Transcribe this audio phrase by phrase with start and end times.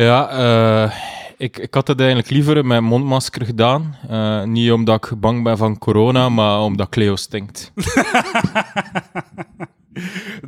[0.00, 0.92] Ja, eh,
[1.36, 3.96] ik, ik had het eigenlijk liever met mondmasker gedaan.
[4.08, 7.72] Eh, niet omdat ik bang ben van corona, maar omdat Cleo stinkt.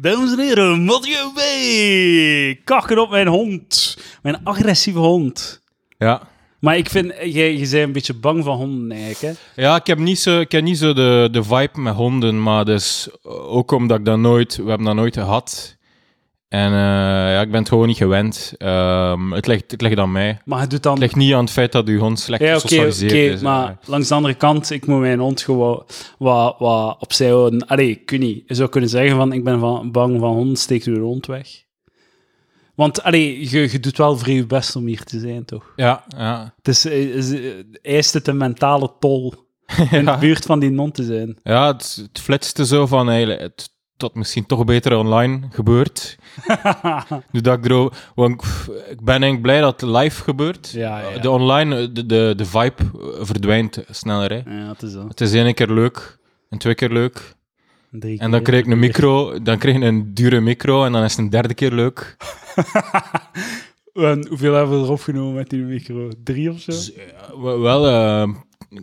[0.00, 1.40] Dames en heren, Mathieu B.
[2.64, 3.98] Kakken op mijn hond.
[4.22, 5.62] Mijn agressieve hond.
[5.98, 6.22] Ja.
[6.58, 9.62] Maar ik vind, jij, je bent een beetje bang van honden eigenlijk, hè?
[9.62, 12.64] Ja, ik heb niet zo, ik heb niet zo de, de vibe met honden, maar
[12.64, 15.76] dus ook omdat ik dat nooit, we hebben dat nooit gehad.
[16.52, 16.78] En eh,
[17.32, 18.54] ja, ik ben het gewoon niet gewend.
[18.58, 20.38] Ehm, het, ligt, het ligt aan mij.
[20.44, 20.92] Maar het doet dan...
[20.92, 23.40] Het ligt niet aan het feit dat uw hond slecht Ja, gesocialiseerd is.
[23.40, 25.84] maar langs de andere kant, ik moet mijn hond gewoon
[26.18, 27.66] wat, wat opzij houden.
[27.66, 28.42] Allee, ik weet niet.
[28.46, 31.48] Je zou kunnen zeggen van, ik ben van, bang van honden, steek je hond weg.
[32.74, 35.72] Want, allee, je, je doet wel vrij je best om hier te zijn, toch?
[35.76, 36.54] Ja, ja.
[36.56, 39.34] Het is, is, is- eist het een mentale tol
[39.90, 41.38] in de buurt van die hond te zijn.
[41.42, 46.16] Ja, het, het flitste zo van eigenlijk, het, dat misschien toch beter online gebeurt.
[47.32, 48.42] nu dat ik erover, want
[48.90, 50.70] ik ben eigenlijk blij dat het live gebeurt.
[50.70, 51.18] Ja, ja.
[51.18, 54.30] De online, eh, de, de, de vibe eh, verdwijnt sneller.
[54.30, 54.58] Hè.
[54.58, 55.08] Ja, het is dat.
[55.08, 56.18] Het is één keer leuk,
[56.50, 57.34] en twee keer leuk.
[57.90, 58.48] Drie En dan keer.
[58.48, 61.30] krijg ik een micro, dan krijg je een dure micro en dan is het een
[61.30, 62.16] derde keer leuk.
[63.92, 66.08] En hoeveel hebben we erop genomen met die micro?
[66.24, 66.72] Drie of zo?
[66.72, 68.28] Ja, wel- eh,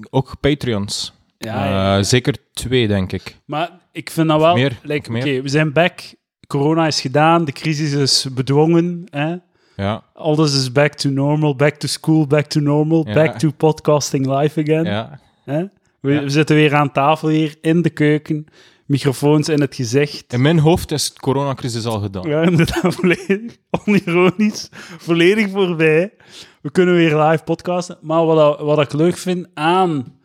[0.09, 1.14] ook Patreons.
[1.38, 1.98] Ja, ja.
[1.98, 3.38] Eh, zeker twee, denk ik.
[3.45, 4.53] Maar ik vind dat wel...
[4.55, 6.00] meer, like, Oké, we zijn back.
[6.47, 7.45] Corona is gedaan.
[7.45, 9.03] De crisis is bedwongen.
[9.09, 9.36] Hè?
[9.75, 11.55] Ja, Alles is back to normal.
[11.55, 13.08] Back to school, back to normal.
[13.08, 13.14] Ja.
[13.14, 14.83] Back to podcasting live again.
[14.86, 15.20] ja.
[15.45, 15.64] Hè?
[16.02, 16.22] We, Ja.
[16.23, 18.45] we zitten weer aan tafel hier in de keuken.
[18.86, 20.33] Microfoons in het gezicht.
[20.33, 22.27] In mijn hoofd is de coronacrisis al gedaan.
[22.30, 24.70] Ja, inderdaad, volledig onironisch.
[24.97, 26.14] Volledig voorbij.
[26.61, 27.97] We kunnen weer live podcasten.
[28.02, 30.19] Maar wat, wat ik leuk vind aan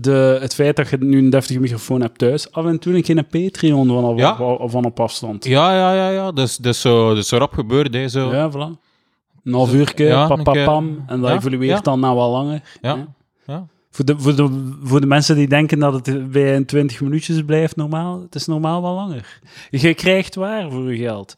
[0.00, 3.02] de, het feit dat je nu een deftige microfoon hebt thuis, af en toe een
[3.02, 4.36] keer een Patreon van op, Ja.
[4.36, 5.44] van- van op afstand.
[5.44, 6.32] Ja, ja, ja, ja.
[6.32, 8.32] Dus, dus, zo, dus gebeurd, hè, zo.
[8.32, 8.80] Ja, voilà.
[9.44, 10.26] Een half uurtje, Ja,
[10.64, 11.04] pam.
[11.06, 12.62] En dat ja, evolueert dan na wat langer.
[12.80, 13.06] Ja.
[13.46, 13.66] Ja.
[13.90, 17.44] Voor, de, voor, de, voor de mensen die denken dat het bij een 20 minuutjes
[17.44, 19.40] blijft normaal, het is normaal wat langer.
[19.70, 21.34] Je krijgt waar voor je geld.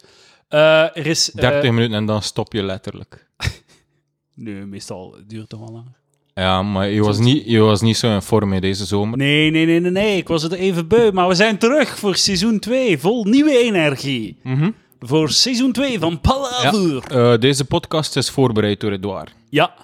[0.48, 1.32] Eh, er is...
[1.32, 3.28] eh, 30 minuten en dan stop je letterlijk.
[4.34, 5.92] nee, meestal duurt het toch wel langer.
[6.34, 9.18] Ja, maar je was niet, je was niet zo in vorm in deze zomer.
[9.18, 10.16] Nee, nee, nee, nee, nee.
[10.16, 11.10] Ik was het even beu.
[11.12, 12.98] Maar we zijn terug voor seizoen 2.
[12.98, 14.38] Vol nieuwe energie.
[14.42, 14.70] Mhm.
[15.00, 17.02] Voor seizoen 2 van Palaver.
[17.32, 19.34] Eh, deze podcast is voorbereid door Edouard.
[19.50, 19.74] Ja.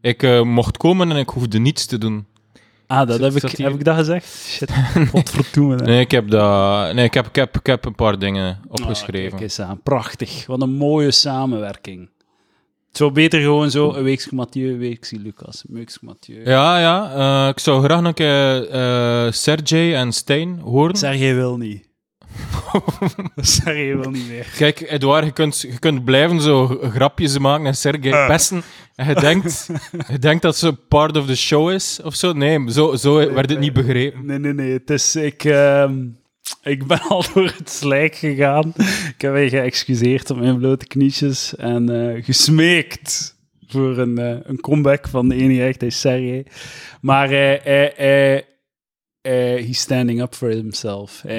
[0.00, 2.26] Ik eh, mocht komen en ik hoefde niets te doen.
[2.86, 4.26] Ah, dat Zit- heb ik, hier- heb ik dat gezegd?
[4.46, 4.70] Shit,
[5.10, 5.74] godverdomme.
[5.76, 5.84] hè.
[5.84, 8.70] Nee, ik heb, dat, nee ik, heb, ik, heb, ik heb een paar dingen Ah,
[8.70, 9.30] opgeschreven.
[9.30, 9.80] kijk eens aan.
[9.82, 10.46] Prachtig.
[10.46, 12.08] Wat een mooie samenwerking.
[12.98, 15.64] Het zou beter gewoon zo een weekje Mathieu, een weekje Lucas.
[15.68, 16.44] Een weekje Mathieu.
[16.44, 17.12] ja, ja.
[17.44, 20.96] eh, ik zou graag een keer eh Sergej en Stijn horen.
[20.96, 21.88] Sergej wil niet.
[23.36, 24.46] Sergej wil niet meer.
[24.56, 28.62] Kijk, Edouard, je kunt, je kunt blijven zo grapjes maken en Sergej pesten.
[28.94, 29.68] En je denkt,
[30.12, 32.32] je denkt dat ze part of the show is of zo.
[32.32, 34.26] Nee, zo, zo werd het niet begrepen.
[34.26, 34.72] Nee, nee, nee.
[34.72, 35.94] Het is, ik, ehm,
[36.62, 38.72] ik ben al door het slijk gegaan.
[39.14, 43.36] Ik heb mij geëxcuseerd op mijn blote knietjes en eh, gesmeekt
[43.66, 46.46] voor een, eh, een comeback van de enige echte Sergej.
[47.00, 47.60] Maar hij,
[47.96, 48.44] hij-
[49.66, 51.22] he's standing up for himself.
[51.26, 51.36] Hij,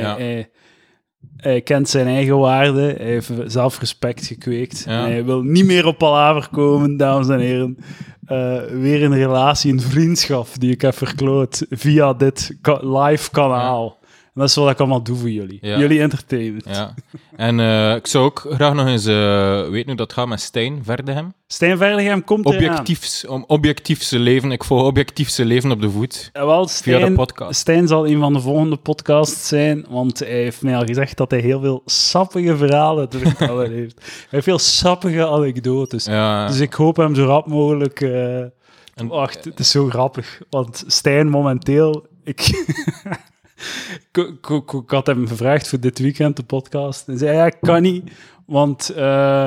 [1.42, 1.60] Ja.
[1.60, 2.82] kent zijn eigen waarde.
[2.98, 4.84] Hij heeft zelfrespect gekweekt.
[4.88, 5.02] Ja.
[5.02, 7.78] Hij wil niet meer op palaver komen, dames en heren.
[8.26, 13.99] Eh, weer een relatie, een vriendschap die ik heb verkloot via dit ka- live kanaal.
[14.40, 15.58] Dat is wat ik allemaal doe voor jullie.
[15.62, 15.78] Ja.
[15.80, 16.66] Jullie entertainment.
[16.70, 16.94] Ja.
[17.36, 20.80] En eh, ik zou ook graag nog eens eh, weten hoe dat gaat met Stijn
[20.84, 21.34] Verdegem.
[21.48, 22.58] Stijn Verdegem komt eraan.
[22.58, 24.52] Objectief, om objectief zijn leven.
[24.52, 26.30] Ik volg objectief zijn leven op de voet.
[26.34, 27.60] Eh, Wel, Via de Stijn, podcast.
[27.60, 31.32] Stijn zal een van de volgende podcasts zijn, want hij heeft mij al gezegd dat
[31.32, 33.96] hij heel veel sappige verhalen te vertellen heeft.
[33.98, 36.06] Hij heeft veel sappige anekdotes.
[36.06, 38.02] Ja, Dus ik hoop hem zo rap mogelijk...
[38.02, 40.42] eh, En- Wacht, het is zo grappig.
[40.50, 42.06] Want Stijn momenteel...
[42.24, 42.40] Ik,
[44.12, 47.08] ik, ik, had hem gevraagd voor dit weekend de podcast.
[47.08, 48.12] En zei, ja, ik kan niet,
[48.46, 49.44] want eh,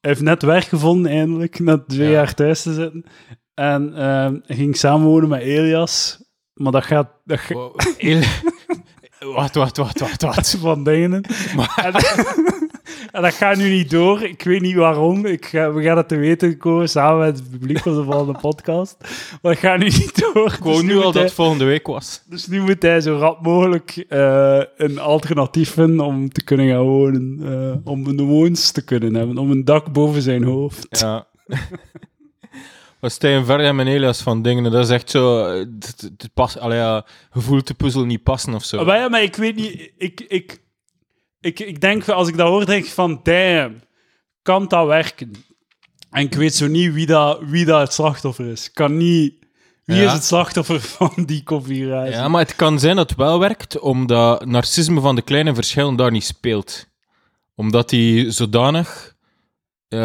[0.00, 2.12] hij heeft net werk gevonden eindelijk, na twee Ja.
[2.12, 3.04] jaar thuis te zitten.
[3.54, 3.92] En
[4.46, 6.24] hij ging samenwonen met Elias.
[6.54, 7.08] Maar dat gaat...
[7.24, 7.80] Dat gaat Wow.
[7.96, 8.20] Heel-
[9.34, 10.56] Wacht, wacht, wacht, wacht, wacht.
[10.60, 11.22] van dingen.
[11.76, 11.92] En,
[13.12, 14.22] en dat gaat nu niet door.
[14.22, 15.26] Ik weet niet waarom.
[15.26, 18.38] Ik ga, we gaan het te weten komen samen met het publiek op de volgende
[18.40, 18.96] podcast.
[19.42, 20.52] Maar dat gaat nu niet door.
[20.52, 22.22] Ik wou Dus nu al dat hij- volgende week was.
[22.26, 26.82] Dus nu moet hij zo rap mogelijk eh, een alternatief vinden om te kunnen gaan
[26.82, 27.38] wonen.
[27.44, 29.38] eh, om een woons te kunnen hebben.
[29.38, 30.86] Om een dak boven zijn hoofd.
[30.90, 31.26] Ja.
[33.00, 35.44] Wat Stijn Verdegem en Elias van dingen, dat is echt zo...
[35.44, 38.84] eh, Het, het, het pas, allee, ja, voelt de puzzel niet passen of zo.
[38.84, 39.90] Maar ja, maar ik weet niet...
[39.98, 40.58] Ik, ik,
[41.42, 43.20] ik, ik denk, als ik dat hoor, denk ik van...
[43.22, 43.80] Damn,
[44.42, 45.32] kan dat werken?
[46.10, 48.72] En ik weet zo niet wie dat, wie dat het slachtoffer is.
[48.72, 49.34] Kan niet...
[49.84, 50.06] Wie Ja.
[50.06, 52.12] is het slachtoffer van die copyright?
[52.12, 55.96] Ja, maar het kan zijn dat het wel werkt, omdat narcisme van de kleine verschillen
[55.96, 56.86] daar niet speelt.
[57.54, 59.14] Omdat die zodanig
[59.88, 59.98] eh,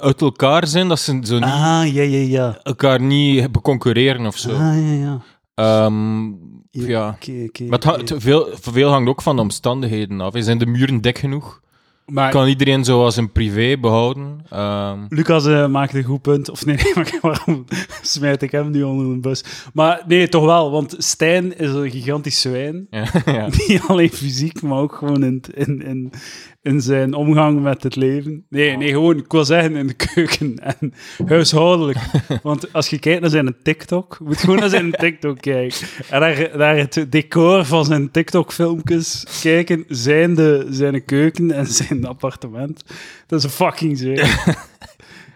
[0.00, 2.58] uit elkaar zijn dat ze zo niet, Ah, ja, ja, ja.
[2.62, 4.50] elkaar niet beconcurreren of zo.
[4.50, 5.20] Ah, ja, ja.
[5.54, 6.30] Ehm,
[6.72, 7.18] ja.
[7.58, 8.20] Maar het hangt- oké.
[8.20, 10.32] veel, veel hangt ook van de omstandigheden af.
[10.36, 11.60] Zijn de muren dik genoeg?
[12.06, 14.40] Maar Kan iedereen zoals een privé behouden?
[14.50, 16.50] Ehm, Lucas eh, maakt een goed punt.
[16.50, 17.64] Of nee, nee, maar waarom
[18.02, 19.44] smijt ik hem nu onder een bus?
[19.72, 22.86] Maar nee, toch wel, want Stijn is een gigantisch zwijn.
[22.90, 23.48] ja, ja.
[23.66, 26.12] Niet alleen fysiek, maar ook gewoon in, in, in,
[26.62, 28.46] in zijn omgang met het leven.
[28.48, 30.94] Nee, nee, gewoon, ik wil zeggen, in de keuken en
[31.26, 31.98] huishoudelijk.
[32.42, 35.86] Want als je kijkt naar zijn TikTok, je moet gewoon naar zijn TikTok kijken.
[36.10, 42.06] En daar, daar het decor van zijn TikTok-filmpjes kijken, zijn, de, zijn keuken en zijn
[42.06, 42.84] appartement.
[43.26, 44.28] Dat is een fucking zwijn.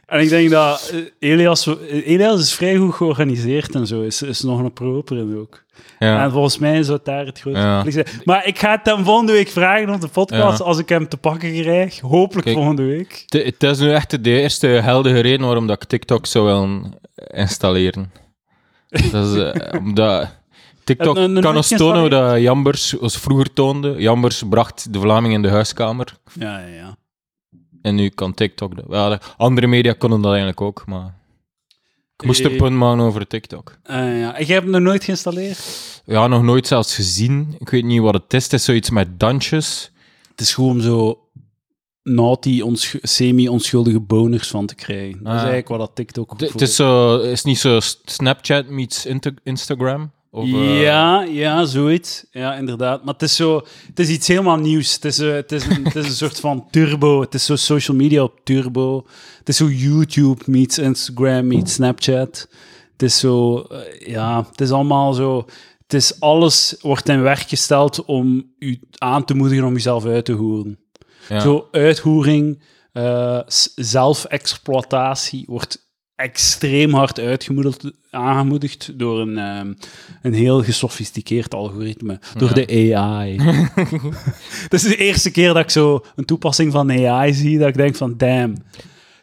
[0.07, 1.67] En ik denk dat eh, Elias,
[2.05, 4.03] Elias is vrij goed georganiseerd en zo.
[4.03, 5.65] Is, is nog een proper in ook.
[5.99, 6.23] ja.
[6.25, 7.83] En volgens mij zou daar het grootste Ja.
[7.83, 8.23] conflict zijn.
[8.25, 10.65] Maar ik ga het hem volgende week vragen op de podcast Ja.
[10.65, 12.01] als ik hem te pakken krijg.
[12.01, 12.57] Hopelijk Kijk.
[12.57, 13.25] volgende week.
[13.29, 16.95] Het- is nu echt de eerste heldige reden waarom dat ik TikTok zou willen
[17.27, 18.13] installeren.
[19.13, 20.29] Dat is eh, omdat
[20.85, 23.95] TikTok Een- een- een kan ons tonen dat Jambers ons vroeger toonde.
[23.99, 26.17] Jambers bracht de Vlaming in de huiskamer.
[26.39, 26.97] Ja, ja, ja.
[27.87, 29.11] En nu kan TikTok dat.
[29.21, 31.15] De andere media konden dat eigenlijk ook, maar...
[32.19, 33.77] Ik moest een punt maken over TikTok.
[33.83, 34.35] Eh, ja.
[34.37, 35.59] En jij hebt hem nog nooit geïnstalleerd?
[36.05, 37.57] Ja, nog nooit zelfs gezien.
[37.59, 38.45] Ik weet niet wat het is.
[38.45, 39.91] Het is zoiets met dansjes.
[40.31, 41.21] Het is gewoon zo
[42.03, 45.13] naughty, onschu- semi-onschuldige boners van te krijgen.
[45.13, 45.35] Dat is Ah.
[45.35, 49.07] eigenlijk wat dat TikTok Het- Het is, zo, is niet zo Snapchat meets
[49.43, 50.11] Instagram?
[50.37, 52.25] Of, eh, Ja, ja, zoiets.
[52.31, 53.05] Ja, inderdaad.
[53.05, 54.95] Maar het is, zo, het is iets helemaal nieuws.
[54.95, 57.21] Het is, eh, het, is een, het is een soort van turbo.
[57.21, 59.07] Het is zo social media op turbo.
[59.39, 62.49] Het is zo YouTube meets Instagram meets Snapchat.
[62.93, 65.45] Het is zo, eh, ja, het is allemaal zo.
[65.83, 70.25] Het is alles wordt in werk gesteld om u aan te moedigen om jezelf uit
[70.25, 70.79] te hoeren.
[71.29, 71.41] ja.
[71.41, 72.63] Zo uithoering,
[73.77, 75.86] zelfexploitatie wordt
[76.17, 79.73] extreem hard uitgemoedigd, aangemoedigd door een, ehm,
[80.23, 83.41] een heel gesofisticeerd algoritme, door de AI.
[84.63, 87.77] Het is de eerste keer dat ik zo een toepassing van AI zie, dat ik
[87.77, 88.55] denk van, damn,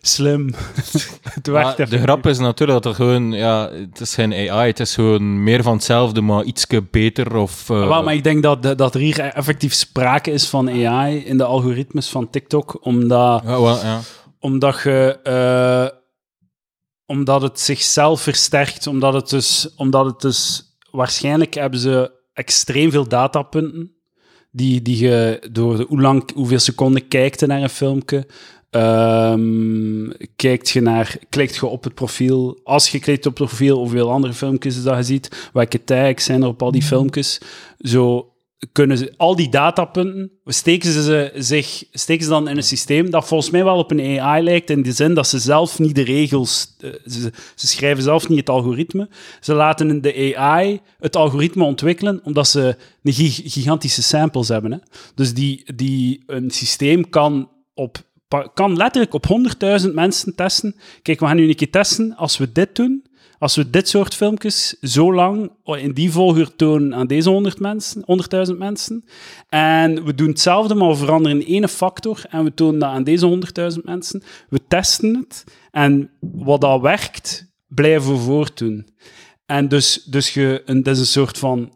[0.01, 0.53] slim.
[1.33, 1.45] het
[1.89, 5.43] de grap is natuurlijk dat er gewoon, ja, het is geen AI, het is gewoon
[5.43, 7.67] meer van hetzelfde, maar ietske beter of...
[7.67, 11.43] Wel, maar ik denk dat, dat er hier effectief sprake is van AI in de
[11.43, 13.41] algoritmes van TikTok, omdat...
[13.43, 13.99] ja, wel, ja.
[14.39, 16.01] omdat je eh,
[17.13, 23.07] omdat het zichzelf versterkt, omdat het dus, omdat het dus waarschijnlijk hebben ze extreem veel
[23.07, 23.91] datapunten
[24.51, 28.27] die, die je door de, hoe lang, hoeveel seconden kijkt je naar een filmpje,
[28.69, 33.77] ehm, kijkt je naar, klikt je op het profiel, als je klikt op het profiel,
[33.77, 37.41] hoeveel andere filmpjes dat je ziet, welke tags zijn er op al die filmpjes,
[37.79, 38.32] zo
[38.71, 43.27] kunnen ze al die datapunten, steken ze, zich, steken ze dan in een systeem dat
[43.27, 46.03] volgens mij wel op een AI lijkt, in de zin dat ze zelf niet de
[46.03, 49.09] regels, eh, ze, schrijven zelf niet het algoritme.
[49.41, 54.71] Ze laten de AI het algoritme ontwikkelen, omdat ze een gig- gigantische samples hebben.
[54.71, 54.77] Hè.
[55.15, 57.97] Dus die, die, een systeem kan, op,
[58.53, 59.25] kan letterlijk op
[59.85, 60.75] 100.000 mensen testen.
[61.01, 63.05] Kijk, we gaan nu een keer testen, als we dit doen,
[63.43, 68.05] als we dit soort filmpjes zo lang in die volgorde tonen aan deze 100 mensen,
[68.51, 69.05] 100.000 mensen,
[69.49, 73.03] en we doen hetzelfde, maar we veranderen in ene factor en we tonen dat aan
[73.03, 73.39] deze
[73.77, 78.87] 100.000 mensen, we testen het en wat dat werkt, blijven we voortdoen.
[79.45, 81.73] En dus, dus je, een, dat is een soort van,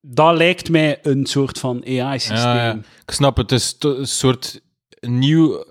[0.00, 2.84] dat lijkt mij een soort van AI-systeem.
[3.06, 4.60] Ik snap het, het is een soort
[5.00, 5.64] nieuw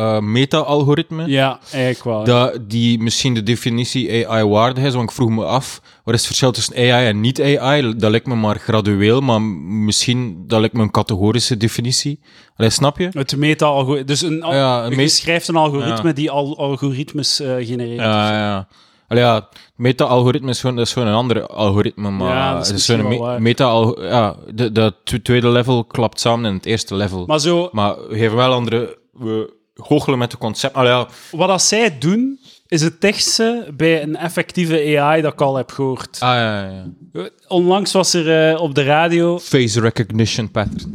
[0.00, 1.26] eh, meta-algoritme.
[1.26, 2.24] Ja, eigenlijk wel.
[2.24, 6.20] Dat, die misschien de definitie AI waardig is, want ik vroeg me af, wat is
[6.20, 7.96] het verschil tussen AI en niet-AI?
[7.96, 12.20] Dat lijkt me maar gradueel, maar misschien dat lijkt me een categorische definitie.
[12.56, 13.08] Allee, snap je?
[13.12, 14.06] Het meta-algoritme.
[14.06, 16.14] Dus een, Ja, een je schrijft een algoritme Ja.
[16.14, 18.00] die al algoritmes eh, genereert.
[18.00, 18.68] Ja, ja.
[19.08, 22.88] Allee, ja, meta-algoritme is gewoon, dat is gewoon een ander algoritme, maar Ja, dat is
[22.88, 27.26] een me- meta ja, de, de tw- tweede level klapt samen in het eerste level.
[27.26, 28.98] Maar zo, Maar we geven wel andere...
[29.12, 30.74] We goochelen met de concept.
[30.74, 35.40] Allee, ja, wat dat zij doen, is het dichtste bij een effectieve AI dat ik
[35.40, 36.16] al heb gehoord.
[36.20, 36.70] ah, ja, ja,
[37.12, 37.28] ja.
[37.48, 40.92] Onlangs was er eh, op de radio, Face recognition pattern.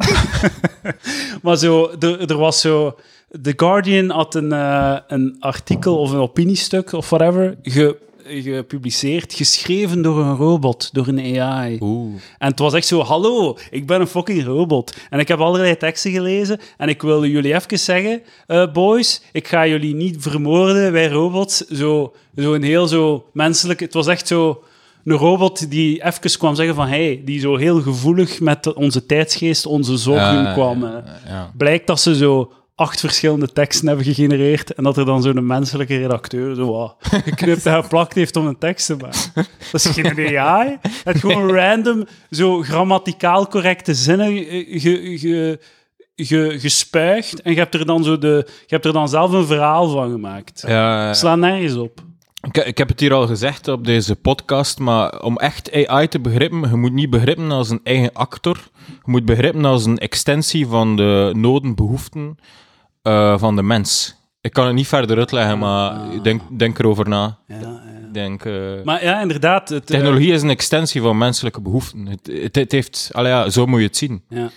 [1.44, 2.96] maar zo, er, er was zo...
[3.42, 10.02] The Guardian had een, eh, een artikel of een opiniestuk of whatever ge, gepubliceerd, geschreven
[10.02, 11.78] door een robot, door een AI.
[11.82, 12.14] Oeh.
[12.38, 14.96] En het was echt zo, hallo, ik ben een fucking robot.
[15.10, 19.48] En ik heb allerlei teksten gelezen en ik wil jullie even zeggen, eh, boys, ik
[19.48, 21.58] ga jullie niet vermoorden, wij robots.
[21.58, 23.80] Zo, zo een heel zo menselijk...
[23.80, 24.64] Het was echt zo
[25.06, 29.66] een robot die even kwam zeggen van, hey, die zo heel gevoelig met onze tijdsgeest,
[29.66, 30.82] onze zorgen Ja, kwam.
[30.84, 31.30] ja, eh.
[31.30, 31.52] ja.
[31.58, 35.98] Blijkt dat ze zo acht verschillende teksten hebben gegenereerd en dat er dan zo'n menselijke
[35.98, 39.48] redacteur zo wat geknipt en geplakt heeft om een tekst te maken.
[39.72, 40.78] Dat is geen AI.
[41.04, 45.60] Het gewoon random, zo grammaticaal correcte zinnen ge, ge,
[46.16, 49.46] ge- gespuigd en je hebt, er dan zo de, je hebt er dan zelf een
[49.46, 50.64] verhaal van gemaakt.
[50.68, 52.00] Ja, Sla nergens op.
[52.42, 56.20] ik, ik heb het hier al gezegd op deze podcast, maar om echt AI te
[56.20, 58.58] begrijpen, je moet niet begrijpen als een eigen actor.
[58.88, 62.38] Je moet begrijpen als een extensie van de noden, behoeften
[63.06, 64.16] eh, van de mens.
[64.42, 67.38] Ik kan het niet verder uitleggen, maar denk, denk erover na.
[67.48, 67.82] Ja, ja.
[68.12, 69.70] Denk, eh, Maar ja, inderdaad.
[69.70, 72.06] Het, eh, technologie is een extensie van menselijke behoeften.
[72.06, 74.24] Het, het, het heeft, ja, zo moet je het zien.
[74.30, 74.50] Ja.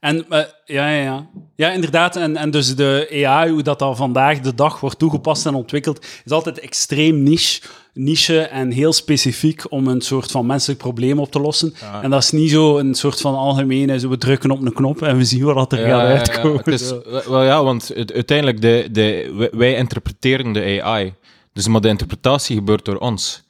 [0.00, 1.26] En eh, ja, ja, ja.
[1.56, 2.16] Ja, inderdaad.
[2.16, 6.06] En, en dus de AI, hoe dat dan vandaag de dag wordt toegepast en ontwikkeld,
[6.24, 7.60] is altijd extreem niche,
[7.94, 11.74] niche en heel specifiek om een soort van menselijk probleem op te lossen.
[12.02, 15.02] En dat is niet zo een soort van algemene, zo we drukken op een knop
[15.02, 16.18] en we zien wat er gaat Ja, ja, ja.
[16.18, 16.64] uitkomen.
[16.64, 17.02] Is, Zo.
[17.26, 21.14] wel ja, want uiteindelijk, de, de, wij- interpreteren de AI.
[21.52, 23.46] Dus maar de interpretatie gebeurt door ons.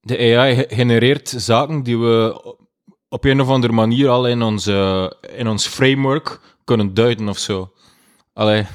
[0.00, 2.42] De AI ge- genereert zaken die we
[3.10, 7.38] op een of andere manier al in ons, eh, in ons framework kunnen duiden of
[7.38, 7.72] zo.
[8.34, 8.60] Allee.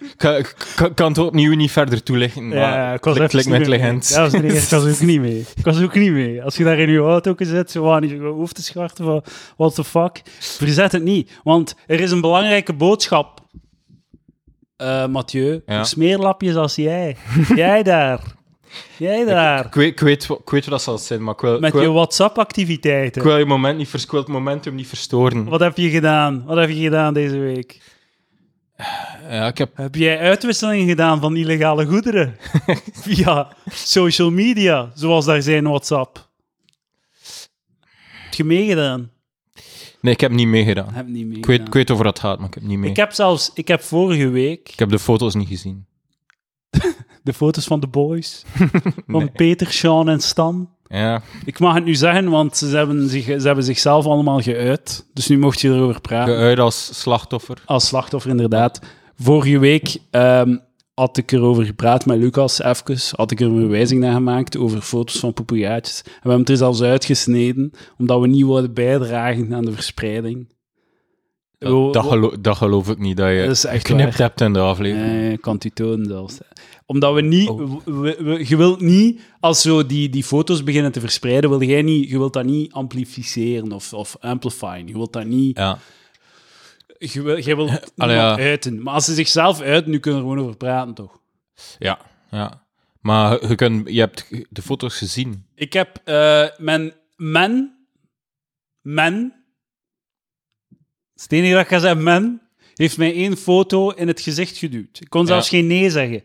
[0.00, 0.44] ik kan-
[0.76, 2.48] kan- kan het opnieuw niet verder toelichten.
[2.50, 3.78] Ja, ik was klik- met niet mee.
[3.78, 4.08] legend.
[4.08, 4.30] Ja, ik
[4.70, 5.46] was ook niet mee.
[5.56, 6.42] Ik was ook niet mee.
[6.42, 9.24] Als je daar in je auto zit, zo aan je hoofd te scharten van
[9.56, 11.30] what the fuck, verzet het niet.
[11.44, 13.40] Want er is een belangrijke boodschap,
[14.76, 15.62] Eh Mathieu.
[15.66, 15.84] Ja.
[15.84, 17.16] Smeerlapjes als jij.
[17.54, 18.20] jij daar.
[18.98, 19.66] Jij daar.
[19.66, 21.72] Ik weet, ik, weet, wat- ik weet wat dat zal zijn, maar ik wil, Met
[21.72, 23.22] wil, je WhatsApp-activiteiten.
[23.22, 25.44] ik wil je moment niet, ik wil het momentum niet verstoren.
[25.44, 26.44] Wat heb je gedaan?
[26.44, 27.80] Wat heb je gedaan deze week?
[29.30, 32.36] Ja, ik heb Heb jij uitwisseling gedaan van illegale goederen?
[33.02, 36.28] Via social media, zoals daar zijn WhatsApp.
[38.24, 39.10] Heb je meegedaan?
[40.00, 40.92] Nee, ik heb niet meegedaan.
[40.94, 42.90] Heb niet Ik weet, ik weet over dat gaat, maar ik heb niet mee.
[42.90, 45.86] Ik heb zelfs, ik heb vorige week Ik heb de foto's niet gezien.
[47.26, 48.44] De foto's van de boys,
[49.06, 49.30] van Nee.
[49.30, 50.68] Peter, Sean en Stan.
[50.88, 55.06] Ja, Ik mag het nu zeggen, want ze hebben, zich, ze hebben zichzelf allemaal geuit.
[55.12, 56.34] Dus nu mocht je erover praten.
[56.36, 57.62] geuit als slachtoffer.
[57.64, 58.80] Als slachtoffer, inderdaad.
[59.18, 60.56] Vorige week ehm,
[60.94, 62.96] had ik erover gepraat met Lucas, even.
[63.16, 66.02] Had ik er een verwijzing naar gemaakt over foto's van poepoegaatjes.
[66.04, 70.54] En we hebben het er zelfs uitgesneden, omdat we niet wilden bijdragen aan de verspreiding.
[71.58, 71.94] Dat,
[72.44, 74.26] dat, geloof ik niet, dat je Dat is echt geknipt waar.
[74.26, 75.12] hebt in de aflevering.
[75.12, 76.38] Nee, ik kan het u tonen zelfs.
[76.86, 77.48] Omdat we niet...
[77.48, 77.80] Oh.
[77.84, 81.82] we- we- je wilt niet, als zo die, die foto's beginnen te verspreiden, wil jij
[81.82, 84.86] niet, je wilt dat niet amplificeren of, of amplifyen.
[84.86, 85.56] Je wilt dat niet...
[85.58, 85.78] Ja.
[86.98, 88.36] Je wil, jij wil Allee, ja.
[88.38, 88.82] uiten.
[88.82, 91.20] Maar als ze zichzelf uiten, nu kunnen we er gewoon over praten, toch?
[91.78, 91.98] ja,
[92.30, 92.64] ja.
[93.00, 95.44] Maar je, je hebt de foto's gezien.
[95.54, 97.76] Ik heb eh, mijn men,
[98.80, 99.44] men,
[101.14, 102.42] het enige dat ik ga zeggen, men,
[102.74, 105.00] heeft mij één foto in het gezicht geduwd.
[105.00, 105.56] Ik kon zelfs Ja.
[105.58, 106.24] geen nee zeggen.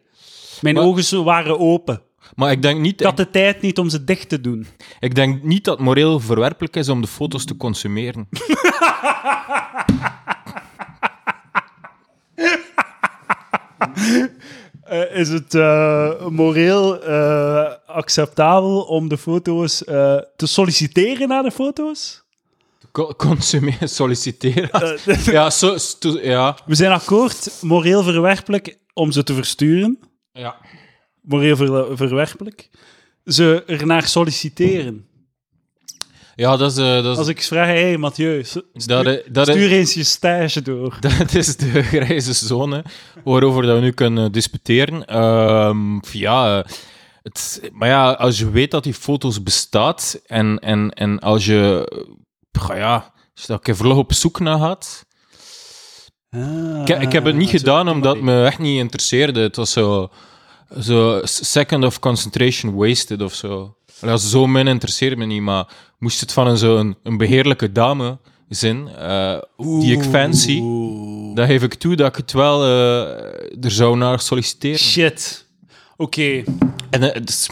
[0.62, 2.02] Mijn Maar- ogen waren open.
[2.36, 4.68] Maar ik denk, niet, Ik had de tijd niet om ze dicht te doen.
[5.00, 8.28] ik denk niet dat het moreel verwerpelijk is om de foto's te consumeren.
[14.84, 19.78] Eh, is het eh, moreel eh, acceptabel om de foto's
[20.36, 22.24] te solliciteren naar de foto's?
[22.92, 24.70] Co- consumeren, solliciteren.
[25.32, 25.50] Ja,
[26.22, 26.58] ja.
[26.66, 30.00] we zijn akkoord, moreel verwerpelijk om ze te versturen.
[30.34, 30.56] Ja.
[31.22, 32.70] Moreel ver- verwerpelijk.
[33.26, 35.06] Ze ernaar solliciteren.
[36.36, 38.46] Ja, dat is, eh, dat is, Als ik vraag, hé hey, Mathieu,
[38.86, 40.98] dat, is, stuur eens je stage door.
[41.18, 42.84] dat is de grijze zone
[43.24, 45.06] waarover dat we nu kunnen disputeren.
[45.06, 46.72] Ehm, ja, eh,
[47.22, 51.92] het, maar ja, als je weet dat die foto's bestaat en, en, en als je,
[52.68, 55.06] ja, als je daar een vlug op zoek naar gaat.
[56.36, 59.40] Ah, Ik, ik heb het niet gedaan omdat het me echt niet interesseerde.
[59.42, 60.10] Het was zo,
[60.80, 63.76] zo second of concentration wasted of zo.
[64.02, 65.68] Allee, als zo min interesseerde me niet, maar
[66.00, 68.18] moest het van een, zo een, een beheerlijke dame
[68.50, 70.60] zijn, eh, die ik fancy,
[71.34, 74.80] dan geef ik toe dat ik het wel eh, er zou naar solliciteren.
[74.80, 75.46] Shit.
[75.98, 76.44] Oké.
[76.90, 77.50] En eh, het is-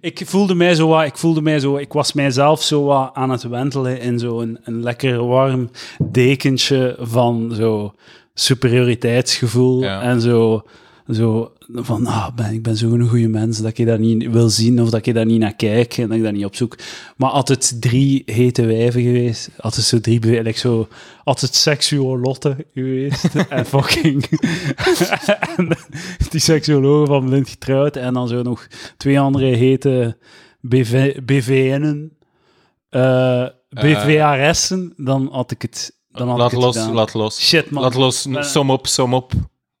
[0.00, 3.30] Ik voelde mij zo wat, ik voelde mij zo, ik was mijzelf zo wat aan
[3.30, 5.70] het wentelen in zo'n een lekker warm
[6.10, 7.94] dekentje van zo
[8.34, 10.02] superioriteitsgevoel Ja.
[10.02, 10.62] en zo
[11.10, 14.82] Zo van, ah, ben, ik ben zo'n goede mens dat ik dat niet wil zien
[14.82, 16.76] of dat ik daar niet naar kijk en dat ik dat niet opzoek.
[17.16, 19.48] Maar altijd drie hete wijven geweest.
[19.58, 20.88] Altijd zo drie, bewe- like zo,
[21.24, 23.24] altijd seksuolotten geweest.
[23.48, 24.24] en fucking...
[25.56, 25.68] en
[26.30, 27.96] die seksuologen van blind getrouwd.
[27.96, 30.16] En dan zo nog twee andere hete
[30.60, 32.12] BV, BVN'en.
[32.88, 34.92] eh BVRS'en.
[34.96, 35.96] Dan had ik het...
[36.10, 36.94] Dan had laat ik het los, gedaan.
[36.94, 37.40] laat los.
[37.40, 37.82] Shit, man.
[37.82, 39.32] Laat los, Eh, som op, som op.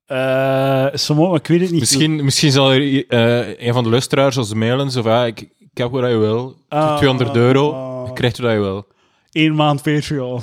[0.08, 1.80] Eh, sommige, ik weet het niet.
[1.80, 5.40] Misschien, misschien zal er eh, een van de luisteraars ons mailen, zo van, ja, ik,
[5.40, 6.56] ik heb wat je wil.
[6.68, 8.06] Ah, 200 euro, ah.
[8.06, 8.86] je krijgt wat je wil.
[9.32, 10.40] Eén maand Patreon.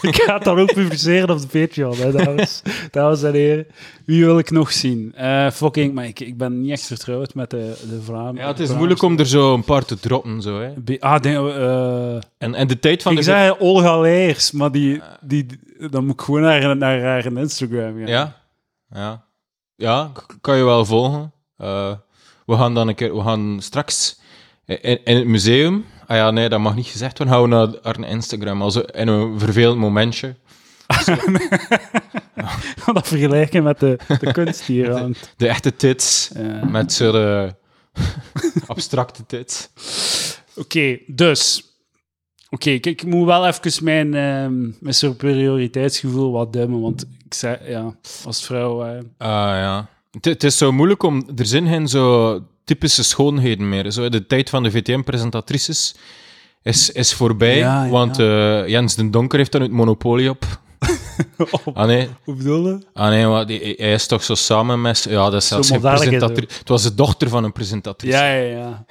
[0.00, 3.66] ik ga het dan ook publiceren op de Patreon, hè, dames, dames en heren.
[4.04, 5.12] Wie wil ik nog zien?
[5.14, 8.42] Eh, fucking, maar ik, ik ben niet echt vertrouwd met de, de Vlamingen.
[8.42, 10.72] Ja, het is moeilijk om er zo een paar te droppen, zo, hè.
[10.76, 13.24] Be- Ah, denk, eh, En, en de tijd van ik de...
[13.24, 15.46] zei Olga Leers, maar die, die,
[15.90, 18.06] dan moet ik gewoon naar, naar haar Instagram gaan.
[18.06, 18.36] Ja?
[18.90, 19.24] Ja.
[19.76, 21.32] Ja, kan je wel volgen.
[21.56, 21.92] Eh,
[22.46, 23.16] we gaan dan een keer...
[23.16, 24.20] We gaan straks
[24.66, 25.84] in, in het museum...
[26.06, 27.34] Ah ja, nee, dat mag niet gezegd worden.
[27.34, 28.62] Gaan we naar haar Instagram.
[28.62, 30.34] Also in een vervelend momentje.
[32.92, 35.32] dat vergelijken met de, de kunst hier hangt.
[35.36, 36.30] De echte tits.
[36.34, 36.64] Ja.
[36.64, 37.48] Met zo'n eh,
[38.66, 39.68] abstracte tits.
[40.56, 41.70] Oké, dus.
[42.50, 47.94] Oké, ik moet wel even mijn, ehm, mijn superioriteitsgevoel wat dummen, want ik zei, ja,
[48.24, 48.84] als vrouw...
[48.84, 49.88] eh, Ah ja.
[50.20, 51.28] Het, is zo moeilijk om...
[51.36, 53.90] Er zijn geen zo typische schoonheden meer.
[53.90, 55.94] Zo, de tijd van de VTM-presentatrices
[56.62, 57.56] is, is voorbij.
[57.56, 57.90] Ja, ja.
[57.90, 60.44] Want eh, Jens den Donker heeft dan het monopolie op.
[61.74, 62.86] Ah nee, Hoe bedoel je?
[62.92, 65.06] ah, nee maar die, hij is toch zo samen met...
[65.08, 66.58] Ja, dat is zelfs geen presentatrice.
[66.58, 68.16] Het was de dochter van een presentatrice.
[68.16, 68.84] Ja, ja, ja.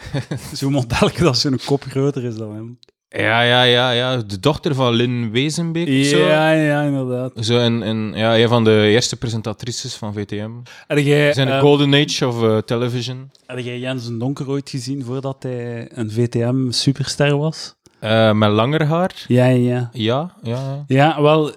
[0.55, 2.79] Zo modellijk dat zijn kop groter is dan hem.
[3.15, 3.91] Ja, ja, ja.
[3.91, 4.17] ja.
[4.17, 6.17] De dochter van Lynn Wezenbeek of zo.
[6.17, 7.31] Ja, ja, inderdaad.
[7.39, 10.50] Zo een, een, ja, een van de eerste presentatrices van VTM.
[10.88, 13.31] Jij, Zijn de eh, golden age of eh, television.
[13.45, 17.75] heb jij Jens Donker ooit gezien voordat hij een VTM-superster was?
[18.00, 19.12] Eh, met langer haar.
[19.27, 19.89] Ja, ja.
[19.93, 20.84] Ja, ja.
[20.88, 21.51] Ja, wel,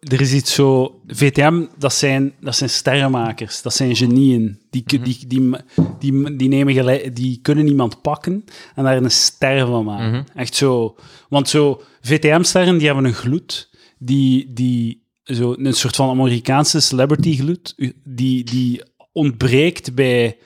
[0.00, 1.00] er is iets zo...
[1.06, 4.60] VTM, dat zijn, dat zijn sterrenmakers, dat zijn genieën.
[4.70, 5.50] Die, ku- die, die,
[5.98, 10.10] die, die, nemen gelijk, die kunnen iemand pakken en daar een ster van maken.
[10.10, 10.22] Mhm.
[10.34, 10.96] Echt zo...
[11.28, 17.74] Want zo, VTM-sterren, die hebben een gloed, die, die zo, een soort van Amerikaanse celebrity-gloed,
[18.04, 20.36] die, die ontbreekt bij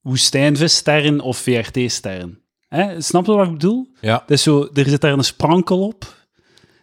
[0.00, 2.40] woestijnvissterren of VRT-sterren.
[2.68, 3.00] Hè?
[3.00, 3.88] Snap je wat ik bedoel?
[4.00, 4.22] Ja.
[4.26, 6.16] Dus zo, er zit daar een sprankel op,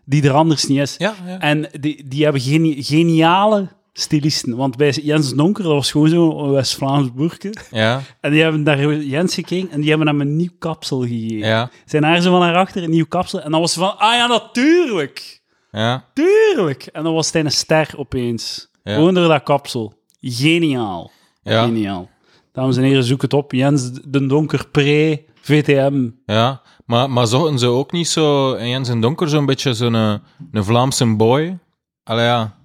[0.06, 0.96] die er anders niet is.
[0.98, 1.40] Ja, ja.
[1.40, 4.56] En die, die hebben geni- geniale stylisten.
[4.56, 7.54] Want bij Jens Donker, dat was gewoon zo'n West-Vlaams boerke.
[7.72, 11.38] Ja, En die hebben naar Jens gekeken en die hebben hem een nieuw kapsel gegeven.
[11.48, 13.42] ja, Zijn haar zo van naar achter, een nieuw kapsel.
[13.42, 15.42] En dan was ze van, ah ja, natuurlijk.
[15.72, 16.06] ja.
[16.14, 16.84] Tuurlijk.
[16.86, 18.70] En dan was hij een ster opeens.
[18.84, 18.94] Ja.
[18.94, 19.94] Gewoon door dat kapsel.
[20.22, 21.12] Geniaal.
[21.44, 22.10] Geniaal.
[22.54, 23.52] Dames en heren, zoek het op.
[23.52, 26.10] Jens den Donker pre-VTM.
[26.26, 26.62] ja.
[26.86, 30.22] Maar, maar zochten ze ook niet zo, in Jens en Donker, zo'n beetje zo'n een,
[30.52, 31.58] een Vlaamse boy?
[32.04, 32.56] Allee, ja.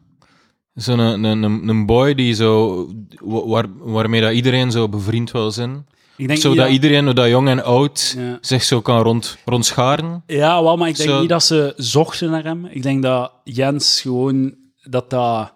[0.75, 2.87] Zo'n een, een, een een boy die zo,
[3.21, 5.87] wa- waar, waarmee dat iedereen zo bevriend wil zijn.
[6.17, 8.39] Ik denk Zodat iedereen, dat jong en oud, Ja.
[8.41, 10.23] zich zo kan rond, rondscharen.
[10.27, 12.67] Ja, wel, maar ik denk Zo- niet dat ze zochten naar hem.
[12.67, 14.55] Ik denk dat Jens gewoon...
[14.83, 15.53] Dat dat,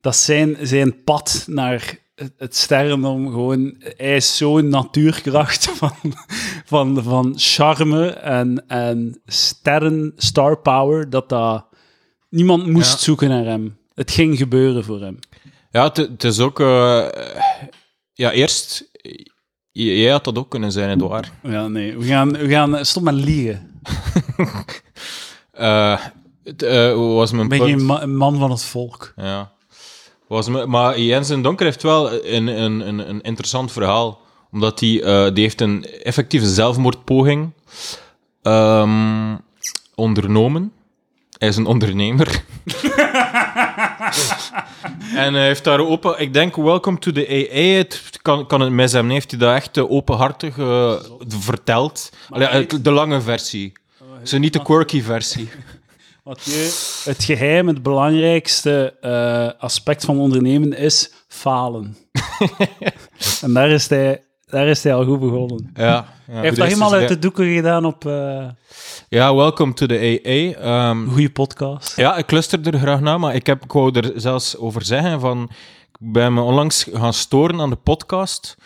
[0.00, 3.74] dat zijn, zijn pad naar het, het sterrendom gewoon...
[3.96, 5.92] Hij is zo'n natuurkracht van,
[6.64, 11.66] van, van charme en, en sterren, star power, dat dat...
[12.28, 12.96] Niemand moest Ja.
[12.98, 13.78] zoeken naar hem.
[13.94, 15.18] Het ging gebeuren voor hem.
[15.70, 16.60] Ja, het, is ook...
[16.60, 17.06] eh,
[18.12, 18.90] ja, eerst...
[19.72, 21.30] Jij had dat ook kunnen zijn, Edouard.
[21.42, 21.98] Ja, nee.
[21.98, 22.32] We gaan...
[22.32, 23.80] We gaan stop met liegen.
[26.42, 28.02] Het eh, was mijn ben punt.
[28.02, 29.12] een man van het volk.
[29.16, 29.52] Ja.
[30.30, 34.20] Was me, maar Jens en Donker heeft wel een, een, een, een interessant verhaal.
[34.52, 37.50] Omdat hij eh, die heeft een effectieve zelfmoordpoging
[38.42, 39.36] ehm,
[39.94, 40.72] ondernomen.
[41.38, 42.26] Hij is een ondernemer.
[45.14, 46.20] en hij heeft daar open...
[46.20, 47.76] Ik denk, welcome to the AA.
[47.76, 49.12] Het kan, kan het mis hebben.
[49.12, 50.94] Heeft hij dat echt eh, openhartig eh,
[51.28, 52.12] verteld.
[52.28, 53.72] Allee, eh, de lange versie.
[54.22, 55.48] Zo niet de quirky versie.
[56.30, 56.64] Mathieu,
[57.04, 61.96] het geheim, het belangrijkste eh, aspect van ondernemen is falen.
[63.42, 65.70] en daar is, hij, daar is hij al goed begonnen.
[65.74, 68.48] Ja, ja, hij heeft dat helemaal uit de doeken gedaan op eh,
[69.08, 70.62] Ja, welcome to the AA.
[70.62, 71.96] Ehm, een goede podcast.
[71.96, 75.20] ja, ik luister er graag naar, maar ik, heb, ik wou er zelfs over zeggen
[75.20, 75.50] van...
[76.00, 78.56] Ik ben me onlangs gaan storen aan de podcast,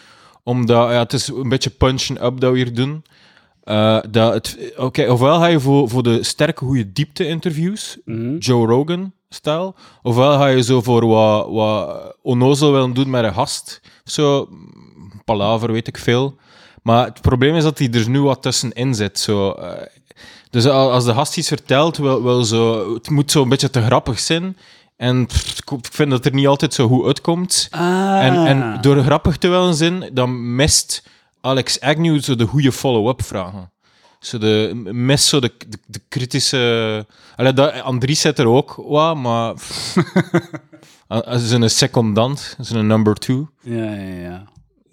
[0.43, 3.05] omdat ja, het is een beetje punchen up dat we hier doen.
[3.65, 8.37] Eh, dat oké, ofwel ga je voor, voor de sterke, goede diepte-interviews, Mhm.
[8.37, 9.75] Joe Rogan, stijl.
[10.03, 13.81] Ofwel ga je zo voor wat, wat onnozel willen doen met een gast.
[14.05, 14.49] Zo,
[15.25, 16.37] palaver, weet ik veel.
[16.83, 19.19] Maar het probleem is dat hij er nu wat tussenin zit.
[19.19, 19.71] Zo, eh,
[20.51, 23.71] dus al- als de gast iets vertelt, wil, wil zo, het moet zo een beetje
[23.71, 24.57] te grappig zijn.
[24.97, 27.69] En pff, ik vind dat het er niet altijd zo goed uitkomt.
[27.71, 28.25] Ah.
[28.27, 31.03] En, en door grappig te willen zijn, dan mist
[31.45, 33.73] Alex Agnew zo de goede follow-up vragen.
[34.21, 37.07] Zo de, mist zo de, de, de kritische...
[37.37, 39.55] Allee, dat, Andries zit er ook wat, maar...
[41.09, 44.45] Ze is een secondant, ze is een number two, Ja, ja, ja.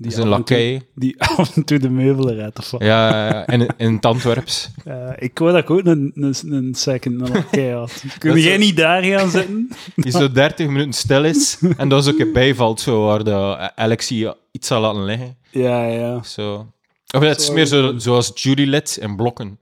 [0.10, 0.82] Ze is een en.
[0.96, 2.72] Die af en toe de meubelen redt of.
[2.78, 4.70] Ja, ja, ja, in, in het Antwerps.
[5.16, 8.04] Ik wou dat ik ook een, een, een second een lakai had.
[8.18, 9.70] Kun jij zo- niet daar gaan zitten?
[9.96, 13.72] Die zo 30 minuten stil is en dat is ook een bijvalt, zo, waar de
[13.76, 15.38] Alexie iets zal laten liggen.
[15.52, 16.24] Ja, ja.
[16.24, 16.68] Zo.
[17.16, 19.60] Of het is meer zo, zoals jurylid in blokken.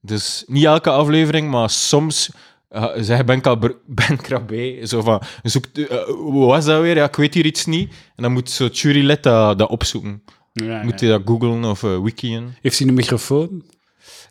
[0.00, 2.30] Dus niet elke aflevering, maar soms
[2.74, 6.96] uh, zeg Ben, Krab- ben Krabbe, zo van, zoek, uh, wat was dat weer?
[6.96, 7.92] Ja, ik weet hier iets niet.
[8.16, 10.22] En dan moet zo jurylid dat, dat opzoeken.
[10.52, 11.06] ja, Moet ja.
[11.06, 12.54] hij dat googlen of uh, wikien.
[12.62, 13.64] Heeft hij een microfoon?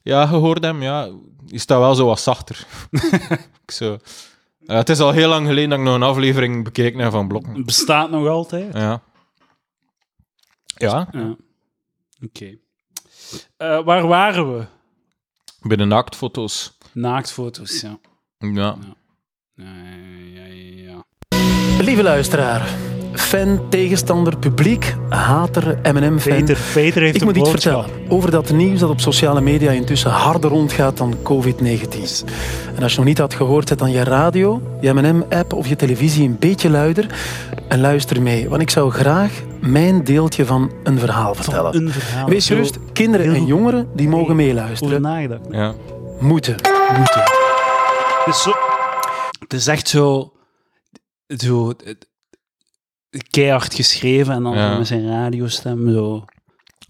[0.03, 1.09] Ja, je hoort hem, ja.
[1.45, 2.65] Die staat wel zo wat zachter.
[3.65, 3.97] Ik zo.
[4.65, 7.27] Uh, het is al heel lang geleden dat ik nog een aflevering bekeken heb van
[7.27, 7.55] blokken.
[7.55, 8.73] Het bestaat nog altijd.
[8.73, 9.01] Ja.
[10.65, 11.35] Ja, Ja.
[12.23, 12.57] Oké.
[13.57, 14.65] Eh, waar waren we?
[15.61, 16.77] bij de naaktfoto's.
[16.91, 17.99] Naaktfoto's, ja.
[18.51, 18.75] Ja.
[19.55, 19.65] Ja,
[20.35, 21.83] ja, ja, ja.
[21.83, 22.67] Lieve luisteraar,
[23.13, 26.37] fan, tegenstander, publiek, hater, M&M-fan.
[26.37, 27.81] Peter, Peter heeft Ik moet iets boodschap.
[27.83, 32.25] vertellen over dat nieuws dat op sociale media intussen harder rondgaat dan COVID-19.
[32.75, 35.75] En als je nog niet had gehoord, zet dan je radio, je M&M-app of je
[35.75, 37.05] televisie een beetje luider
[37.67, 38.49] en luister mee.
[38.49, 41.75] Want ik zou graag mijn deeltje van een verhaal vertellen.
[41.75, 42.29] Een verhaal.
[42.29, 45.01] Wees gerust, kinderen en jongeren die mogen meeluisteren.
[46.19, 46.55] Moeten.
[46.97, 47.42] Moeten.
[48.25, 48.51] Het is, zo,
[49.39, 50.33] het is echt zo,
[51.27, 51.73] zo
[53.29, 54.77] keihard geschreven en dan Ja.
[54.77, 56.25] met zijn radiostem zo.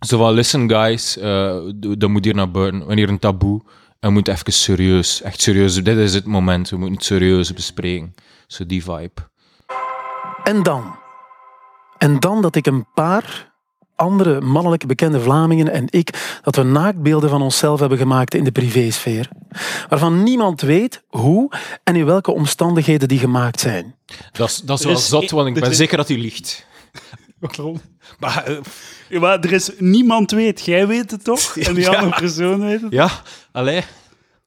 [0.05, 2.85] Zo van, listen guys, eh, d- dat moet hier naar buiten.
[2.85, 3.61] Wanneer een taboe,
[3.99, 5.83] en moet even serieus, echt serieus.
[5.83, 8.13] Dit is het moment, we moeten het serieus bespreken.
[8.47, 9.29] Zo die vibe.
[10.43, 10.95] En dan?
[11.97, 13.52] En dan dat ik een paar
[14.03, 18.51] andere mannelijke bekende Vlamingen en ik, dat we naaktbeelden van onszelf hebben gemaakt in de
[18.51, 19.29] privésfeer,
[19.89, 21.51] waarvan niemand weet hoe
[21.83, 23.95] en in welke omstandigheden die gemaakt zijn.
[24.31, 26.65] Dat is, dat is wel is zot, want ik ben is- zeker dat u liegt.
[27.39, 27.81] Waarom?
[28.19, 28.57] Maar, eh,
[29.09, 30.65] Ja, maar er is niemand weet.
[30.65, 31.57] Jij weet het toch?
[31.57, 31.95] En die Ja.
[31.95, 32.91] andere persoon weet het.
[32.91, 33.09] ja,
[33.51, 33.81] allee.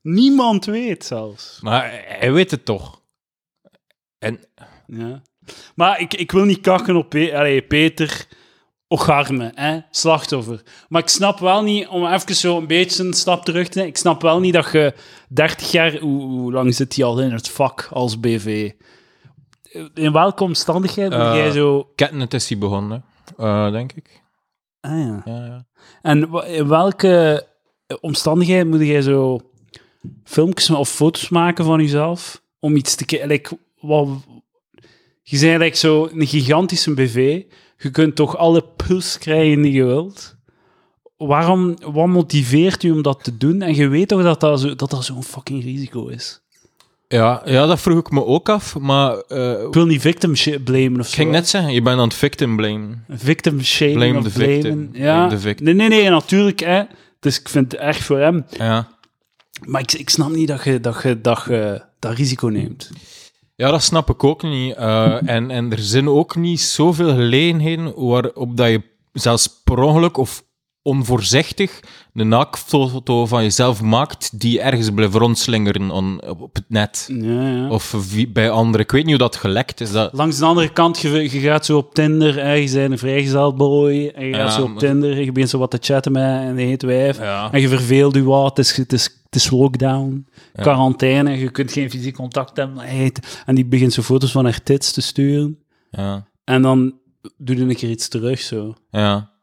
[0.02, 1.58] Niemand weet zelfs.
[1.60, 3.00] Maar hij weet het toch.
[4.18, 4.40] En
[4.86, 5.22] Ja.
[5.74, 8.26] Maar ik, ik wil niet kakken op Pe Allee, Peter
[8.88, 9.78] Ocharme, hè?
[9.90, 10.62] slachtoffer.
[10.88, 13.92] Maar ik snap wel niet, om even zo een beetje een stap terug te nemen,
[13.92, 14.94] ik snap wel niet dat je
[15.28, 18.72] 30 jaar, hoe, hoe lang zit hij al in het vak als BV?
[19.94, 21.90] In welke omstandigheid moet Eh, jij zo...
[21.94, 23.04] Ketnet is hij begonnen,
[23.36, 24.22] eh, denk ik.
[24.80, 25.22] Ah, ja.
[25.24, 25.66] Ja, ja.
[26.02, 27.46] En in welke
[28.00, 29.40] omstandigheid moet jij zo
[30.24, 33.28] filmpjes of foto's maken van jezelf om iets te kijken?
[33.28, 34.08] Like, wat,
[35.22, 37.42] je bent eigenlijk zo een gigantische BV.
[37.78, 40.34] Je kunt toch alle puls krijgen die je wilt.
[41.16, 43.62] Waarom, wat motiveert u om dat te doen?
[43.62, 46.40] En je weet toch dat dat, zo, dat, dat zo'n fucking risico is?
[47.08, 50.32] Ja, ja, dat vroeg ik me ook af, maar eh, Ik wil niet victim
[50.64, 51.16] blamen of ik zo.
[51.16, 53.04] ging net zeggen, je bent aan het victim blamen.
[53.08, 54.60] Victim shaming Blame of the victim.
[54.90, 54.90] blamen.
[54.92, 55.14] Ja.
[55.14, 55.64] Blame the victim.
[55.66, 56.60] Nee, nee, nee, natuurlijk.
[56.60, 56.82] Hè.
[57.20, 58.44] Dus ik vind het erg voor hem.
[58.50, 58.88] Ja.
[59.64, 62.90] Maar ik, ik snap niet dat je dat, je, dat, je dat risico neemt.
[63.56, 64.74] Ja, dat snap ik ook niet.
[64.74, 70.16] Eh, en, en er zijn ook niet zoveel gelegenheden waarop dat je zelfs per ongeluk
[70.16, 70.44] of
[70.86, 71.80] onvoorzichtig
[72.14, 77.08] een naaktfoto van jezelf maakt die ergens blijft rondslingeren on- op het net.
[77.12, 77.68] Ja, ja.
[77.68, 78.80] Of wie- bij anderen.
[78.80, 79.92] Ik weet niet hoe dat gelekt is.
[79.92, 82.98] Dat, Langs de andere kant, je, je gaat zo op Tinder, hè, je bent een
[82.98, 85.78] vrijgezeld boy, en je Ja, gaat zo op maar- Tinder, je begint zo wat te
[85.80, 87.18] chatten met een heet wijf,
[87.50, 91.72] en je verveelt je wat, het is, het is, het is lockdown, quarantaine, je kunt
[91.72, 92.82] geen fysiek contact hebben,
[93.46, 95.58] en die begint zo foto's van haar tits te sturen,
[95.90, 96.26] Ja.
[96.44, 96.92] en dan
[97.38, 98.74] doe je een keer iets terug, zo.
[98.90, 99.34] Ja.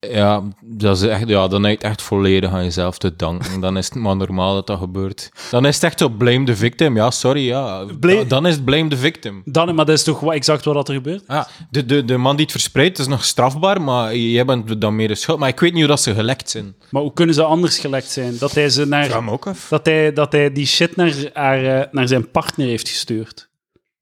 [0.00, 3.60] Ja, dat is echt, ja, dan heb je het echt volledig aan jezelf te danken.
[3.60, 5.30] Dan is het maar normaal dat dat gebeurt.
[5.50, 6.96] Dan is het echt zo blame the victim.
[6.96, 7.84] Ja, sorry, ja.
[8.28, 9.42] Dan is het blame the victim.
[9.44, 11.24] Dan, maar dat is toch wat, exact wat er gebeurt?
[11.28, 14.96] Ja, de, de, de man die het verspreidt is nog strafbaar, maar jij bent dan
[14.96, 15.38] meer de schuld.
[15.38, 16.74] Maar ik weet niet hoe dat ze gelekt zijn.
[16.90, 18.38] Maar hoe kunnen ze anders gelekt zijn?
[18.38, 19.66] Dat hij, ze naar, ook af.
[19.68, 23.48] dat hij, dat hij die shit naar, haar, eh, naar zijn partner heeft gestuurd.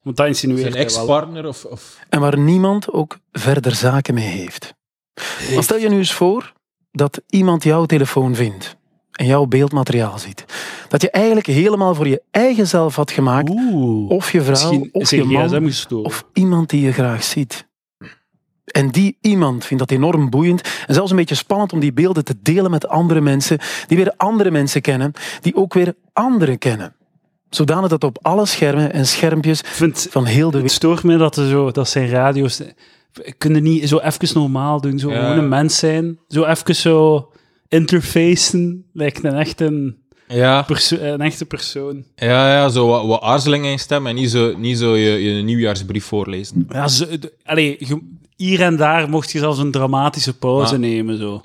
[0.03, 1.99] Want dat insinueert Zijn ex-partner of, of...
[2.09, 4.75] En waar niemand ook verder zaken mee heeft.
[5.55, 6.53] Maar stel je nu eens voor
[6.93, 8.77] dat iemand jouw telefoon vindt
[9.13, 10.45] en jouw beeldmateriaal ziet.
[10.89, 14.11] Dat je eigenlijk helemaal voor je eigen zelf had gemaakt, Oeh.
[14.11, 17.67] of je vrouw, of je man, of iemand die je graag ziet.
[18.67, 22.25] En die iemand vindt dat enorm boeiend en zelfs een beetje spannend om die beelden
[22.25, 26.95] te delen met andere mensen, die weer andere mensen kennen, die ook weer anderen kennen.
[27.51, 30.71] Zodanig dat op alle schermen en schermpjes Ik vind, van heel de het wereld.
[30.71, 32.63] stoort me dat, er zo, dat zijn radio's...
[33.39, 35.21] Kunnen niet zo even normaal doen, zo Ja.
[35.21, 36.19] gewoon een mens zijn.
[36.29, 37.29] Zo even zo
[37.69, 39.95] interfacen, lijkt een echte,
[40.29, 42.05] Ja, perso- een echte persoon.
[42.17, 45.43] ja, ja zo wat, wat aarzeling in stem en niet zo, niet zo je, je
[45.43, 46.67] nieuwjaarsbrief voorlezen.
[46.69, 48.01] Ja, zo, de- allee, je-
[48.37, 51.19] hier en daar mocht je zelfs een dramatische pauze Maar- nemen.
[51.19, 51.41] Zo.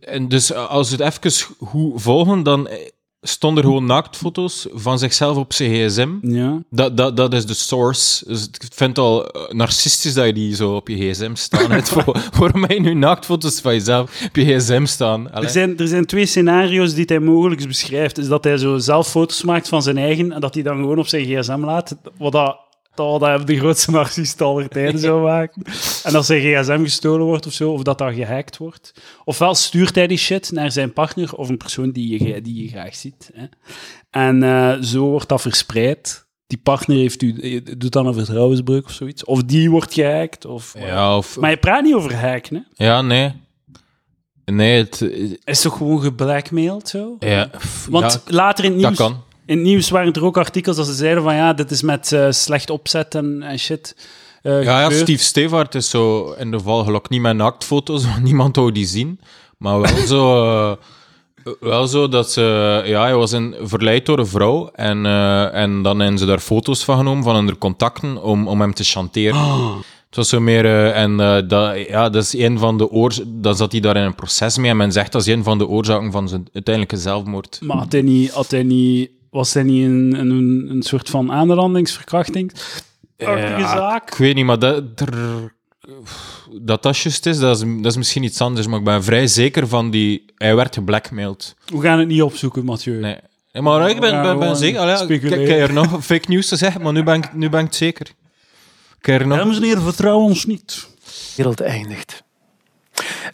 [0.00, 2.76] En dus eh, als we het even goed volgen, dan eh,
[3.28, 6.08] stonden er gewoon naaktfoto's van zichzelf op zijn gsm.
[6.22, 6.62] Ja.
[6.70, 8.24] Dat, dat, dat is de source.
[8.26, 11.88] Dus ik vind het al narcistisch dat je die zo op je gsm staan hebt.
[11.92, 15.32] Voor- Waarom heb je nu naaktfoto's van jezelf op je gsm staan?
[15.32, 15.44] Allee.
[15.44, 18.18] Er zijn, er zijn twee scenario's die hij mogelijk beschrijft.
[18.18, 20.98] Is dat hij zo zelf foto's maakt van zijn eigen en dat hij dan gewoon
[20.98, 21.96] op zijn gsm laat.
[22.18, 22.56] Wat dat,
[22.98, 25.62] dat, dat de grootste narcist aller tijden zou maken.
[26.02, 28.92] En als zijn gsm gestolen wordt of zo, of dat dat gehackt wordt.
[29.24, 32.68] Ofwel stuurt hij die shit naar zijn partner of een persoon die je, die je
[32.68, 33.30] graag ziet.
[33.34, 33.46] Hè.
[34.10, 36.26] En eh, zo wordt dat verspreid.
[36.46, 39.24] Die partner heeft u, doet dan een vertrouwensbreuk of zoiets.
[39.24, 40.44] Of die wordt gehackt.
[40.44, 41.38] Of, Ja, of...
[41.40, 42.84] Maar je praat niet over hacken, hè?
[42.84, 43.32] Ja, nee.
[44.44, 45.00] Nee, het...
[45.44, 47.16] is toch gewoon geblackmailed zo?
[47.18, 47.50] Ja,
[47.88, 49.22] Want ja, later in het dat nieuws, kan.
[49.48, 52.12] In het nieuws waren er ook artikels dat ze zeiden van ja, dit is met
[52.12, 53.96] eh, slecht opzet en, en shit.
[54.42, 54.90] eh, Ja, ja.
[54.90, 58.86] Steve Stevaart is zo in de val gelok niet met naaktfoto's, want niemand wou die
[58.86, 59.20] zien.
[59.58, 60.76] Maar wel zo, eh,
[61.60, 62.82] wel zo dat ze...
[62.86, 65.06] Ja, hij was in, verleid door een vrouw en,
[65.52, 68.84] en dan hebben ze daar foto's van genomen, van hun contacten, om, om hem te
[68.84, 69.40] chanteren.
[69.40, 69.76] Ah.
[70.06, 70.64] Het was zo meer...
[70.64, 71.16] eh, en
[71.48, 73.42] dat, ja, dat is een van de oorzaken...
[73.42, 75.58] Dan zat hij daar in een proces mee en men zegt dat is een van
[75.58, 77.58] de oorzaken van zijn uiteindelijke zelfmoord.
[77.62, 81.32] Maar had hij niet, had hij niet, was hij niet een, een, een soort van
[81.32, 82.52] aanrandingsverkrachting?
[83.16, 84.10] Ja, zaak?
[84.10, 85.56] Ik weet niet, maar dat er-
[86.60, 88.66] dat, dat juist is, dat is, dat is misschien iets anders.
[88.66, 90.24] Maar ik ben vrij zeker van die...
[90.36, 91.54] Hij werd geblackmailed.
[91.66, 93.00] We gaan het niet opzoeken, Mathieu.
[93.00, 93.16] Nee.
[93.52, 94.80] Maar ik ben, ben, zeker...
[94.80, 97.60] Allee, ik, ik er nog fake news te zeggen, maar nu ben ik, nu ben
[97.60, 98.06] ik het zeker.
[99.00, 99.38] Ik heb er nog...
[99.38, 100.88] Dames en heren, vertrouw ons niet.
[101.36, 102.22] wereld eindigt.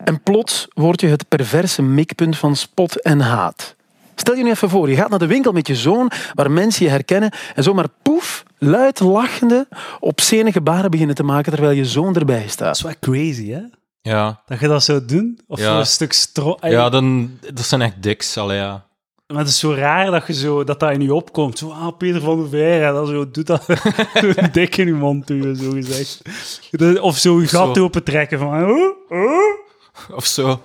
[0.05, 3.75] En plots word je het perverse mikpunt van spot en haat.
[4.15, 6.85] Stel je nu even voor, je gaat naar de winkel met je zoon, waar mensen
[6.85, 9.69] je herkennen, en zomaar poef, luid lachende,
[10.01, 12.67] obscene gebaren beginnen te maken terwijl je zoon erbij staat.
[12.67, 13.61] Dat is wel crazy, hè?
[14.03, 15.41] Ja, Dat je dat zou doen?
[15.47, 15.71] Of Ja.
[15.71, 16.57] voor een stuk stro...
[16.61, 18.37] ja dan, dat zijn echt diks.
[18.37, 18.87] Allee, ja.
[19.27, 21.59] Maar het is zo raar dat je zo, dat, dat in je opkomt.
[21.59, 23.67] Zo, ah, Peter van der Veer, dan zo, doet dat
[24.13, 26.23] een dik in je mond duwen, zo gezegd.
[26.71, 27.83] Dat- Of zo je gat Zo.
[27.85, 30.17] open trekken van, oh, oh.
[30.17, 30.61] Of zo.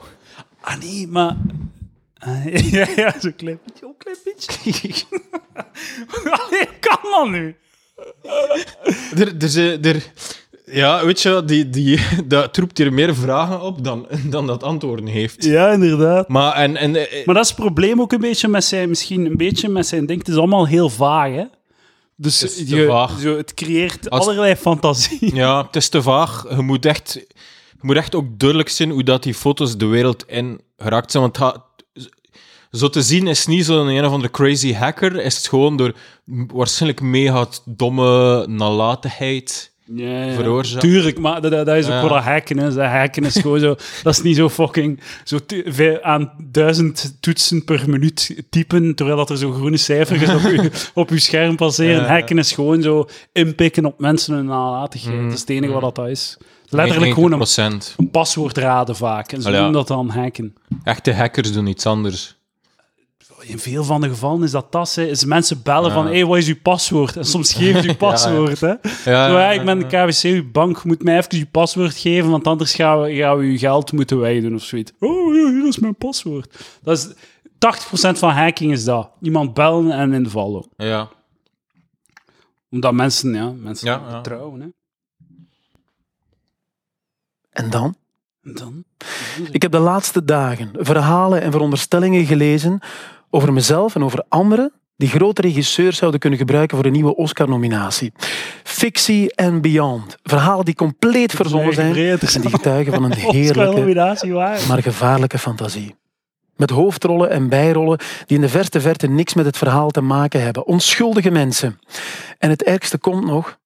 [0.61, 1.35] Ah nee, maar...
[2.19, 4.17] Ah, ja, ja, zo'n klein beetje, een klein
[4.81, 5.05] beetje.
[6.23, 7.55] Allee, kan dat nu?
[9.15, 10.11] Er, er, er,
[10.65, 15.05] ja, weet je, die, die, dat roept hier meer vragen op dan, dan dat antwoorden
[15.05, 15.43] heeft.
[15.43, 16.27] Ja, inderdaad.
[16.27, 19.25] Maar, en, en, eh, Maar dat is het probleem ook een beetje met zijn, misschien
[19.25, 20.19] een beetje met zijn ding.
[20.19, 21.43] Het is allemaal heel vaag, hè?
[22.15, 23.19] Dus Het is te je, vaag.
[23.19, 25.35] Zo, het creëert Als- allerlei fantasie.
[25.35, 26.45] Ja, het is te vaag.
[26.49, 27.13] Je moet echt,
[27.71, 31.23] je moet echt ook duidelijk zijn hoe dat die foto's de wereld in geraakt zijn.
[31.23, 31.67] Want het gaat-
[32.71, 35.21] zo te zien is niet zo'n een of andere crazy hacker.
[35.21, 35.93] Is het gewoon door
[36.47, 40.33] waarschijnlijk mega domme nalatigheid Ja, ja.
[40.33, 40.81] veroorzaakt.
[40.81, 42.01] Tuurlijk, maar dat, dat is ook Ja.
[42.01, 42.73] wat dat hacken is.
[42.73, 43.75] Dat hacken is gewoon zo...
[44.03, 44.99] Dat is niet zo fucking...
[45.23, 45.39] Zo
[46.01, 51.09] aan duizend toetsen per minuut typen, terwijl dat er zo groene cijfertjes op je, op
[51.09, 52.01] je scherm passeren.
[52.01, 52.07] Ja.
[52.07, 55.23] Hacken is gewoon zo inpikken op mensen hun nalatigheid.
[55.23, 56.37] Dat is het enige wat dat, is.
[56.69, 57.95] Letterlijk gewoon een, 90%.
[57.97, 59.31] een paswoord raden vaak.
[59.31, 60.53] En ze noemen dat dan hacken.
[60.83, 62.37] Echte hackers doen iets anders.
[63.49, 65.05] In veel van de gevallen is dat tas, hè.
[65.05, 65.93] Is mensen bellen Ja.
[65.95, 67.15] van, hé, hey, wat is uw paswoord?
[67.17, 68.67] En soms geeft u paswoord, hè.
[68.67, 71.95] Ja, Zo, ja, ja, ik ben de KWC, uw bank moet mij even uw paswoord
[71.95, 74.91] geven, want anders gaan we, gaan we uw geld moeten wijden of zoiets.
[74.99, 76.77] Oh, ja, hier is mijn paswoord.
[76.81, 79.09] Dat is, 80% van hacking is dat.
[79.21, 80.69] Iemand bellen en in de val lopen.
[80.87, 81.09] ja.
[82.71, 84.09] Omdat mensen, ja, mensen Ja, ja.
[84.09, 84.67] vertrouwen, hè.
[87.51, 87.95] En dan?
[88.43, 88.83] En dan?
[89.51, 92.79] Ik heb de laatste dagen verhalen en veronderstellingen gelezen
[93.29, 98.13] over mezelf en over anderen die grote regisseurs zouden kunnen gebruiken voor een nieuwe Oscar-nominatie.
[98.63, 100.17] Fictie en beyond.
[100.23, 103.93] Verhalen die compleet verzonnen zijn en die getuigen van een heerlijke,
[104.67, 105.95] maar gevaarlijke fantasie.
[106.55, 110.41] Met hoofdrollen en bijrollen die in de verste verte niks met het verhaal te maken
[110.41, 110.65] hebben.
[110.65, 111.79] Onschuldige mensen.
[112.37, 113.57] En het ergste komt nog,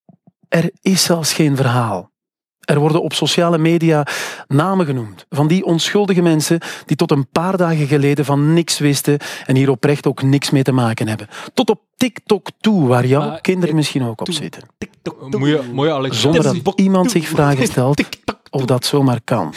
[0.47, 2.11] er is zelfs geen verhaal.
[2.63, 4.07] Er worden op sociale media
[4.47, 9.17] namen genoemd van die onschuldige mensen die tot een paar dagen geleden van niks wisten
[9.45, 11.27] en hier oprecht ook niks mee te maken hebben.
[11.53, 14.33] Tot op TikTok toe, waar jouw Maar kinderen misschien ook op toe.
[14.35, 14.61] zitten.
[15.29, 18.03] Moet je, moet je Alex Zonder dat iemand zich vragen stelt
[18.49, 19.53] of dat zomaar kan.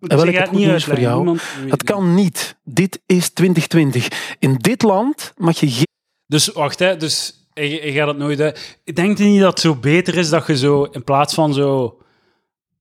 [0.00, 1.38] En wel, ik heb goed nieuws voor jou.
[1.68, 2.56] Het kan niet.
[2.64, 4.34] Dit is 2020.
[4.38, 5.86] In dit land mag je geen
[6.26, 6.96] Dus wacht, hè.
[6.96, 8.40] Dus je, je gaat het nooit...
[8.40, 11.54] uit- Ik denk niet dat het zo beter is dat je zo, in plaats van
[11.54, 11.98] zo,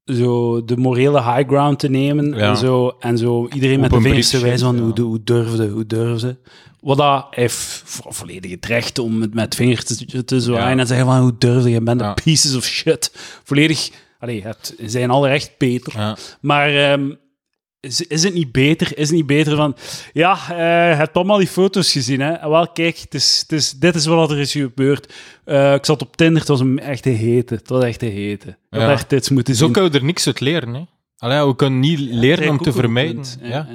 [0.05, 2.49] zo de morele high ground te nemen Ja.
[2.49, 4.81] en, zo, en zo iedereen met de vingers te wijzen van ja.
[4.81, 6.37] hoe, hoe durfde, hoe durfde.
[6.81, 10.81] Wat dat heeft vo- volledig het recht om het met vingers te, te zwaaien Ja.
[10.81, 13.11] en zeggen van hoe durfde, je bent een pieces of shit.
[13.43, 13.89] Volledig...
[14.19, 16.15] Allee, je hebt zijn alle recht, Peter.
[16.41, 17.11] Maar ehm,
[17.83, 18.97] is, is het niet beter?
[18.97, 19.75] Is het niet beter van...
[20.13, 20.57] Ja, eh,
[20.89, 22.49] je hebt allemaal die foto's gezien, hè?
[22.49, 25.13] Wel, kijk, het is, het is, dit is wat er is gebeurd.
[25.45, 27.53] Eh, ik zat op Tinder, het was een echte hete.
[27.53, 28.47] Het was echt een hete.
[28.47, 28.91] Ik had Ja.
[28.91, 30.73] echt moeten Zo kunnen we er niks uit leren.
[30.73, 30.81] Hè.
[31.23, 33.23] Allee, we kunnen niet leren om te vermijden.
[33.41, 33.67] Ja.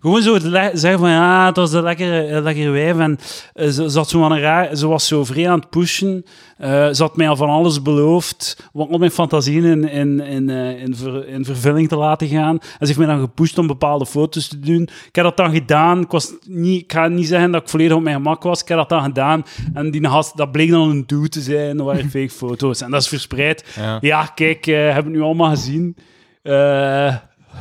[0.00, 0.38] Gewoon zo
[0.72, 3.18] zeggen van ja, het was een lekkere, lekkere wijf en
[3.52, 6.24] eh, ze, had zo een raar, ze was zo vrij aan het pushen.
[6.56, 10.50] Eh, ze had mij al van alles beloofd, wat om mijn fantasieën in, in, in,
[10.50, 12.58] eh, in, ver- in vervulling te laten gaan.
[12.58, 14.82] En ze heeft mij dan gepusht om bepaalde foto's te doen.
[14.82, 16.00] Ik heb dat dan gedaan.
[16.00, 18.62] Ik, was niet, ik ga niet zeggen dat ik volledig op mijn gemak was.
[18.62, 19.42] Ik heb dat dan gedaan.
[19.74, 21.76] En die gast, dat bleek dan een dude te zijn.
[21.76, 22.80] Dat waren fake foto's.
[22.80, 23.64] En dat is verspreid.
[23.76, 23.98] Ja.
[24.00, 25.96] Ja, kijk, hebben het nu allemaal gezien.
[26.44, 27.14] Eh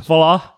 [0.03, 0.51] voilà.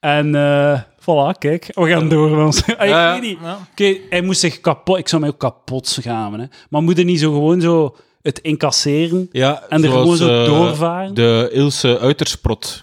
[0.00, 2.62] En eh voilà, kijk, we gaan door met ons.
[2.66, 3.38] Ah, ik Ja, weet niet.
[3.42, 3.58] ja.
[3.70, 4.98] Oké, hij moest zich kapot...
[4.98, 6.46] Ik zou mij ook kapot schamen, hè.
[6.68, 10.40] Maar moet er niet zo gewoon zo het incasseren Ja, en er zoals, gewoon zo
[10.40, 11.14] eh, doorvaren?
[11.14, 12.82] De Ilse Uitersprot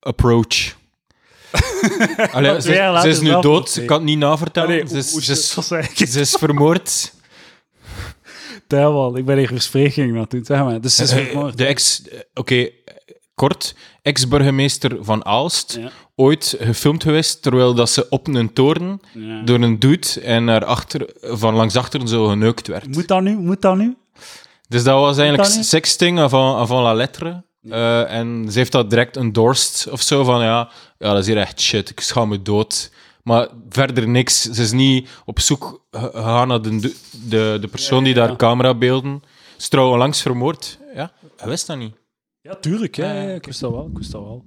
[0.00, 0.76] approach.
[2.32, 4.68] Allee, ze, is nu dood, ik kan het niet navertellen.
[4.68, 5.54] Allee, ze, is,
[6.04, 7.12] ze, ze vermoord.
[9.14, 10.80] Ik ben hier verspreking naartoe, zeg maar.
[10.80, 11.56] Dus ze is vermoord.
[11.58, 12.02] De ex...
[12.34, 12.68] Oké,
[13.34, 13.74] kort.
[14.02, 15.76] Ex-burgemeester van Aalst.
[15.80, 15.90] Ja.
[16.16, 19.42] Ooit gefilmd geweest, terwijl dat ze op een toren Ja.
[19.42, 22.94] door een dude en naar achter, van langs achteren zo geneukt werd.
[22.94, 23.36] Moet dat nu?
[23.36, 23.96] Moet dat nu?
[24.68, 27.42] Dus dat was eigenlijk dat sexting avant, avant la lettre.
[27.70, 30.68] Eh, en ze heeft dat direct endorsed of zo van ja,
[30.98, 32.90] ja, dat is hier echt shit, ik schaam me dood.
[33.22, 34.42] Maar verder niks.
[34.42, 36.94] Ze is niet op zoek ge- gegaan naar de,
[37.28, 39.22] de, de persoon die daar camerabeelden.
[39.24, 40.78] Ze is trouwens langs vermoord.
[40.94, 41.94] Ja, hij wist dat niet.
[42.44, 42.96] Ja, tuurlijk.
[42.96, 43.86] Ja, Ja, ja, ik wist dat wel.
[43.86, 44.44] Ik wist dat wel.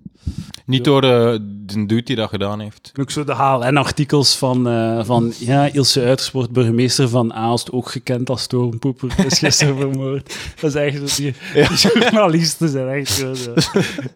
[0.65, 2.91] Niet door eh, de dude die dat gedaan heeft.
[2.99, 8.29] Ook zo de HLN-artikels van, eh, van ja, Ilse Uitersport, burgemeester van Aalst, ook gekend
[8.29, 10.35] als stormpoeper, is gisteren vermoord.
[10.59, 13.33] Dat is echt zo, die, die journalisten zijn echt zo...
[13.33, 13.53] Zo,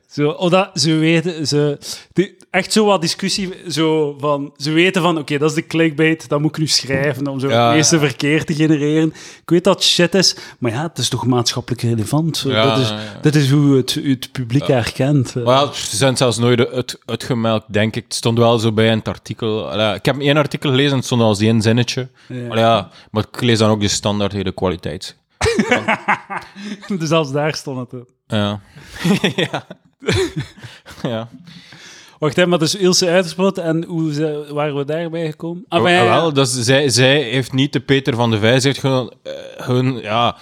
[0.08, 1.78] zo omdat ze weten, ze,
[2.14, 6.30] die, echt zo wat discussie, zo van, ze weten van, oké, dat is de clickbait,
[6.30, 8.02] dat moet ik nu schrijven om zo Ja, het meeste ja.
[8.02, 9.08] verkeer te genereren.
[9.42, 12.44] Ik weet dat shit is, maar ja, het is toch maatschappelijk relevant.
[12.48, 15.36] Ja, dat, is, dat is hoe het, het publiek herkent.
[15.36, 18.04] Maar ze zijn zelfs nooit uit, uitgemelkt, denk ik.
[18.04, 19.80] Het stond wel zo bij in het artikel.
[19.94, 22.10] Ik heb één artikel gelezen en het stond als één zinnetje.
[22.28, 25.16] Ja, maar ik lees dan ook de standaard hele kwaliteit.
[27.00, 28.10] dus als daar stond het op.
[28.28, 28.60] Ja.
[29.36, 29.66] ja.
[31.02, 31.30] ja.
[32.22, 35.66] Wacht, hè, maar dus Ilse Uiterspot en hoe ze, waren we daarbij gekomen?
[35.68, 36.10] Ah, Ah, maar ja, ja.
[36.16, 39.14] wel, dat is- zij, zij heeft niet de Peter van de Vij, ze heeft gewoon,
[39.24, 40.38] eh, gewoon ja,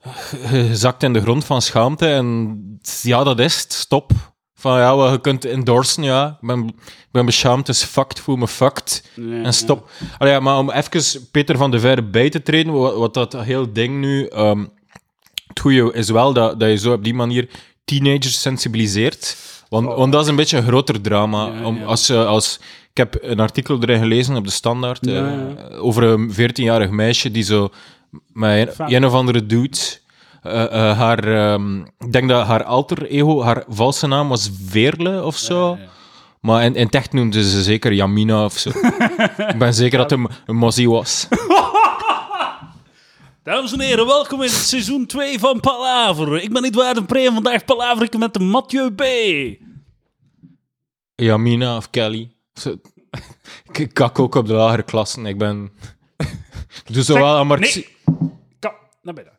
[0.00, 2.06] ge- gezakt in de grond van schaamte.
[2.06, 2.58] En
[3.02, 3.72] ja, dat is het.
[3.72, 4.10] Stop.
[4.54, 6.38] Van ja, wel, je kunt endorsen, ja.
[6.40, 6.74] Ik ben,
[7.10, 9.10] ben beschaamd, dus fucked, voel me fucked.
[9.44, 9.90] En stop.
[10.18, 13.36] Allee, ja, maar om even Peter van de Veire bij te treden, wat, wat dat
[13.36, 14.26] heel ding nu...
[14.26, 14.64] ehm,
[15.46, 17.48] het goede is wel dat, dat je zo op die manier
[17.84, 19.36] teenagers sensibiliseert.
[19.74, 21.46] Want, want dat is een beetje een groter drama.
[21.46, 21.84] Ja, om, ja.
[21.84, 22.60] Als, eh, als,
[22.90, 27.30] ik heb een artikel erin gelezen op de Standaard eh, Ja, over een 14-jarig meisje
[27.30, 27.70] die zo
[28.32, 29.78] met een, een of andere dude...
[30.42, 35.36] eh, haar, ehm, ik denk dat haar alter ego, haar valse naam was Veerle of
[35.36, 35.78] zo.
[36.40, 38.70] Maar in, in het echt noemden ze zeker Jamina of zo.
[39.52, 41.28] ik ben zeker dat het een, mozzie was.
[43.42, 46.42] Dames en heren, welkom in seizoen 2 van Palaver.
[46.42, 49.02] Ik ben Edouard de Pre en vandaag palaver ik met de Mathieu B.
[51.24, 52.30] Jamina of Kelly.
[53.72, 55.26] Ik kak ook op de lagere klassen.
[55.26, 55.70] Ik ben...
[56.84, 58.30] Ik doe zowel aan, Marxi- Nee.
[58.58, 59.32] Ka naar binnen.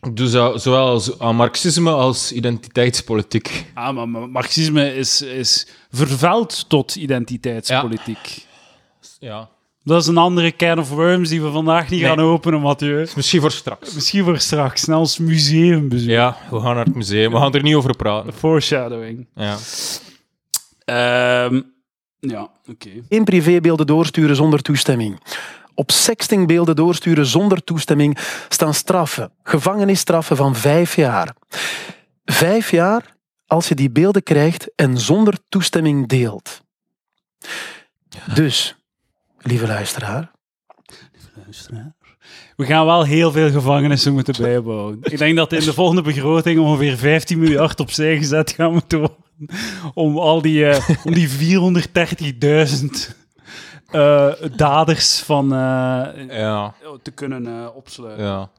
[0.00, 3.64] ik doe zo, zowel als, aan marxisme als identiteitspolitiek.
[3.74, 8.46] Ah, maar, maar marxisme is, is vervuild tot identiteitspolitiek.
[9.18, 9.48] Ja.
[9.84, 12.08] Dat is een andere can of worms die we vandaag niet Nee.
[12.08, 13.06] gaan openen, Mathieu.
[13.16, 13.94] Misschien voor straks.
[13.94, 16.08] Misschien voor straks, snel als museumbezoek.
[16.10, 17.32] Ja, we gaan naar het museum.
[17.32, 18.32] We gaan er niet over praten.
[18.32, 19.26] Foreshadowing.
[19.34, 19.56] Ja.
[20.88, 21.60] Ehm,
[22.18, 22.90] ja, oké.
[23.08, 25.20] geen privébeelden doorsturen zonder toestemming.
[25.74, 28.18] Op sextingbeelden doorsturen zonder toestemming
[28.48, 31.34] staan straffen, gevangenisstraffen van vijf jaar.
[32.24, 33.16] Vijf jaar
[33.46, 36.60] als je die beelden krijgt en zonder toestemming deelt.
[38.34, 38.76] Dus,
[39.38, 40.30] lieve luisteraar,
[42.56, 44.98] We gaan wel heel veel gevangenissen moeten bijbouwen.
[45.02, 49.26] Ik denk dat in de volgende begroting ongeveer 15 miljard opzij gezet gaan moeten worden.
[49.94, 53.16] Om al die, eh, om die 430.000
[53.86, 58.24] eh, daders van, eh, Ja, te kunnen eh, opsluiten.
[58.24, 58.50] ja.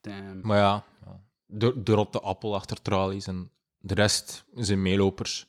[0.00, 0.40] Damn.
[0.42, 1.20] Maar ja, ja.
[1.46, 5.46] de, de rotte appel achter tralies en de rest zijn meelopers.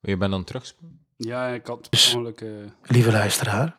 [0.00, 0.74] Je bent dan terug.
[1.16, 2.40] Ja, ik had persoonlijk...
[2.40, 2.48] eh,
[2.82, 3.76] lieve luisteraar,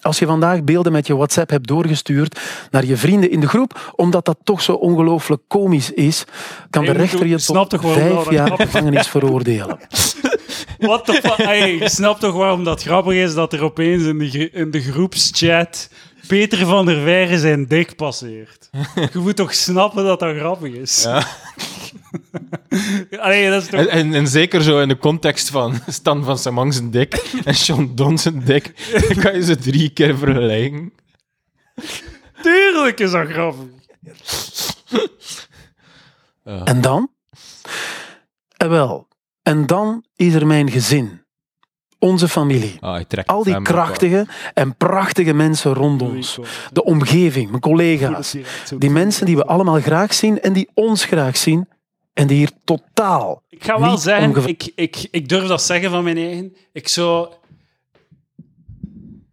[0.00, 2.40] als je vandaag beelden met je WhatsApp hebt doorgestuurd
[2.70, 6.24] naar je vrienden in de groep, omdat dat toch zo ongelooflijk komisch is,
[6.70, 9.78] kan de rechter je tot vijf jaar gevangenis veroordelen.
[10.78, 11.36] What the fuck?
[11.36, 14.80] Hey, je snapt toch waarom dat grappig is dat er opeens in de, in de
[14.80, 15.88] groepschat
[16.26, 18.70] Peter van der Veijren zijn dik passeert.
[18.94, 21.02] Je moet toch snappen dat dat grappig is?
[21.02, 21.26] Ja.
[23.20, 23.80] Allee, dat is toch...
[23.80, 27.54] En, en, en zeker zo in de context van Stan van Samang zijn dik en
[27.54, 30.92] Sean Don zijn dik, dan kan je ze drie keer vergelijken.
[32.42, 33.66] Tuurlijk is dat grappig.
[36.64, 37.10] En dan?
[38.56, 39.08] En wel,
[39.42, 41.22] en dan is er mijn gezin.
[41.98, 42.76] Onze familie.
[42.80, 46.38] Ah, Al die krachtige en prachtige mensen rond ons.
[46.72, 48.36] De omgeving, mijn collega's.
[48.78, 51.68] Die mensen die we allemaal graag zien en die ons graag zien.
[52.18, 55.90] En die hier totaal Ik ga wel niet zeggen, ik, ik, ik durf dat zeggen
[55.90, 56.56] van mijn eigen.
[56.72, 57.28] Ik zou...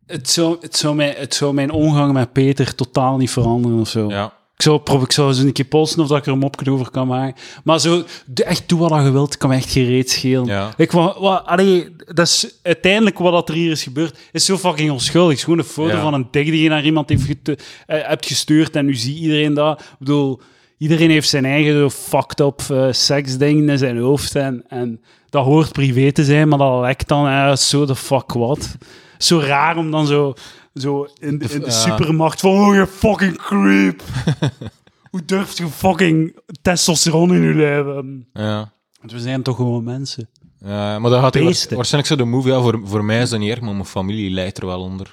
[0.06, 3.88] Het zou, het, zou mijn, het zou mijn omgang met Peter totaal niet veranderen of
[3.88, 4.10] zo.
[4.10, 4.26] Ja.
[4.56, 6.90] Ik zou, ik zou eens een keer posten of dat ik er een mopje over
[6.92, 7.42] kan maken.
[7.64, 10.46] Maar zo, de- echt doe wat je wilt, kan me echt gereed schelen.
[10.46, 10.74] Ja.
[10.78, 14.58] Ik, wat, wat, allee, dat is uiteindelijk wat dat er hier is gebeurd, is zo
[14.58, 15.30] fucking onschuldig.
[15.30, 16.02] Het is gewoon een foto Ja.
[16.02, 17.56] van een dik die je naar iemand heeft eh,
[17.86, 19.80] hebt gestuurd en nu ziet iedereen dat.
[19.80, 20.42] Ik bedoel,
[20.78, 25.46] iedereen heeft zijn eigen zo fucked up eh, seksding in zijn hoofd en, en dat
[25.46, 28.78] hoort privé te zijn, maar dat lekt dan eh, zo de fuck wat.
[29.18, 30.34] Zo raar om dan zo,
[30.74, 34.02] zo in, de- in de supermarkt van, oh je fucking creep.
[35.12, 38.28] Hoe durft je fucking testosteron in je lijf hebben?
[38.34, 38.72] Ja.
[39.00, 40.30] Want we zijn toch gewoon mensen.
[40.60, 41.76] Ja, maar dat gaat Beesten.
[41.76, 42.50] waarschijnlijk zo de move.
[42.50, 45.12] Ja, voor, voor mij is dat niet erg, maar mijn familie lijdt er wel onder.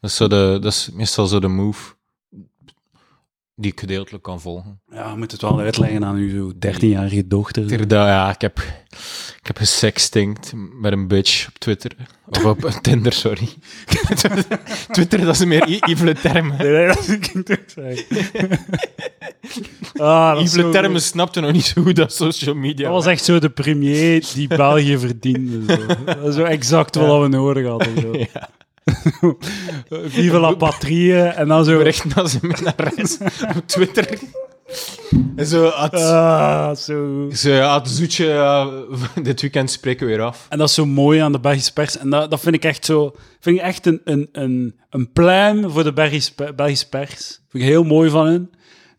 [0.00, 1.94] Dat is, zo de, dat is meestal zo de move
[3.60, 4.80] die ik gedeeltelijk kan volgen.
[4.92, 7.88] Ja, je moet het wel uitleggen aan uw 13-jarige dochter.
[7.94, 8.58] Ja, ik heb,
[9.40, 11.92] ik heb gesextinkt met een bitch op Twitter.
[12.26, 13.48] Of op Tinder, sorry.
[14.92, 16.48] Twitter, dat is een meer i- evile term.
[16.58, 18.58] Nee, nee, dat kan ik zeggen.
[19.96, 22.84] ah, dat, is zo termen snapte nog niet zo goed als social media.
[22.84, 25.74] dat was echt zo de premier die België verdiende.
[25.74, 25.86] Zo.
[26.04, 28.00] Dat is zo exact wat we nodig hadden.
[28.00, 28.16] Zo.
[28.16, 28.48] Ja.
[30.14, 31.22] Vive la patrie.
[31.22, 31.76] En dan zo...
[31.76, 33.18] bericht naar zijn minnares
[33.56, 34.18] op Twitter.
[35.36, 38.86] En zo had, Ah, zo zo, zoetje,
[39.22, 40.46] dit weekend spreken we weer af.
[40.48, 41.98] En dat is zo mooi aan de Belgische pers.
[41.98, 43.14] En dat, dat vind ik echt zo...
[43.40, 47.40] Vind ik echt een, een, een, een pluim voor de Belgische, Belgische pers.
[47.48, 48.50] Vind ik heel mooi van hun.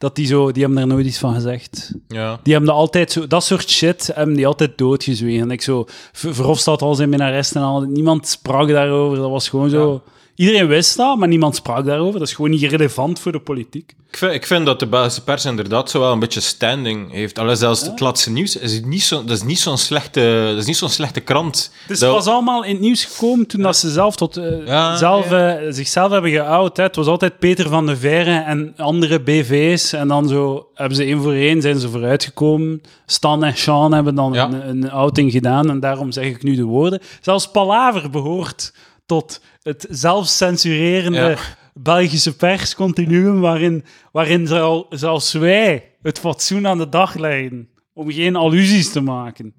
[0.01, 0.51] Dat die zo...
[0.51, 1.93] Die hebben daar nooit iets van gezegd.
[2.07, 2.39] Ja.
[2.43, 3.27] Die hebben dat altijd zo...
[3.27, 5.41] Dat soort shit hebben die altijd doodgezwegen.
[5.41, 5.85] En ik zo...
[6.11, 7.81] Ver- Verhofstadt al zijn minnares en al.
[7.81, 9.17] Niemand sprak daarover.
[9.17, 10.03] Dat was gewoon zo...
[10.35, 12.19] Iedereen wist dat, maar niemand sprak daarover.
[12.19, 13.93] Dat is gewoon niet relevant voor de politiek.
[14.11, 17.39] Ik vind, ik vind dat de Belgische pers inderdaad zo wel een beetje standing heeft.
[17.39, 20.57] Allee, zelfs het laatste nieuws is het niet zo, dat is niet zo'n slechte, dat
[20.57, 21.71] is niet zo'n slechte krant.
[21.81, 24.65] Het is Dat- pas allemaal in het nieuws gekomen toen dat ze zelf tot, eh,
[24.67, 26.77] Ja, zelf, eh, zichzelf hebben geout.
[26.77, 26.83] Hè.
[26.83, 29.93] Het was altijd Peter van de Verre en andere BV's.
[29.93, 32.81] En dan zo hebben ze één voor één zijn ze vooruitgekomen.
[33.05, 34.45] Stan en Sean hebben dan Ja.
[34.45, 35.69] een, een outing gedaan.
[35.69, 36.99] En daarom zeg ik nu de woorden.
[37.21, 38.73] Zelfs Palaver behoort
[39.05, 41.35] tot het zelfcensurerende Ja.
[41.73, 43.39] Belgische perscontinuum.
[43.39, 47.69] Waarin, waarin zel- zelfs wij het fatsoen aan de dag leggen.
[47.93, 49.53] Om geen allusies te maken.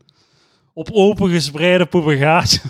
[0.74, 2.60] Op open gespreide propagatie.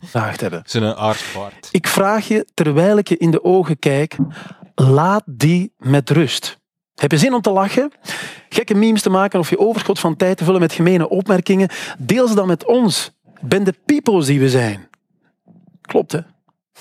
[0.00, 0.62] gevraagd hebben.
[0.64, 1.68] Zijn aardpaard.
[1.72, 4.16] Ik vraag je, terwijl ik je in de ogen kijk,
[4.74, 6.58] laat die met rust.
[6.94, 7.92] Heb je zin om te lachen?
[8.48, 11.68] Gekke memes te maken of je overschot van tijd te vullen met gemene opmerkingen?
[11.98, 13.10] Deel ze dan met ons.
[13.40, 14.88] Ben de peoples die we zijn.
[15.88, 16.20] Klopt, hè?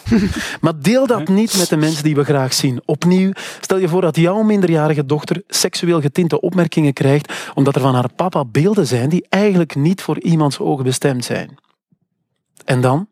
[0.62, 2.82] maar deel dat niet met de mensen die we graag zien.
[2.86, 3.32] Opnieuw,
[3.62, 8.14] stel je voor dat jouw minderjarige dochter seksueel getinte opmerkingen krijgt omdat er van haar
[8.14, 11.58] papa beelden zijn die eigenlijk niet voor iemands ogen bestemd zijn.
[12.66, 13.08] En dan?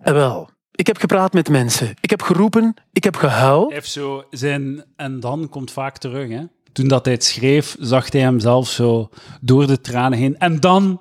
[0.00, 1.94] En wel, ik heb gepraat met mensen.
[2.00, 3.72] Ik heb geroepen, ik heb gehuild.
[3.72, 6.28] Heeft zo zijn en dan komt vaak terug.
[6.28, 6.42] Hè?
[6.72, 9.08] Toen dat hij het schreef, zag hij hem zelf zo
[9.40, 10.38] door de tranen heen.
[10.38, 11.00] En dan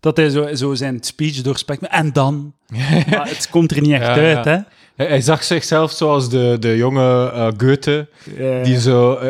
[0.00, 1.86] Dat hij zo, zo zijn speech doorspekt.
[1.88, 2.52] En dan?
[3.10, 4.50] Maar het komt er niet echt Ja, uit, ja.
[4.50, 4.58] hè?
[4.96, 8.08] Hij, hij zag zichzelf zoals de, de jonge eh, Goethe,
[8.62, 9.28] die zo, eh,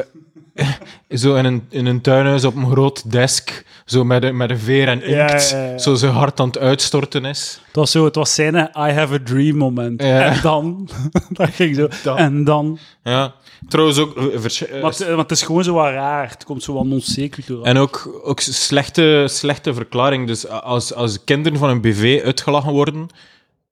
[1.22, 4.58] zo in, een, in een tuinhuis op een groot desk, zo met een, met een
[4.58, 5.78] veer en inkt, ja, ja.
[5.78, 7.60] zo zijn hart aan het uitstorten is.
[7.66, 10.00] Het was zo, het was zijn I have a dream moment.
[10.00, 10.88] En dan?
[11.28, 11.88] dat ging zo.
[12.02, 12.16] Dan.
[12.16, 12.78] En dan?
[13.02, 13.34] Ja.
[13.68, 14.16] Trouwens ook...
[14.16, 16.30] eh, eh, Maar het, want het is gewoon zo wat raar.
[16.30, 17.62] Het komt zo wat non sequitur.
[17.62, 20.26] En ook, ook slechte, slechte verklaring.
[20.26, 23.08] Dus als, als kinderen van een BV uitgelachen worden,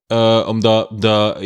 [0.07, 1.39] eh, omdat dat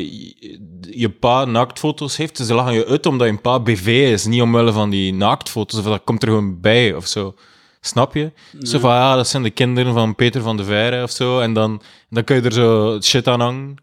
[0.90, 4.72] je pa naaktfoto's heeft, ze lachen je uit omdat je pa BV is, niet omwille
[4.72, 7.34] van die naaktfoto's, of dat komt er gewoon bij, of zo.
[7.80, 8.32] Snap je?
[8.60, 11.52] Zo van, ja, dat zijn de kinderen van Peter van de Veire, of zo, en
[11.52, 13.74] dan, dan kun je er zo shit aan hangen.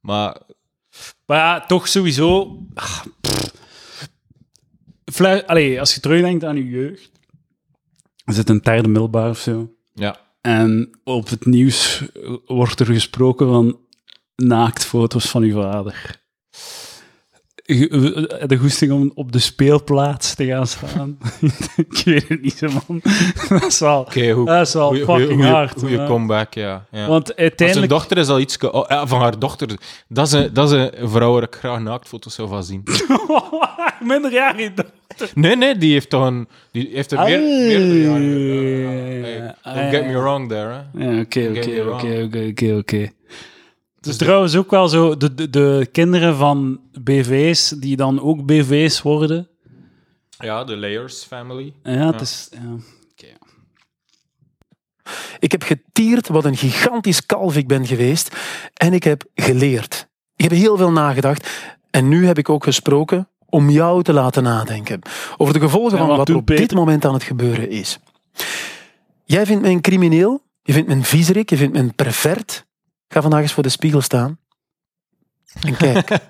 [0.00, 0.36] Maar
[1.26, 2.58] Maar ja, toch sowieso...
[2.74, 3.00] ah,
[5.46, 7.10] Allee, als je terugdenkt aan je jeugd...
[8.24, 9.74] Er zit een derde middelbaar of zo.
[9.94, 12.02] ja, En op het nieuws
[12.46, 13.78] wordt er gesproken van
[14.36, 16.22] naaktfoto's van uw vader.
[17.66, 21.18] Je- De goesting om op de speelplaats te gaan staan.
[21.88, 23.00] ik weet het niet, man.
[23.48, 24.44] dat is wel, hoe...
[24.46, 25.78] dat is wel fucking goeie, hard.
[25.78, 26.06] goeie man.
[26.06, 26.86] comeback, ja.
[26.90, 27.06] ja.
[27.06, 27.88] Want Van zijn uiteindelijk...
[27.92, 28.58] dochter is al iets...
[28.58, 29.68] Oh, ja, van haar dochter.
[30.08, 32.82] Dat is, een, dat is een vrouw waar ik graag naaktfoto's zou van zien.
[34.00, 34.70] Minderjarig.
[35.34, 36.48] Nee, nee, die heeft toch een...
[36.72, 37.40] Die heeft er meer...
[37.40, 38.20] meer
[39.20, 41.04] ja, ja, Ah, Don't get me wrong there, hè.
[41.04, 43.08] Ja, oké, oké, oké, oké, oké,
[44.04, 48.46] Het is trouwens ook wel zo, de, de, de kinderen van BV's, die dan ook
[48.46, 49.48] BV's worden.
[50.38, 51.72] Ja, de Layers family.
[51.82, 52.48] Ja, het is...
[52.52, 52.76] Ja.
[55.38, 58.36] Ik heb getierd wat een gigantisch kalf ik ben geweest.
[58.74, 60.08] En ik heb geleerd.
[60.36, 61.50] Ik heb heel veel nagedacht.
[61.90, 65.00] En nu heb ik ook gesproken om jou te laten nadenken.
[65.36, 67.98] Over de gevolgen Ja, van wat er op dit moment aan het gebeuren is.
[69.24, 70.42] Jij vindt mij een crimineel.
[70.62, 71.50] Je vindt me een viezerik.
[71.50, 72.64] Je vindt me een pervert.
[73.14, 74.38] Ga vandaag eens voor de spiegel staan.
[75.60, 76.08] En kijk.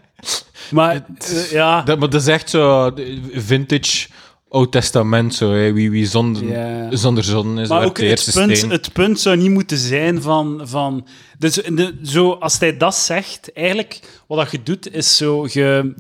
[0.71, 1.83] Maar, eh, ja...
[1.83, 2.93] Dat, maar dat is echt zo
[3.33, 4.09] vintage
[4.49, 5.53] Oud Testament, zo.
[5.53, 5.73] Hè.
[5.73, 8.71] Wie, wie zonder, zonder zon is, Maar ook de het eerste punt, steen.
[8.71, 10.61] het punt zou niet moeten zijn van...
[10.65, 11.07] van
[11.39, 15.47] dus de, zo, als hij dat zegt, eigenlijk wat dat je doet, is zo...
[15.51, 15.95] Je,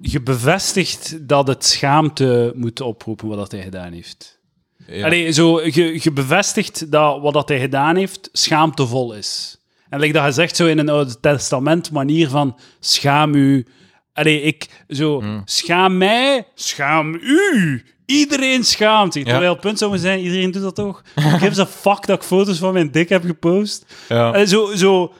[0.00, 4.38] je bevestigt dat het schaamte moet oproepen wat dat hij gedaan heeft.
[4.86, 5.04] Ja.
[5.04, 9.57] Allee, zo, je, je bevestigt dat wat dat hij gedaan heeft schaamtevol is.
[9.90, 13.66] En like dat je zegt zo in een Oude Testament manier van schaam u.
[14.12, 15.42] Allee, ik zo, Hmm.
[15.44, 17.82] schaam mij, schaam u.
[18.06, 19.24] Iedereen schaamt zich.
[19.24, 19.30] Ja.
[19.30, 21.02] Terwijl het punt zou moeten zijn, iedereen doet dat toch?
[21.14, 23.94] Who gives a fuck dat ik foto's van mijn dik heb gepost?
[24.08, 24.44] Ja.
[24.46, 25.12] Zo, zo,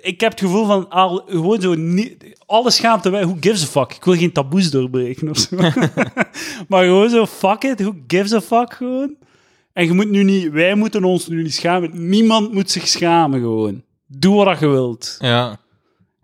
[0.00, 2.16] ik heb het gevoel van al, gewoon zo niet,
[2.46, 3.24] alle schaamte weg.
[3.24, 3.92] Who gives a fuck?
[3.96, 5.56] Ik wil geen taboes doorbreken of zo.
[6.68, 7.80] maar gewoon zo, fuck it.
[7.80, 9.16] Who gives a fuck gewoon?
[9.76, 12.08] En je moet nu niet, wij moeten ons nu niet schamen.
[12.08, 13.82] Niemand moet zich schamen gewoon.
[14.06, 15.16] Doe wat je wilt.
[15.20, 15.64] ja.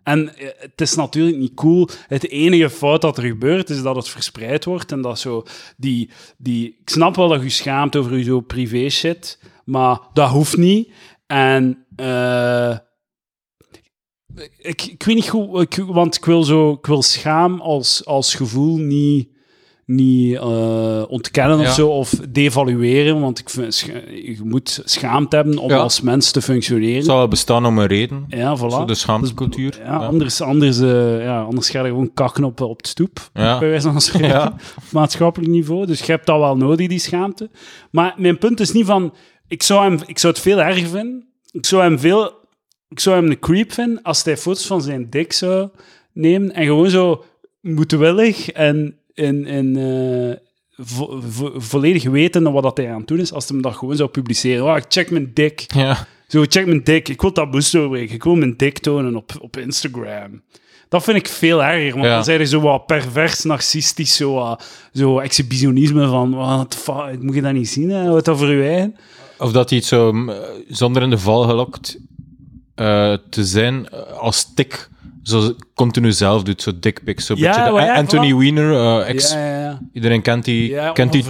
[0.03, 1.89] En eh, het is natuurlijk niet cool.
[2.07, 4.91] Het enige fout dat er gebeurt, is dat het verspreid wordt.
[4.91, 5.43] En dat zo
[5.77, 6.77] die, die...
[6.81, 10.91] Ik snap wel dat je schaamt over je zo privé shit, maar dat hoeft niet.
[11.27, 11.85] En...
[11.95, 12.77] eh,
[14.57, 18.35] ik, ik weet niet goed, ik, want ik wil, zo, ik wil schaam als, als
[18.35, 19.29] gevoel niet,
[19.85, 23.79] niet eh, ontkennen of zo, of devalueren, want ik vind,
[24.09, 25.77] je moet schaamte hebben om Ja.
[25.77, 26.95] als mens te functioneren.
[26.95, 28.25] Het zal wel bestaan om een reden.
[28.27, 28.69] Ja, voilà.
[28.69, 29.69] Zo de schaamtecultuur.
[29.71, 33.29] Dus, ja, Anders, anders, eh, ja, anders ga je gewoon kakken op, op de stoep,
[33.33, 35.85] bij wijze van spreken, op maatschappelijk niveau.
[35.85, 37.49] Dus je hebt dat wel nodig, die schaamte.
[37.91, 39.13] Maar mijn punt is niet van...
[39.47, 41.27] Ik zou, hem, ik zou het veel erger vinden.
[41.51, 42.31] Ik zou hem veel...
[42.89, 45.69] Ik zou hem een creep vinden als hij foto's van zijn dik zou
[46.13, 47.23] nemen en gewoon zo
[47.61, 50.35] moedwillig en, en, en eh,
[50.85, 53.75] vo- vo- volledig weten wat dat hij aan het doen is, als hij hem dat
[53.75, 54.65] gewoon zou publiceren.
[54.65, 55.65] Oh, ik check mijn dik.
[55.75, 56.07] Ja.
[56.27, 57.09] Zo, check mijn dik.
[57.09, 58.15] Ik wil taboes doorbreken.
[58.15, 60.41] Ik wil mijn dik tonen op, op Instagram.
[60.89, 62.15] Dat vind ik veel erger, want Ja.
[62.15, 67.41] dan zijn er zo wat pervers, narcistisch, zo, wat- zo exhibitionisme van, fuck, moet je
[67.41, 68.09] dat niet zien, hè?
[68.09, 68.95] wat dat voor je eigen?
[69.37, 70.35] Of dat hij het zo eh,
[70.67, 71.97] zonder in de val gelokt
[72.75, 73.89] eh, te zijn
[74.19, 74.89] als tik.
[75.23, 77.25] Zo continu zelf doet, zo dickpics.
[77.25, 78.35] Zo Ja, beetje de- maar ja, Anthony.
[78.35, 79.79] Weiner, eh, ex, Ja, ja, ja.
[79.93, 81.23] iedereen kent die, kent die,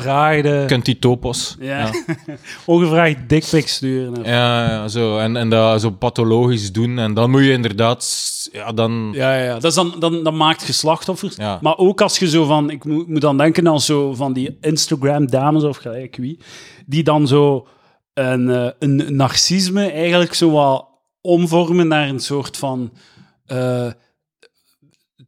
[0.65, 1.55] kent die topos.
[1.59, 1.89] ja.
[2.65, 4.23] Ongevraagd dickpics sturen.
[4.23, 5.17] Ja, ja, zo.
[5.17, 6.99] En, en dat zo pathologisch doen.
[6.99, 8.31] En dan moet je inderdaad...
[8.51, 9.09] Ja, dan...
[9.13, 9.53] Ja, ja.
[9.53, 11.37] Dat, is dan, dan, dat maakt je slachtoffers.
[11.61, 12.69] Maar ook als je zo van...
[12.69, 16.39] Ik moet, moet dan denken aan zo van die Instagram-dames of gelijk wie,
[16.85, 17.67] die dan zo
[18.13, 20.85] een, eh, een narcisme eigenlijk zo wat
[21.21, 22.91] omvormen naar een soort van...
[23.45, 23.87] eh,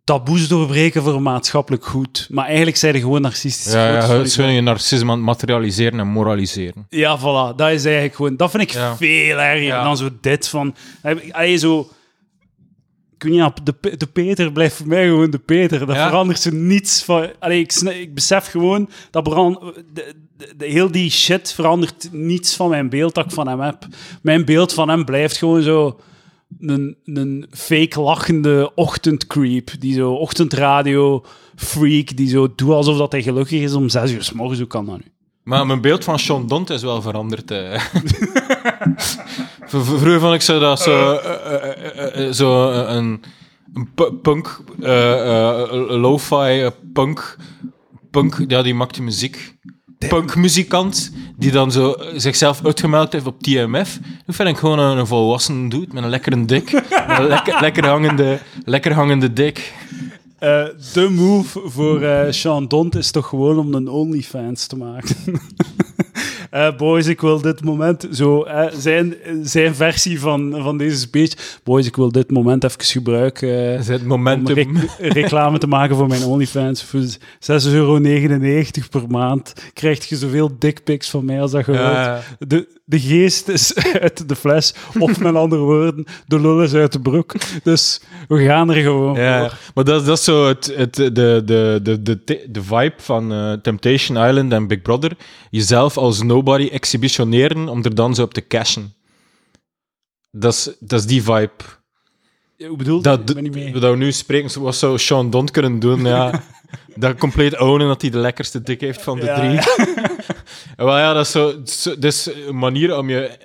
[0.03, 2.27] taboes doorbreken voor maatschappelijk goed.
[2.29, 3.71] Maar eigenlijk zijn er gewoon narcistisch.
[3.73, 6.85] Ja, ja, gewoon je narcisme aan het materialiseren en moraliseren.
[6.89, 7.55] Ja, voilà.
[7.55, 8.35] Dat is eigenlijk gewoon...
[8.37, 8.95] Dat vind ik Ja.
[8.95, 9.83] veel erger Ja.
[9.83, 10.75] dan zo dit van...
[11.31, 11.89] Allee, zo...
[13.17, 15.85] Weet niet, de, de Peter blijft voor mij gewoon de Peter.
[15.85, 17.29] Dat verandert zo niets van...
[17.39, 22.55] Allee, ik, ik besef gewoon dat brand, de, de, de- heel die shit verandert niets
[22.55, 23.87] van mijn beeld dat ik van hem heb.
[24.21, 25.99] Mijn beeld van hem blijft gewoon zo...
[26.59, 29.69] Een, een fake lachende ochtendcreep.
[29.79, 31.25] Die zo ochtendradio
[31.55, 32.15] freak.
[32.17, 34.59] Die zo doet alsof dat hij gelukkig is om zes uur s morgens.
[34.59, 35.03] Hoe kan dat nu?
[35.43, 37.53] Maar mijn beeld van Sean Dont is wel veranderd.
[39.65, 41.25] Vroeger vond ik zo dat zo, eh,
[42.15, 43.21] eh, eh, een,
[43.73, 44.59] een pu- punk,
[45.89, 47.37] lo-fi punk,
[48.11, 49.55] punk, ja, die maakte muziek.
[49.97, 53.99] Punkmuzikant, die dan zo eh, zichzelf uitgemelkt heeft op TMF.
[54.25, 56.71] Nu vind ik gewoon een, een volwassen dude met een lekkere dik.
[57.07, 59.73] met een lekker, lekker, hangende, lekker hangende dik.
[60.39, 65.15] Eh, de move voor eh Sean Dont is toch gewoon om een OnlyFans te maken.
[66.55, 68.43] Eh, boys, ik wil dit moment zo...
[68.43, 71.59] eh, zijn, zijn versie van, van deze speech.
[71.63, 73.77] Boys, ik wil dit moment even gebruiken...
[73.77, 74.77] eh, het om momentum.
[74.77, 76.83] rec- reclame te maken voor mijn OnlyFans.
[76.83, 77.99] Voor 6,99 euro
[78.89, 82.49] per maand krijg je zoveel dickpics van mij als dat je wilt.
[82.49, 84.73] De, de geest is uit de fles.
[84.99, 87.33] Of met andere woorden, de lul is uit de broek.
[87.63, 89.57] Dus we gaan er gewoon Ja, voor.
[89.73, 93.53] maar dat, dat is zo het, het, de, de, de, de, de, vibe van eh,
[93.53, 95.11] Temptation Island en Big Brother.
[95.49, 98.93] Jezelf als nobody exhibitioneren om er dan zo op te cashen.
[100.31, 101.51] Dat is, dat is die vibe.
[102.57, 103.01] Ja, Hoe bedoel je?
[103.03, 103.71] Dat, Ik ben niet mee.
[103.79, 106.05] dat we nu spreken, wat zou Sean Don kunnen doen?
[106.05, 106.43] Ja,
[106.95, 109.51] dat compleet ownen dat hij de lekkerste dik heeft van de Ja, drie.
[109.51, 109.65] ja.
[110.85, 113.37] Wel ja, dat is, zo, dat is een manier om je eh,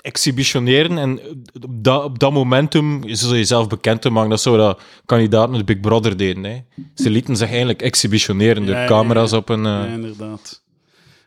[0.00, 1.20] exhibitioneren en
[1.62, 4.28] op dat, op dat momentum zo jezelf bekend te maken.
[4.30, 6.44] Dat is zo dat kandidaten met Big Brother deden.
[6.44, 6.60] Hè.
[6.94, 9.66] Ze lieten zich eigenlijk exhibitioneren door Ja, camera's op een...
[9.66, 10.62] eh, Ja, inderdaad.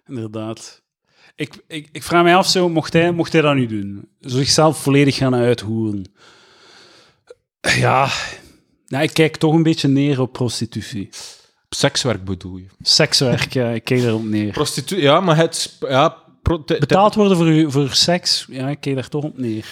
[0.07, 0.83] Inderdaad.
[1.35, 4.07] Ik, ik, ik vraag mij af, zo, mocht, hij, mocht hij dat nu doen?
[4.19, 6.11] Zichzelf volledig gaan uithoeren?
[7.61, 8.09] Ja,
[8.85, 11.09] ja, ik kijk toch een beetje neer op prostitutie.
[11.69, 12.65] sekswerk bedoel je.
[12.81, 14.51] Sekswerk, ja, ik kijk daarop neer.
[14.51, 15.77] Prostitu ja, maar het...
[15.89, 16.23] Ja,
[16.65, 19.65] Betaald worden voor, u- voor seks, ja, ik kijk daar toch op neer.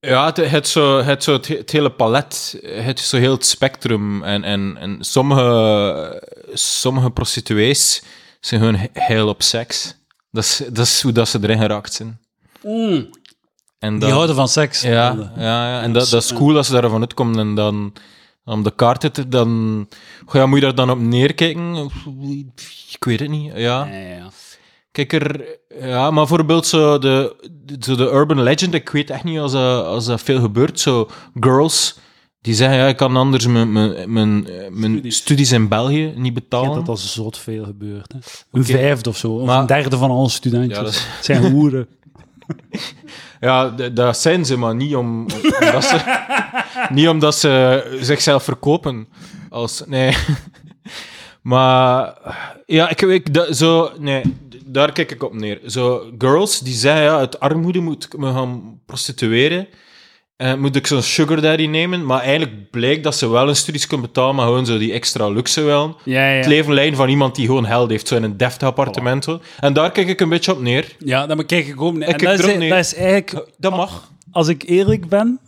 [0.00, 3.46] Ja, het, het, zo, het, zo, het, he- het hele palet, het zo heel het
[3.46, 4.22] spectrum.
[4.22, 8.02] En, en, en sommige, sommige prostituees
[8.40, 9.94] zijn gewoon he- heel op seks.
[10.34, 12.18] Dat is, dat is hoe dat ze erin geraakt zijn.
[13.78, 14.80] En Die houden van seks.
[14.80, 14.90] ja,
[15.36, 17.38] ja, ja, en dat, dat is cool als ze daarvan uitkomen.
[17.38, 17.92] En dan
[18.44, 19.28] om de kaart te...
[19.28, 19.88] Dan,
[20.26, 21.90] goh, ja, moet je daar dan op neerkijken?
[22.90, 23.88] Ik weet het niet, ja.
[24.92, 25.44] Kijk er,
[25.80, 27.36] ja, maar bijvoorbeeld zo de,
[27.80, 30.80] zo de urban legend, ik weet echt niet als dat, als dat veel gebeurt.
[30.80, 31.10] Zo
[31.40, 31.96] girls
[32.44, 35.16] die zeggen, ja, ik kan anders mijn, mijn, mijn, eh, mijn Studies.
[35.16, 35.52] studies.
[35.52, 36.74] in België niet Ik betalen.
[36.74, 38.12] dat dat zot veel gebeurt.
[38.12, 38.18] Hè.
[38.52, 40.76] Een vijfde of zo, of Maar- een derde van alle studentjes.
[40.78, 41.86] Ja, dat zijn hoeren.
[43.40, 45.26] Ja, dat zijn ze, maar niet, om,
[45.60, 46.24] omdat, ze,
[46.94, 49.08] niet omdat ze zichzelf verkopen.
[49.50, 50.16] Als, nee.
[51.42, 52.14] Maar
[52.66, 54.22] ja, ik, ik dat, zo, nee,
[54.64, 55.60] daar kijk ik op neer.
[55.66, 59.66] Zo, girls die zeggen, ja, uit armoede moet ik me gaan prostitueren.
[60.36, 63.86] En moet ik zo'n sugar daddy nemen, maar eigenlijk blijkt dat ze wel een studies
[63.86, 65.96] kunnen betalen, maar gewoon zo die extra luxe wel.
[66.04, 66.36] Ja, ja.
[66.36, 69.26] Het leven leiden van iemand die gewoon geld heeft, zo in een deftig appartement.
[69.60, 70.96] En daar kijk ik een beetje op neer.
[70.98, 71.96] Ja, dan kijk ik ook.
[71.96, 72.68] Ik En dat, is, neer.
[72.70, 74.10] dat is eigenlijk, Dat mag.
[74.30, 75.40] als ik eerlijk ben,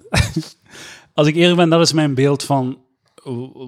[1.14, 2.78] als ik eerlijk ben, dat is mijn beeld van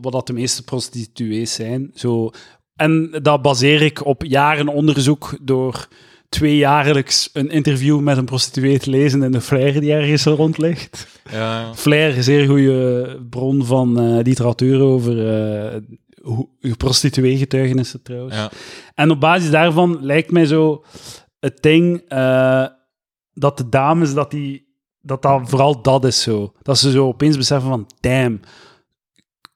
[0.01, 1.91] wat dat de meeste prostituees zijn.
[1.95, 2.31] Zo.
[2.77, 5.89] En dat baseer ik op jaren onderzoek door
[6.29, 11.07] tweejaarlijks een interview met een prostituee te lezen in de flyer die ergens rond ligt.
[11.31, 11.75] Ja.
[11.75, 15.81] Flair, een zeer goede bron van eh, literatuur over eh
[16.23, 18.35] hoe- prostituee-getuigenissen trouwens.
[18.35, 18.51] Ja.
[18.95, 20.85] En op basis daarvan lijkt mij zo
[21.41, 22.67] het ding eh,
[23.33, 24.67] dat de dames, dat, die,
[25.01, 26.53] dat dat vooral dat is zo.
[26.63, 28.41] Dat ze zo opeens beseffen van, damn,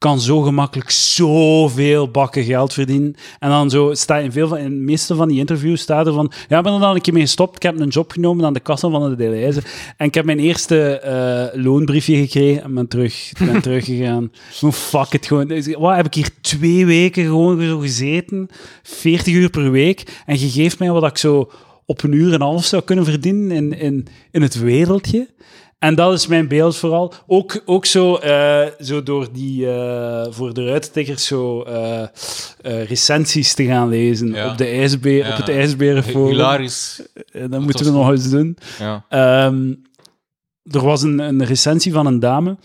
[0.02, 3.14] kan zo gemakkelijk zoveel bakken geld verdienen.
[3.38, 6.12] En dan zo staat in veel van, in de meeste van die interviews staat er
[6.12, 7.56] van, ja, ik ben er dan een keer mee gestopt.
[7.56, 9.62] Ik heb een job genomen aan de kassa van de Deleuze.
[9.96, 14.32] En ik heb mijn eerste eh, loonbriefje gekregen en ben, terug, ben teruggegaan.
[14.50, 15.46] Gewoon fuck it, gewoon.
[15.46, 18.48] Dus, Wat, heb ik hier twee weken gewoon zo gezeten?
[18.82, 20.22] 40 uur per week.
[20.26, 21.50] En je geeft mij wat ik zo
[21.86, 25.28] op een uur en een half zou kunnen verdienen in, in, in het wereldje.
[25.82, 27.12] En dat is mijn beeld vooral.
[27.26, 32.02] Ook, ook zo, eh, zo door die, eh, voor de ruitstickers, zo eh,
[32.84, 34.50] recensies te gaan lezen Ja.
[34.50, 35.30] op, de ijsbe Ja.
[35.30, 36.30] op het ijsberenforum.
[36.30, 37.02] Hilarisch.
[37.48, 38.56] Dat moeten we nog eens doen.
[38.78, 39.04] Ja.
[39.08, 39.74] Ehm,
[40.70, 42.56] er was een, een recensie van een dame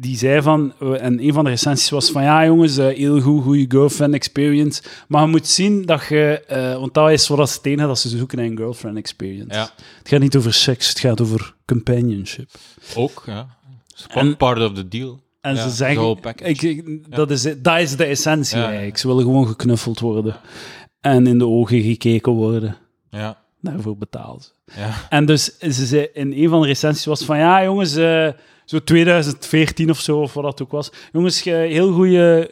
[0.00, 3.20] die zei van, eh, en een van de recensies was van, ja jongens, eh, heel
[3.20, 7.50] goed, goede girlfriend experience, maar je moet zien dat je, eh, want dat is wat
[7.50, 9.54] ze het enige dat ze zoeken naar een girlfriend experience.
[9.54, 9.70] Ja.
[9.98, 12.50] Het gaat niet over seks, het gaat over companionship.
[12.96, 13.46] Ook, ja.
[14.08, 15.20] En- part of the deal.
[15.40, 18.98] En Ja, ze zeggen, ik, dat, is, dat is de essentie eigenlijk.
[18.98, 20.36] Ze willen gewoon geknuffeld worden
[21.00, 22.76] en in de ogen gekeken worden.
[23.10, 24.48] Ja, Daarvoor ze.
[24.76, 24.90] ja.
[25.08, 27.96] En dus ze zei, in een van de recensies was van, ja jongens,
[28.70, 30.90] zo 2014 of zo, of wat dat ook was.
[31.12, 32.48] Jongens, ge- heel goede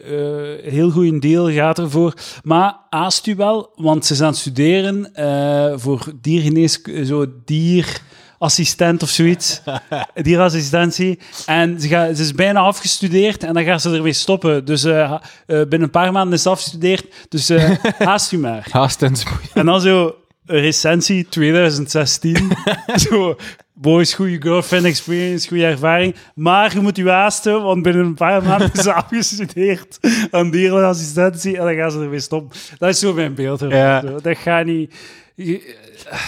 [0.64, 2.14] eh, heel goede deal gaat ervoor.
[2.42, 9.60] Maar haast u wel, want ze zijn studeren eh, voor diergenees, zo dierassistent of zoiets.
[10.14, 11.18] Dierassistentie.
[11.46, 14.64] En ze, gaat, ze is bijna afgestudeerd en dan gaat ze ermee stoppen.
[14.64, 15.14] Dus eh,
[15.46, 17.06] binnen een paar maanden is ze afgestudeerd.
[17.28, 17.48] Dus
[17.98, 18.66] haast u maar.
[18.70, 19.50] Haast en spoed.
[19.54, 20.14] En dan zo
[20.48, 22.50] een recensie 2016.
[23.08, 23.36] zo,
[23.72, 26.14] boys, goede girlfriend experience, goede ervaring.
[26.34, 29.98] Maar je moet je haasten, want binnen een paar maanden is ze afgestudeerd
[30.30, 32.58] aan dierenassistentie en dan gaan ze ermee stoppen.
[32.78, 33.62] Dat is zo mijn beeld.
[33.62, 33.78] ervan.
[33.78, 34.00] Ja.
[34.00, 34.94] Dat gaat niet...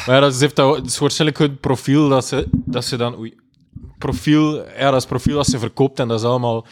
[0.06, 3.18] Maar ja, dat is, heeft dat, waarschijnlijk het profiel dat ze, dat ze dan...
[3.18, 3.34] Oei,
[3.98, 6.66] profiel, ja, dat is profiel dat ze verkoopt en dat is allemaal...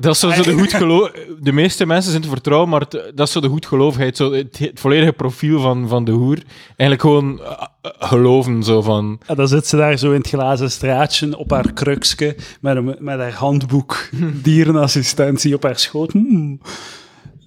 [0.00, 1.10] Dat is zo zo de goed geloof...
[1.40, 4.58] De meeste mensen zijn te vertrouwen, maar het- dat is zo de goedgeloofheid, zo het,
[4.58, 6.38] het volledige profiel van, van de hoer.
[6.66, 7.52] Eigenlijk gewoon eh,
[7.82, 9.20] eh, geloven, zo van...
[9.26, 12.96] En dan zit ze daar zo in het glazen straatje op haar kruksje met, een,
[12.98, 14.08] met haar handboek
[14.42, 16.12] dierenassistentie op haar schoot.
[16.12, 16.60] Hmm.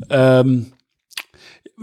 [0.08, 0.60] Ehm,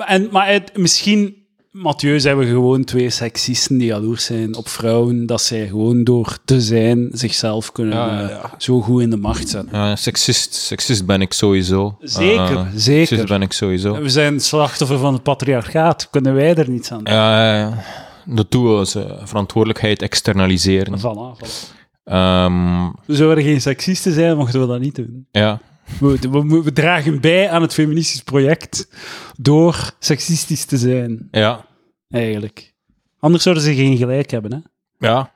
[0.07, 1.41] en, maar het, misschien,
[1.72, 6.38] Mathieu, zijn we gewoon twee seksisten die jaloers zijn op vrouwen, dat zij gewoon door
[6.44, 8.50] te zijn zichzelf kunnen Ja, ja, eh, ja.
[8.58, 9.68] zo goed in de macht zetten.
[9.78, 11.96] Ja, seksist, seksist ben ik sowieso.
[12.00, 13.06] Zeker, Eh, zeker.
[13.06, 14.00] Seksist ben ik sowieso.
[14.00, 16.08] We zijn slachtoffer van het patriarchaat.
[16.10, 17.14] Kunnen wij er niets aan doen?
[17.14, 17.82] Ja, ja, ja.
[18.26, 20.98] Dat doen we als verantwoordelijkheid externaliseren.
[20.98, 21.80] Voilà, voilà.
[22.04, 25.26] Ehm, We zouden geen seksisten zijn, mochten we dat niet doen.
[25.30, 25.60] ja,
[26.01, 28.89] We, we, we dragen bij aan het feministisch project
[29.37, 31.66] door seksistisch te zijn, ja,
[32.11, 32.74] eigenlijk.
[33.18, 34.59] Anders zouden ze geen gelijk hebben, hè?
[35.07, 35.33] ja.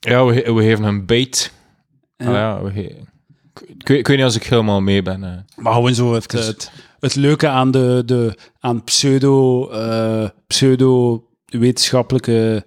[0.00, 1.52] Ja, we, we geven een bait.
[2.16, 2.32] Ja.
[2.32, 2.70] Ja, we
[3.78, 5.24] ik, weet, ik weet niet als ik helemaal mee ben.
[5.24, 5.32] eh.
[5.56, 6.70] Maar gewoon zo het, Dus- het,
[7.00, 12.64] het leuke aan, de, de, aan pseudo, eh, pseudo-wetenschappelijke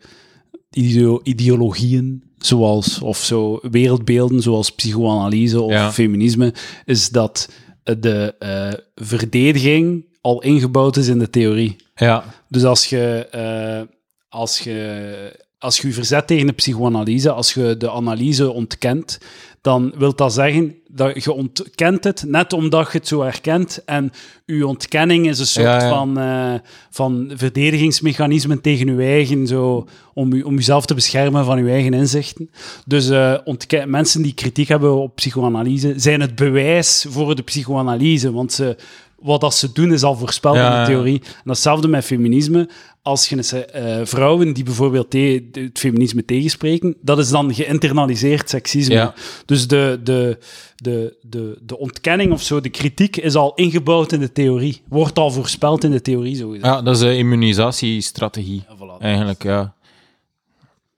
[0.72, 5.92] ideo- ideologieën, zoals, of zo, wereldbeelden zoals psychoanalyse of Ja.
[5.92, 6.54] feminisme,
[6.86, 7.50] is dat
[7.84, 11.76] de eh, verdediging al ingebouwd is in de theorie.
[11.96, 13.82] Ja, Dus als je, eh,
[14.30, 19.18] als je, als je je verzet tegen de psychoanalyse, als je de analyse ontkent,
[19.62, 23.82] dan wil dat zeggen dat je ontkent het net omdat je het zo herkent.
[23.86, 24.12] En
[24.46, 25.90] je ontkenning is een soort Ja, ja.
[25.90, 26.54] Van, eh,
[26.90, 31.94] van verdedigingsmechanisme tegen je eigen, zo, om, u, om jezelf te beschermen van je eigen
[31.94, 32.50] inzichten.
[32.86, 38.32] Dus eh, ontke- mensen die kritiek hebben op psychoanalyse zijn het bewijs voor de psychoanalyse,
[38.32, 38.76] want ze,
[39.22, 41.22] wat dat ze doen is al voorspeld Ja, in de theorie.
[41.24, 42.70] En datzelfde met feminisme.
[43.02, 45.14] Als je eh, vrouwen die bijvoorbeeld
[45.52, 48.94] het feminisme tegenspreken, dat is dan geïnternaliseerd seksisme.
[48.94, 49.14] Ja.
[49.46, 50.38] Dus de, de,
[50.76, 54.82] de, de, de ontkenning of zo, de kritiek is al ingebouwd in de theorie.
[54.88, 59.02] Wordt al voorspeld in de theorie, zo ja, dat is een immunisatiestrategie, Ja, voilà.
[59.02, 59.74] eigenlijk, ja.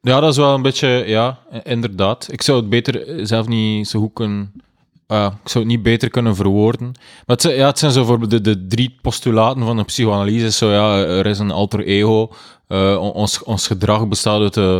[0.01, 2.27] Ja, dat is wel een beetje, ja, inderdaad.
[2.31, 4.51] Ik zou het beter zelf niet zo goed kunnen...
[5.11, 6.85] ah, ik zou het niet beter kunnen verwoorden.
[6.91, 10.51] Maar het zijn, ja, het zijn zo bijvoorbeeld de, de drie postulaten van de psychoanalyse.
[10.51, 12.29] Zo, ja, er is een alter ego.
[12.67, 14.57] eh, on- ons, ons gedrag bestaat uit...
[14.57, 14.79] eh,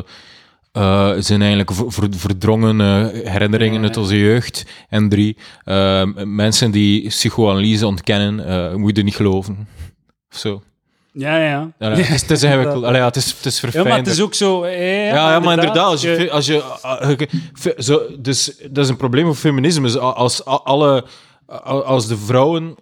[1.19, 2.79] zijn eigenlijk ver- ver- verdrongen
[3.27, 4.65] herinneringen uit onze jeugd.
[4.89, 5.37] En drie,
[6.25, 9.67] mensen die psychoanalyse ontkennen, moet je niet geloven.
[10.31, 10.61] Of zo.
[11.13, 11.71] Ja, ja.
[11.79, 12.83] Ja, het, is, het is eigenlijk...
[12.85, 13.87] allee, ja, het is, het is Ja, verfijnd.
[13.87, 14.63] maar het is ook zo...
[14.63, 18.83] eh, Ja, ja, maar inderdaad, als je, als je, ah, je- fe- zo, dus dat
[18.83, 19.87] is een probleem voor feminisme.
[19.87, 21.05] is Als, alle,
[21.63, 22.75] als de vrouwen,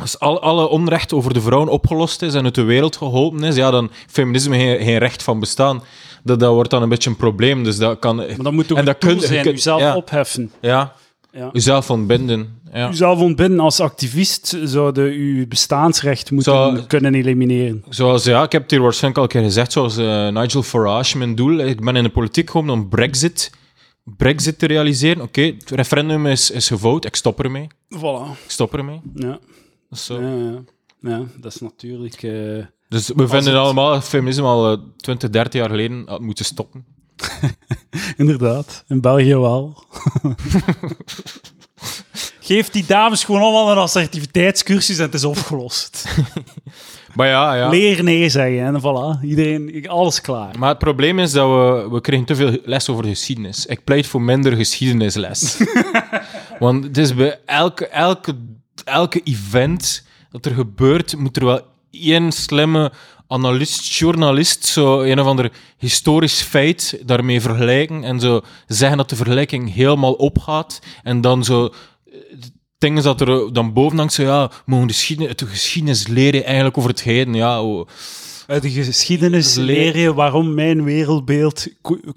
[0.00, 3.56] als al, alle onrecht over de vrouwen opgelost is en uit de wereld geholpen is,
[3.56, 5.82] ja, dan feminisme geen, geen recht van bestaan.
[6.22, 7.64] Dat, dat wordt dan een beetje een probleem.
[7.64, 9.96] Dus dat kan, Maar dat moet toch En een dat kun- zijn, kunt- jezelf ja.
[9.96, 10.52] opheffen.
[10.60, 10.92] ja,
[11.36, 11.48] Ja.
[11.52, 12.60] jezelf ontbinden.
[12.72, 12.88] Ja.
[12.88, 17.84] Jezelf ontbinden als activist zouden je bestaansrecht moeten kunnen elimineren.
[17.88, 21.18] Zoals, ja, ik heb het hier waarschijnlijk al een keer gezegd, zoals eh, Nigel Farage,
[21.18, 21.58] mijn doel.
[21.58, 23.50] Ik ben in de politiek gekomen om Brexit,
[24.04, 25.22] Brexit te realiseren.
[25.22, 26.70] Oké, het referendum is, is
[27.04, 27.66] ik stop ermee.
[27.96, 28.30] Voilà.
[28.44, 29.00] Ik stop ermee.
[29.14, 29.38] Ja, Dat
[29.90, 30.20] is zo.
[30.20, 30.62] ja, ja.
[31.00, 32.22] ja dat is natuurlijk...
[32.22, 36.20] eh, Dus we vinden het- allemaal dat feminisme al eh, 20, 30 jaar geleden had
[36.20, 36.84] moeten stoppen.
[38.16, 39.84] Inderdaad, in België wel.
[42.40, 46.04] Geef die dames gewoon allemaal een assertiviteitscursus en het is opgelost.
[47.16, 47.68] Maar ja, ja.
[47.68, 49.24] Leer nee zeggen en voilà.
[49.24, 50.58] Iedereen, alles klaar.
[50.58, 53.66] Maar het probleem is dat we, we kregen te veel les over geschiedenis.
[53.66, 55.62] Ik pleit voor minder geschiedenisles.
[56.58, 58.34] Want het is bij elke, elke,
[58.84, 61.60] elke event dat er gebeurt, moet er wel
[61.90, 62.92] één slimme
[63.28, 69.16] analist, journalist, zo een of ander historisch feit daarmee vergelijken en zo zeggen dat de
[69.16, 72.12] vergelijking helemaal opgaat en dan zo eh,
[72.78, 76.76] dingen dat er dan boven hangt, zo ja, mogen de geschiedenis, de geschiedenis leren eigenlijk
[76.78, 77.88] over het heden, ja, oh.
[78.46, 81.66] Uit de geschiedenis leer je waarom mijn wereldbeeld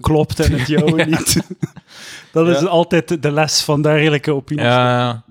[0.02, 1.42] klopt en het jouwe niet.
[2.32, 2.66] Dat is Ja.
[2.68, 4.64] altijd de les van dergelijke opinies.
[4.64, 5.24] Ja,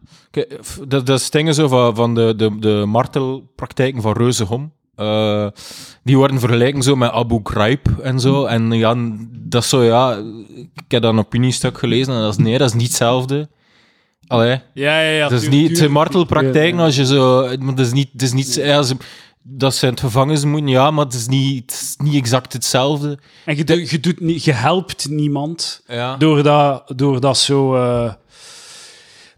[0.89, 4.73] dat, dat is dingen zo van, van de, de, de martelpraktijken van Reuzegom.
[4.99, 5.47] Eh,
[6.05, 8.45] die worden vergelijken zo met Abu Ghraib en zo.
[8.45, 8.95] En ja,
[9.31, 10.17] dat is zo, ja...
[10.57, 13.49] Ik heb dat een opiniestuk gelezen en dat is nee, dat is niet hetzelfde.
[14.27, 15.11] Allee, ja, ja.
[15.11, 15.81] ja dat is niet...
[15.81, 17.57] Het martelpraktijken als je zo...
[17.61, 18.09] Maar dat is niet...
[18.13, 18.97] Dat is niet ja, ze,
[19.43, 22.53] dat ze in het gevangenis moeten, ja, maar het is niet, het is niet exact
[22.53, 23.19] hetzelfde.
[23.45, 26.17] En je, doet- je, doet niet, je helpt niemand Ja.
[26.17, 27.75] door dat, door dat zo...
[27.75, 28.13] eh,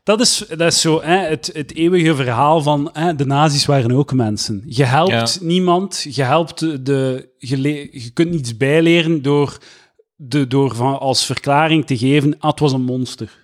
[0.02, 3.92] dat, is, dat is zo hè, het, het eeuwige verhaal van hè, de nazi's waren
[3.92, 4.62] ook mensen.
[4.66, 5.26] Je helpt Ja.
[5.46, 7.28] niemand, je helpt de...
[7.38, 9.58] je, le- je kunt niets bijleren door,
[10.16, 13.38] de, door van, als verklaring te geven, ah, het was een monster.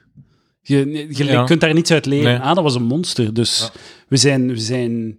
[0.63, 1.45] Je, je Ja.
[1.45, 2.25] kunt daar niets uit leren.
[2.33, 2.41] Nee.
[2.49, 3.35] Ah, dat was een monster.
[3.35, 3.71] Dus
[4.09, 5.19] we, zijn, we zijn...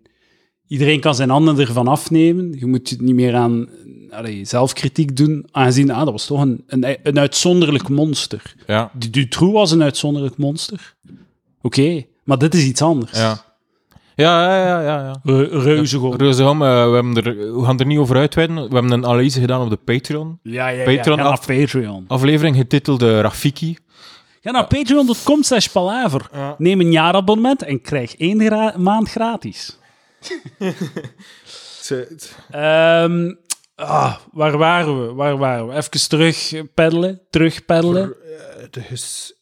[0.67, 2.55] Iedereen kan zijn handen ervan afnemen.
[2.59, 3.69] Je moet het niet meer aan
[4.09, 8.55] allee, zelfkritiek doen, aangezien ah, dat was toch een, een, een uitzonderlijk monster.
[8.67, 8.91] Ja.
[8.97, 10.95] Du- Dutroux was een uitzonderlijk monster.
[11.61, 13.11] Oké, maar dit is iets anders.
[13.11, 13.45] Ja.
[14.15, 15.03] Ja, ja, ja, ja.
[15.05, 15.19] ja.
[15.23, 16.15] Re- Reuzegom.
[16.15, 18.55] Reuzegom, eh, we, hebben er, we gaan er niet over uitweiden.
[18.55, 20.39] We hebben een analyse gedaan op de Patreon.
[20.43, 20.95] Ja, ja, ja.
[20.95, 22.05] Patreon af- Patreon.
[22.07, 23.77] Aflevering getiteld Rafiki.
[24.41, 26.29] Ga naar patreon.com slash palaver.
[26.57, 29.77] Neem een jaarabonnement en krijg één gra- maand gratis.
[32.51, 33.33] Ehm,
[33.75, 35.13] ah, waar waren we?
[35.13, 35.73] Waar waren we?
[35.73, 37.21] Even terug peddelen.
[37.29, 38.15] Terug peddelen.
[38.71, 39.33] Dus,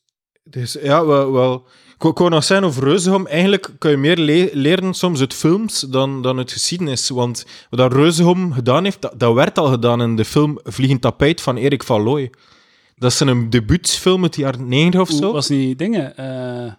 [0.44, 1.32] dus, ja, wel...
[1.32, 1.68] wel.
[2.00, 3.28] Ik wou- nog zeggen over Reuzegom.
[3.28, 7.10] Eigenlijk kun je meer le- leren soms uit films dan, dan uit geschiedenis.
[7.10, 11.42] Want wat Reuzegom gedaan heeft, dat, dat werd al gedaan in de film Vliegend Tapijt
[11.42, 12.32] van Erik van Looy.
[12.96, 15.32] Dat is een debuutfilm uit de jaren 90 of zo.
[15.32, 16.18] was die dingen?
[16.18, 16.74] eh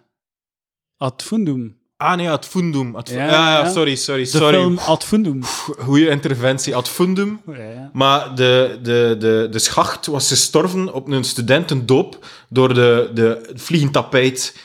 [0.97, 1.77] Ad Fundum.
[1.97, 2.95] Ah nee, Ad Fundum.
[2.95, 3.25] Ad Ja,
[3.59, 4.21] ja, sorry, sorry.
[4.23, 4.53] De sorry.
[4.57, 5.43] film Ad Fundum.
[5.79, 6.75] Goeie interventie.
[6.75, 7.41] Ad Fundum.
[7.47, 7.89] Ja, ja.
[7.93, 13.61] Maar de, de, de, de schacht was gestorven op een studentendoop door de, de het
[13.61, 14.55] vliegend tapijt.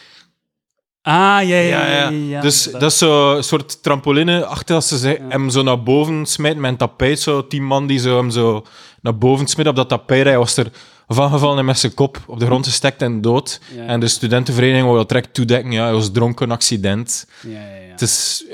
[1.02, 1.86] Ah, ja, ja, ja.
[1.86, 2.40] ja, ja.
[2.40, 6.26] dus dat, is zo een soort trampoline achter als ze ze- hem zo naar boven
[6.26, 7.20] smijten met een tapijt.
[7.20, 8.64] Zo tien man die zo hem zo
[9.00, 10.24] naar boven smijten op dat tapijt.
[10.24, 10.70] Hij was er
[11.08, 13.60] van gevallen en met zijn kop op de grond gestekt en dood.
[13.86, 15.72] En de studentenvereniging wou dat direct toedekken.
[15.72, 17.26] Ja, hij was dronken, accident.
[17.46, 17.90] Ja, ja, ja.
[17.90, 18.44] Het is,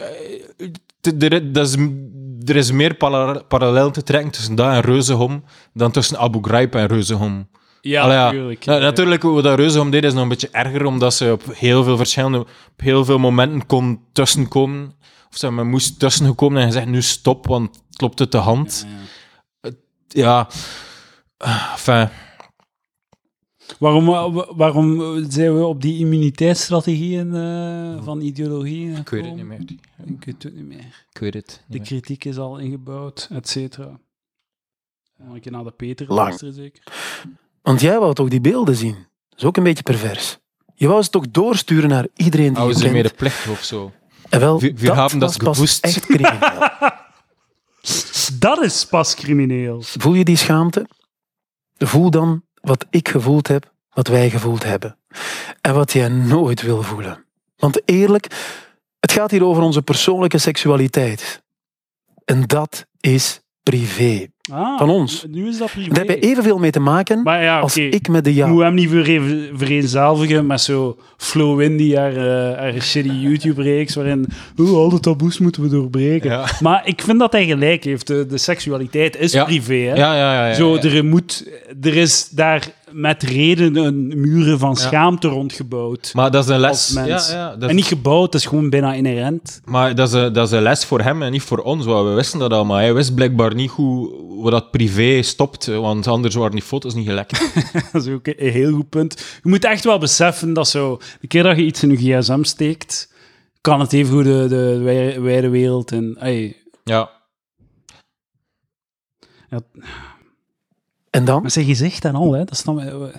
[1.01, 1.75] eh, er, dat is,
[2.45, 5.45] er is meer para- parallel te trekken tussen dat en Reuzegom
[5.75, 7.49] dan tussen Abu Ghraib en Reuzegom.
[7.81, 8.25] Ja, Allee, ja.
[8.25, 8.63] natuurlijk.
[8.65, 11.85] Ja, natuurlijk, wat dat Reuzegom deed, is nog een beetje erger, omdat ze op heel
[11.85, 14.93] veel verschillende, op heel veel momenten kon tussenkomen.
[15.31, 18.87] Of ze men moest tussengekomen en gezegd, nu stop, want het klopt uit de hand.
[18.89, 19.77] Ja.
[20.09, 20.49] Ja,
[21.73, 22.09] enfin,
[23.79, 25.01] Waarom, wa- waarom
[25.31, 29.61] zijn we op die immuniteitsstrategieën eh, van ideologieën ik weet het niet meer.
[29.61, 31.05] Ik weet het niet meer.
[31.13, 31.87] Ik weet het De meer.
[31.87, 34.01] kritiek is al ingebouwd, et cetera.
[35.17, 36.83] Moet ik naar de Peter luisteren, zeker?
[37.69, 38.95] Want jij wou toch die beelden zien?
[39.29, 40.39] Dat is ook een beetje pervers.
[40.75, 43.03] Je wou ze toch doorsturen naar iedereen die Houden je ze kent?
[43.03, 43.93] medeplichtig of zo?
[44.29, 46.69] En wel, Wir- wir dat was das pas echt crimineel.
[48.39, 49.83] Dat is pas crimineel.
[49.83, 50.87] Voel je die schaamte?
[51.79, 54.99] Voel dan wat ik gevoeld heb, wat wij gevoeld hebben.
[55.61, 57.25] En wat jij nooit wil voelen.
[57.57, 58.27] Want eerlijk,
[59.01, 61.43] het gaat hier over onze persoonlijke seksualiteit.
[62.25, 64.29] En dat is privé.
[64.51, 65.25] Ah, Van ons.
[65.31, 65.89] Nu is dat privé.
[65.89, 68.51] Daar heb je evenveel mee te maken Maar ja, als ik met de jou.
[68.53, 74.27] moet hem niet vereen- vereenzelvigen met zo Flo Windy, haar, eh, haar shitty YouTube-reeks, waarin
[74.57, 76.31] oh, al de taboes moeten we doorbreken.
[76.31, 76.45] Ja.
[76.61, 78.07] Maar ik vind dat hij gelijk heeft.
[78.07, 79.45] De, de seksualiteit is Ja.
[79.45, 79.75] privé.
[79.75, 79.95] Hè?
[79.95, 80.47] Ja, ja, ja.
[80.49, 80.83] ja, Zo, ja.
[80.83, 81.49] Er, moet,
[81.83, 86.11] er is daar met reden een muren van schaamte rondgebouwd.
[86.15, 86.93] Maar dat is een les.
[86.95, 89.61] Ja, ja, dat is- En niet gebouwd, dat is gewoon bijna inherent.
[89.65, 91.85] Maar dat is, een, dat is een les voor hem en niet voor ons.
[91.85, 95.67] Want we wisten dat al, maar hij wist blijkbaar niet hoe, hoe dat privé stopt.
[95.67, 97.53] Want anders waren die foto's niet gelekt.
[97.93, 99.19] Dat is ook een heel goed punt.
[99.43, 102.43] Je moet echt wel beseffen dat zo, de keer dat je iets in je gsm
[102.43, 103.13] steekt,
[103.61, 107.11] kan het even goed de, de wij- wijde wereld en ey, ja.
[111.11, 111.43] En dan?
[111.43, 113.13] met zijn gezicht en al, hè, dat snap je.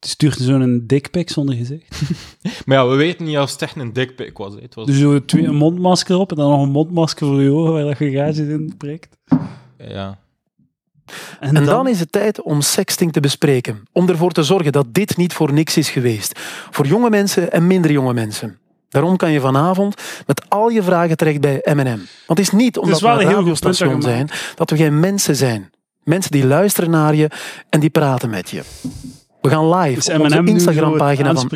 [0.00, 2.00] stuurt zo'n dickpic zonder gezicht.
[2.66, 4.54] Maar ja, we weten niet of het echt een dickpic was.
[4.54, 4.60] hè.
[4.60, 7.50] Het was Dus zo twee, een mondmasker op en dan nog een mondmasker voor je
[7.50, 9.16] ogen waar dat je gaatjes in prikt.
[9.78, 10.20] ja.
[11.40, 13.82] En, En dan is het tijd om sexting te bespreken.
[13.92, 16.38] Om ervoor te zorgen dat dit niet voor niks is geweest.
[16.70, 18.58] Voor jonge mensen en minder jonge mensen.
[18.88, 21.84] Daarom kan je vanavond met al je vragen terecht bij M&M.
[22.26, 25.70] Want het is niet omdat wel we een radiostation zijn, dat we geen mensen zijn.
[26.04, 27.30] Mensen die luisteren naar je
[27.68, 28.62] en die praten met je.
[29.40, 31.48] We gaan live Is op onze M&M Instagram-pagina van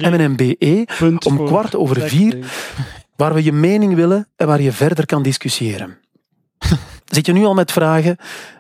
[0.99, 2.39] Punt om kwart over vier,
[3.17, 5.99] waar we je mening willen en waar je verder kan discussiëren.
[7.05, 8.17] Zit je nu al met vragen?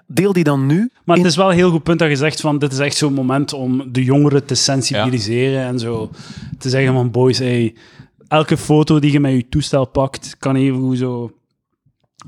[0.06, 0.90] Deel die dan nu.
[1.04, 2.78] Maar in- het is wel een heel goed punt dat je zegt van dit is
[2.78, 6.10] echt zo'n moment om de jongeren te sensibiliseren en zo
[6.58, 7.74] te zeggen van boys, hey,
[8.28, 11.30] elke foto die je met je toestel pakt, kan even zo...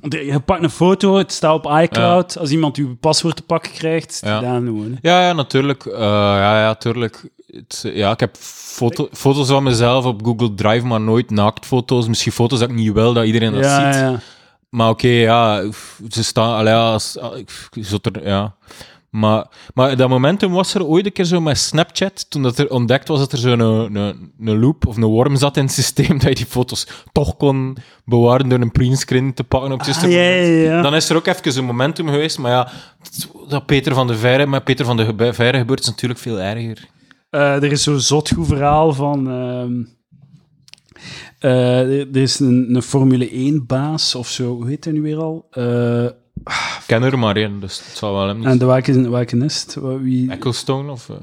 [0.01, 2.39] De- Je pakt een foto, het staat op iCloud.
[2.39, 4.39] Als iemand je paswoord te pakken krijgt, Ja.
[4.39, 4.99] gewoon.
[5.01, 5.09] hè.
[5.11, 5.87] Ja, ja, natuurlijk.
[5.87, 7.31] Eh, ja, ja, tuurlijk.
[7.47, 12.09] Het, ja, ik heb foto, foto's van mezelf op Google Drive, maar nooit naaktfoto's.
[12.09, 14.01] Misschien foto's dat ik niet wil dat iedereen dat Ja, ziet.
[14.01, 14.21] ja.
[14.69, 15.63] Maar oké, ja,
[16.09, 16.57] ze staan...
[16.59, 17.19] Allee, als,
[17.71, 18.55] zat er, ja.
[19.11, 22.71] Maar, maar dat momentum was er ooit een keer zo met Snapchat, toen dat er
[22.71, 25.73] ontdekt was dat er zo'n een, een, een loop of een worm zat in het
[25.73, 29.89] systeem, dat je die foto's toch kon bewaren door een printscreen te pakken op het
[29.89, 30.47] Ah, ja, moment.
[30.47, 30.83] ja, ja.
[30.83, 32.71] Dan is er ook even een momentum geweest, maar ja,
[33.49, 36.89] dat Peter van de Veire, met Peter van de Veire gebeurt is natuurlijk veel erger.
[37.31, 39.29] Eh, er is zo'n zot goed verhaal van...
[41.39, 45.19] eh, er, er is een, een Formule 1-baas of zo, hoe heet hij nu weer
[45.23, 45.47] al?
[46.45, 49.37] Ik ken er maar één, dus het zal wel hem niet en de welke, welke
[49.37, 49.77] is het?
[50.01, 50.31] Wie?
[50.31, 51.09] Ecclestone of...
[51.09, 51.17] eh,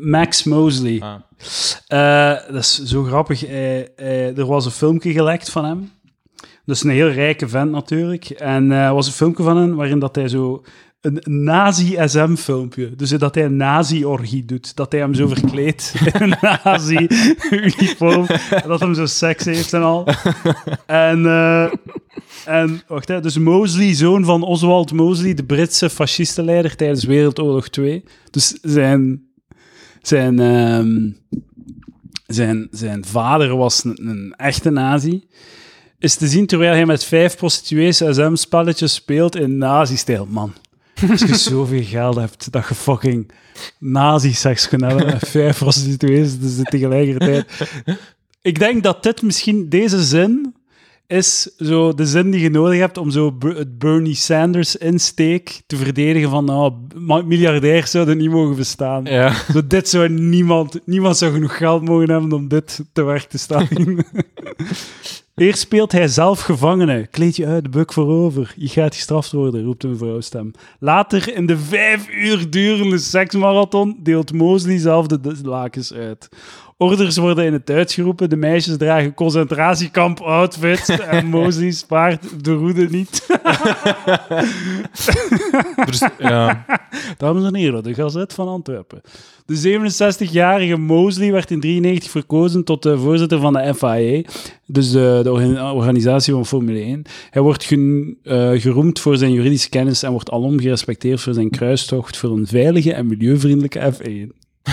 [0.00, 1.00] Max Mosley.
[1.00, 1.14] ah.
[1.86, 3.42] Eh, dat is zo grappig.
[3.46, 5.90] Er was een filmpje gelekt van hem.
[6.64, 8.24] Dus een heel rijke vent natuurlijk.
[8.30, 10.64] En eh, er was een filmpje van hem waarin dat hij zo
[11.04, 12.96] een nazi-SM-filmpje.
[12.96, 14.76] Dus dat hij een nazi-orgie doet.
[14.76, 16.34] Dat hij hem zo verkleedt in een
[16.64, 18.26] nazi-uniform.
[18.66, 20.06] Dat hem zo seks heeft en al.
[20.86, 21.72] En, eh,
[22.44, 28.04] en wacht, hè, dus Mosley, zoon van Oswald Mosley, de Britse fascistenleider tijdens Wereldoorlog 2.
[28.30, 29.22] Dus zijn,
[30.02, 31.10] zijn, ehm,
[32.26, 35.26] zijn, zijn vader was een, een echte nazi.
[35.98, 40.26] Is te zien terwijl hij met vijf prostituees SM-spelletjes speelt in nazi-stijl.
[40.30, 40.52] Man,
[41.10, 43.30] als je zoveel geld hebt dat je fucking
[43.78, 47.46] nazi-seks kunt hebben met vijf prostituees dus tegelijkertijd.
[48.42, 50.54] Ik denk dat dit misschien, deze zin,
[51.06, 55.76] is zo de zin die je nodig hebt om zo het Bernie Sanders insteek te
[55.76, 59.04] verdedigen van nou, ma- miljardairs zouden niet mogen bestaan.
[59.04, 59.32] Ja.
[59.52, 63.38] Zo, dit zou niemand, niemand zou genoeg geld mogen hebben om dit te werk te
[63.38, 63.68] staan.
[65.34, 67.06] Eerst speelt hij zelf gevangene.
[67.06, 68.54] Kleed je uit, buk voorover.
[68.56, 70.50] Je gaat gestraft worden, roept een vrouwstem.
[70.78, 76.28] Later, in de vijf uur durende seksmarathon, deelt Mosley zelf de lakens uit.
[76.76, 78.30] Orders worden in het Duits geroepen.
[78.30, 80.88] De meisjes dragen concentratiekamp-outfits.
[81.10, 83.26] En Mosley spaart de roede niet.
[85.86, 86.64] Dus, ja.
[87.16, 89.00] Dames en heren, de Gazet van Antwerpen.
[89.46, 94.22] De 67-jarige Mosley werd in 1993 verkozen tot de voorzitter van de FIA,
[94.66, 97.02] dus de, de orga- organisatie van Formule 1.
[97.30, 101.50] Hij wordt gen- eh, geroemd voor zijn juridische kennis en wordt alom gerespecteerd voor zijn
[101.50, 104.28] kruistocht voor een veilige en milieuvriendelijke F1.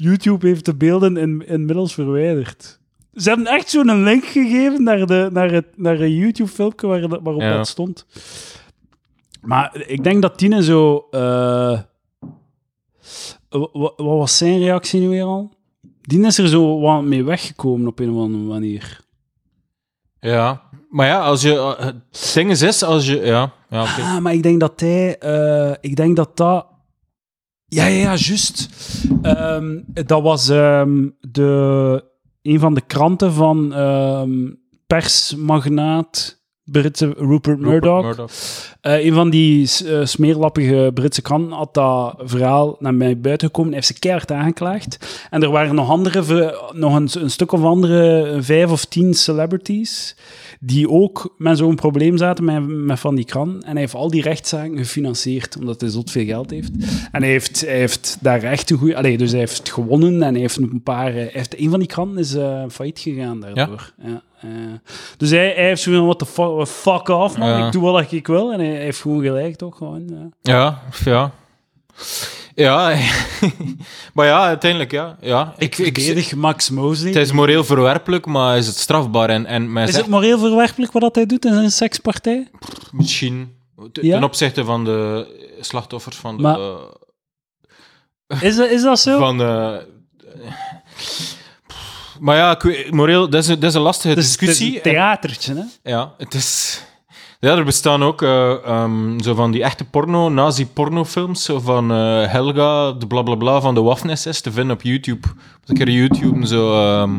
[0.00, 2.78] YouTube heeft de beelden in, inmiddels verwijderd.
[3.14, 7.40] Ze hebben echt zo'n link gegeven naar, de, naar, het, naar een YouTube-filmpje waar, waarop
[7.42, 7.56] Ja.
[7.56, 8.06] dat stond.
[9.42, 11.06] Maar ik denk dat Tine zo...
[11.10, 11.20] eh,
[13.50, 15.52] wa- wa- wat was zijn reactie nu weer al?
[16.00, 19.00] Die is er zo wat mee weggekomen op een of andere manier.
[20.20, 20.62] ja.
[20.90, 21.54] Maar ja, als je...
[21.54, 23.16] eh, Het ding is, als je...
[23.16, 23.80] Ja, ja.
[23.82, 25.18] Ah, maar ik denk dat hij...
[25.18, 26.66] eh, ik denk dat dat...
[27.72, 28.68] Ja, ja, ja, juist.
[29.22, 32.04] Ehm, dat was ehm, de,
[32.42, 34.50] een van de kranten van ehm,
[34.86, 38.02] persmagnaat Britse Rupert Murdoch.
[38.02, 38.30] Murdoch.
[38.80, 43.72] Eh, een van die eh, smeerlappige Britse kranten had dat verhaal naar mij buiten gekomen.
[43.72, 45.26] Hij heeft ze keihard aangeklaagd.
[45.30, 50.16] En er waren nog andere, nog een, een stuk of andere vijf of tien celebrities
[50.62, 53.64] die ook met zo'n probleem zaten met, met van die krant.
[53.64, 56.70] En hij heeft al die rechtszaken gefinancierd, omdat hij zot veel geld heeft.
[57.12, 58.96] En hij heeft, hij heeft daar echt een goede...
[58.96, 61.06] Allee, dus hij heeft gewonnen en hij heeft een paar...
[61.08, 63.92] eh, Hij heeft, een van die kranten is eh failliet gegaan daardoor.
[64.02, 64.22] Ja?
[64.40, 64.48] eh.
[65.16, 67.48] dus hij, hij heeft zo van, what the fuck, fuck off, man.
[67.48, 67.66] Ja.
[67.66, 68.52] Ik doe wat ik wil.
[68.52, 69.76] En hij, hij heeft gewoon gelijk, toch?
[69.76, 70.28] Gewoon, ja.
[70.42, 71.32] Ja, ja.
[72.54, 72.96] Ja,
[74.14, 75.16] maar ja, uiteindelijk, ja.
[75.20, 75.54] ja.
[75.58, 77.12] Ik, ik, Verdedig Max Mosley.
[77.12, 79.28] het is moreel verwerpelijk, maar is het strafbaar?
[79.28, 82.48] En, en men Is zegt het moreel verwerpelijk wat dat hij doet in zijn sekspartij?
[82.92, 83.56] misschien
[83.92, 84.14] Ja?
[84.14, 85.26] ten opzichte van de
[85.60, 86.42] slachtoffers van de...
[86.42, 86.58] Maar-
[88.48, 89.18] Is, dat- is dat zo?
[89.18, 89.36] Van,
[92.20, 92.58] maar ja,
[92.90, 94.76] moreel, dat is, een- dat is een lastige is- het is discussie.
[94.76, 95.90] een theatertje, hè?
[95.90, 96.82] Ja, het is...
[97.40, 102.92] Ja, er bestaan ook eh, ehm, zo van die echte porno, nazi-pornofilms, van eh, Helga,
[102.92, 105.28] de blablabla van de Waffen-SS, te vinden op YouTube.
[105.28, 106.72] Moet een keer YouTube zo...
[106.72, 107.12] ehm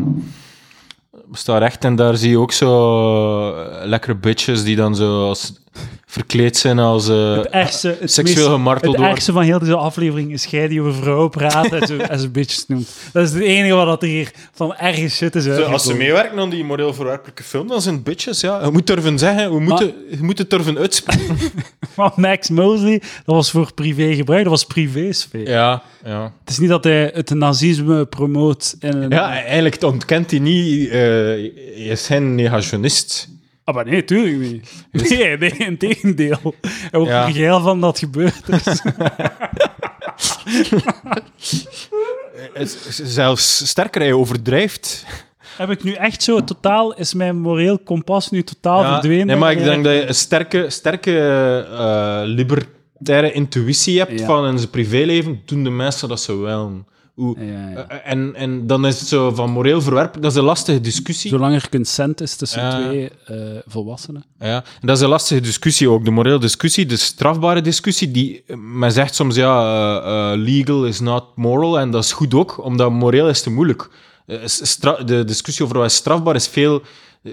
[1.31, 2.71] bestaat echt, en daar zie je ook zo
[3.55, 5.53] eh, lekkere bitches die dan zo als,
[6.05, 9.75] verkleed zijn als eh, Het ergste, het seksueel meest- gemarteld Het ergste van heel deze
[9.75, 12.89] aflevering is jij die over vrouwen praat en zo als bitches noemt.
[13.13, 15.93] Dat is het enige wat dat er hier van ergens shit is Zo, als ze
[15.93, 18.63] meewerken aan die moreel verwerpelijke film, dan zijn het bitches, ja.
[18.65, 21.37] Je moet durven zeggen, we moeten, je moet het durven uitspreken.
[21.93, 25.49] Van Max Mosley, dat was voor privé gebruik, dat was privésfeer.
[25.49, 26.23] Ja, ja.
[26.39, 29.09] Het is niet dat hij het nazisme promoot in een...
[29.09, 33.29] Ja, eigenlijk ontkent hij niet, eh hij is geen negationist.
[33.63, 34.85] Ah, maar nee, tuurlijk niet.
[35.09, 36.55] Nee, nee, in tegendeel.
[36.67, 37.25] Hij wordt Ja.
[37.27, 38.81] er geil van dat gebeurd is.
[42.53, 45.05] Hij is Zelfs sterker, hij overdrijft.
[45.57, 49.27] Heb ik nu echt zo totaal, is mijn moreel kompas nu totaal Ja, verdwenen?
[49.27, 51.19] nee, maar ik denk dat je een sterke, sterke
[51.71, 54.25] eh, libertaire intuïtie hebt Ja.
[54.25, 56.85] van in zijn privéleven, doen de mensen dat zo wel.
[57.21, 60.81] Hoe, eh, en, en dan is het zo van moreel verwerp, dat is een lastige
[60.81, 61.29] discussie.
[61.29, 64.23] Zolang er consent is tussen twee eh, volwassenen.
[64.39, 66.05] Ja, en dat is een lastige discussie ook.
[66.05, 68.11] De morele discussie, de strafbare discussie.
[68.11, 71.79] Die, men zegt soms, ja, eh, eh, legal is not moral.
[71.79, 73.89] En dat is goed ook, omdat moreel is te moeilijk.
[74.25, 74.37] Eh,
[75.05, 76.81] de discussie over wat is strafbaar is veel...
[77.23, 77.31] eh,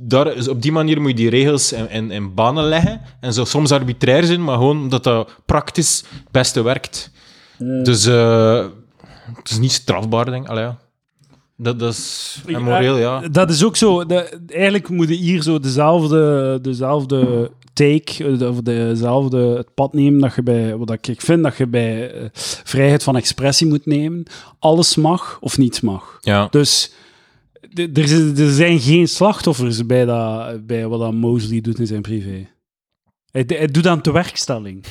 [0.00, 3.00] Daar, is op die manier moet je die regels in, in banen leggen.
[3.20, 7.10] En zo soms arbitrair zijn, maar gewoon omdat dat praktisch het beste werkt.
[7.82, 8.64] Dus eh,
[9.34, 10.50] het is niet strafbaar, denk ik.
[10.50, 10.78] Allee, ja.
[11.56, 12.42] Dat, dat is...
[12.46, 13.28] En moreel, ja.
[13.28, 14.06] Dat is ook zo.
[14.06, 20.20] De, eigenlijk moet je hier zo dezelfde, dezelfde take, eh, of dezelfde het pad nemen
[20.20, 22.28] dat je bij, wat ik vind dat je bij eh,
[22.64, 24.22] vrijheid van expressie moet nemen.
[24.58, 26.18] Alles mag of niets mag.
[26.20, 26.48] Ja.
[26.50, 26.92] Dus
[27.70, 32.02] de- er, er zijn geen slachtoffers bij, dat, bij wat dat Mosley doet in zijn
[32.02, 32.48] privé.
[33.30, 34.84] Hij, hij doet aan tewerkstelling.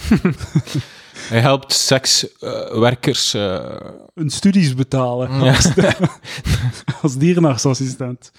[1.17, 3.33] Hij helpt sekswerkers...
[3.33, 3.75] eh
[4.13, 5.55] Een studies betalen Ja.
[7.01, 8.31] als dierenartsassistent.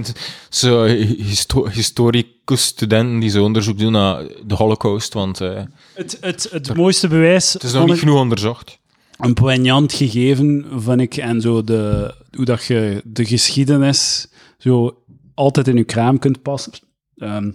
[0.48, 5.62] zo histo historicus studenten die zo onderzoek doen naar de holocaust, want eh,
[5.94, 8.78] Het, het, het mooiste bewijs het is nog niet genoeg onderzocht.
[9.18, 11.16] een poignant gegeven, vind ik.
[11.16, 14.26] En zo de, hoe dat je de geschiedenis
[14.58, 15.02] zo
[15.34, 16.72] altijd in je kraam kunt passen.
[17.16, 17.50] Ehm,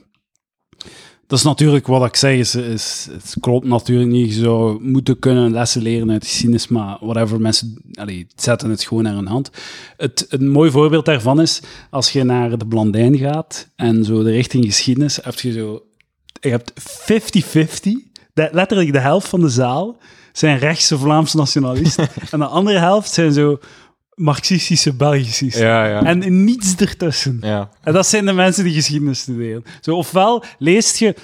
[1.30, 4.34] dat is natuurlijk wat ik zeg, is, is, het klopt natuurlijk niet.
[4.34, 9.04] Je zou moeten kunnen lessen leren uit geschiedenis, maar whatever, mensen allee, zetten het gewoon
[9.04, 9.52] naar hun hand.
[9.98, 14.32] Het, een mooi voorbeeld daarvan is, als je naar de Blandijn gaat en zo de
[14.32, 15.84] richting geschiedenis, heb je zo...
[16.42, 16.84] Je hebt 50-50,
[18.34, 19.98] de- letterlijk de helft van de zaal
[20.34, 22.08] zijn rechtse Vlaamse nationalisten.
[22.32, 23.60] en de andere helft zijn zo
[24.20, 25.58] marxistische Belgisch.
[25.58, 26.04] Ja, ja.
[26.04, 27.38] En niets ertussen.
[27.42, 27.70] ja.
[27.84, 29.64] En dat zijn de mensen die geschiedenis studeren.
[29.82, 31.16] Zo, ofwel leest je...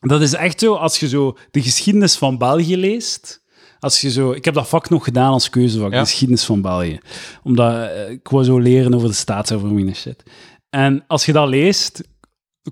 [0.00, 3.46] Dat is echt zo, als je zo de geschiedenis van België leest...
[3.80, 7.00] Als je zo, ik heb dat vak nog gedaan als keuzevak, de geschiedenis van België.
[7.42, 10.22] Omdat eh, ik wou zo leren over de staatshervorming en shit.
[10.70, 12.02] En als je dat leest,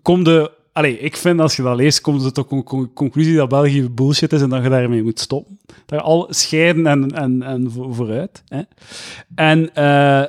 [0.03, 0.51] kom de...
[0.77, 3.91] Allee, ik vind als je dat leest, komt je tot de con- conclusie dat België
[3.91, 5.59] bullshit is en dat je daarmee moet stoppen.
[5.67, 8.43] Dat je al scheiden en, en, en vo- vooruit.
[8.49, 8.63] Hè.
[9.35, 10.25] En eh,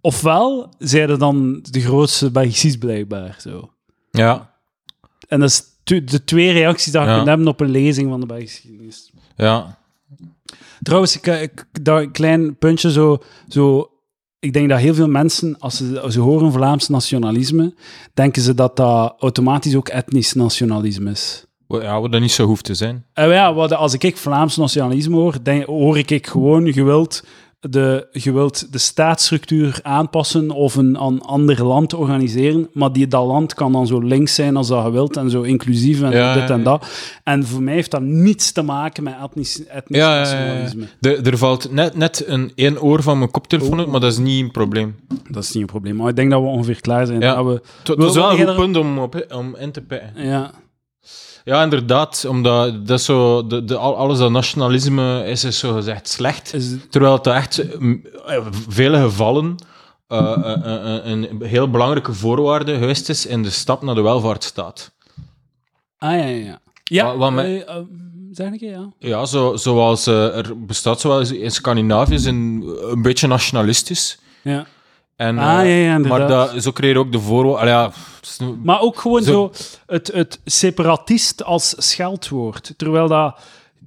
[0.00, 3.36] ofwel zijn er dan de grootste Belgisch blijkbaar.
[3.40, 3.70] Zo.
[4.10, 4.54] Ja.
[5.28, 7.14] En dat is de twee reacties die je Ja.
[7.14, 9.12] kunt hebben op een lezing van de Belgische geschiedenis.
[9.36, 9.78] Ja.
[10.82, 13.90] Trouwens, ik, ik, dat een klein puntje zo, zo.
[14.44, 17.74] Ik denk dat heel veel mensen, als ze, als ze horen Vlaams nationalisme,
[18.14, 21.44] denken ze dat dat automatisch ook etnisch nationalisme is.
[21.68, 23.04] Ja, wat dat niet zo hoeft te zijn.
[23.12, 27.24] En ja, wat, als ik Vlaams nationalisme hoor, denk, hoor ik ik gewoon, je wilt,
[27.70, 33.26] de, je wilt de staatsstructuur aanpassen of een, een ander land organiseren, maar die, dat
[33.26, 36.34] land kan dan zo links zijn als dat je wilt en zo inclusief en Ja,
[36.34, 36.86] dit en ja, dat.
[37.24, 40.38] En voor mij heeft dat niets te maken met etnisch, etnisch Ja, ja, ja, ja.
[40.38, 40.86] nationalisme.
[41.00, 44.18] De, er valt net, net een één oor van mijn koptelefoon uit, maar dat is
[44.18, 44.96] niet een probleem.
[45.30, 45.96] Dat is niet een probleem.
[45.96, 47.20] Maar ik denk dat we ongeveer klaar zijn.
[47.20, 47.34] Ja.
[47.34, 47.60] Dat we,
[47.92, 50.10] Het was wel een goed punt om, op, om in te pikken.
[50.16, 50.50] ja.
[51.44, 52.24] Ja, inderdaad.
[52.28, 56.54] Omdat dat zo, de, de, al- alles dat nationalisme is, is zo gezegd slecht.
[56.54, 58.06] Is, Terwijl het echt in
[58.68, 59.56] vele gevallen
[60.08, 64.90] eh, eh, eh, een heel belangrijke voorwaarde geweest is in de stap naar de welvaartsstaat.
[65.98, 67.16] ah, ja, ja, ja.
[67.16, 67.76] Wat- eh, eh,
[68.32, 68.88] zeg ik ja.
[68.98, 74.18] Ja, zo, zoals eh, er bestaat zoals in Scandinavië is een, een beetje nationalistisch.
[74.42, 74.66] ja.
[75.16, 77.68] En, Ah, eh, ja, ja, maar dat, zo creëer je ook de voorwaarden.
[77.72, 77.92] Ja,
[78.62, 82.74] Maar ook gewoon zo, Zo- het, het separatist als scheldwoord.
[82.76, 83.38] Terwijl dat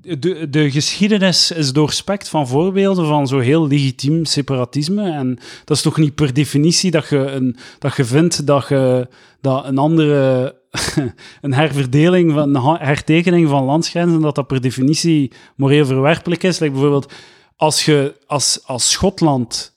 [0.02, 5.12] de, de geschiedenis is doorspekt van voorbeelden van zo heel legitiem separatisme.
[5.12, 9.08] En dat is toch niet per definitie dat je, een, dat je vindt dat, je,
[9.42, 10.56] dat een andere
[11.42, 16.60] een herverdeling, van, een hertekening van landsgrenzen, dat dat per definitie moreel verwerpelijk is.
[16.60, 17.14] Like bijvoorbeeld,
[17.56, 19.75] als je als, als Schotland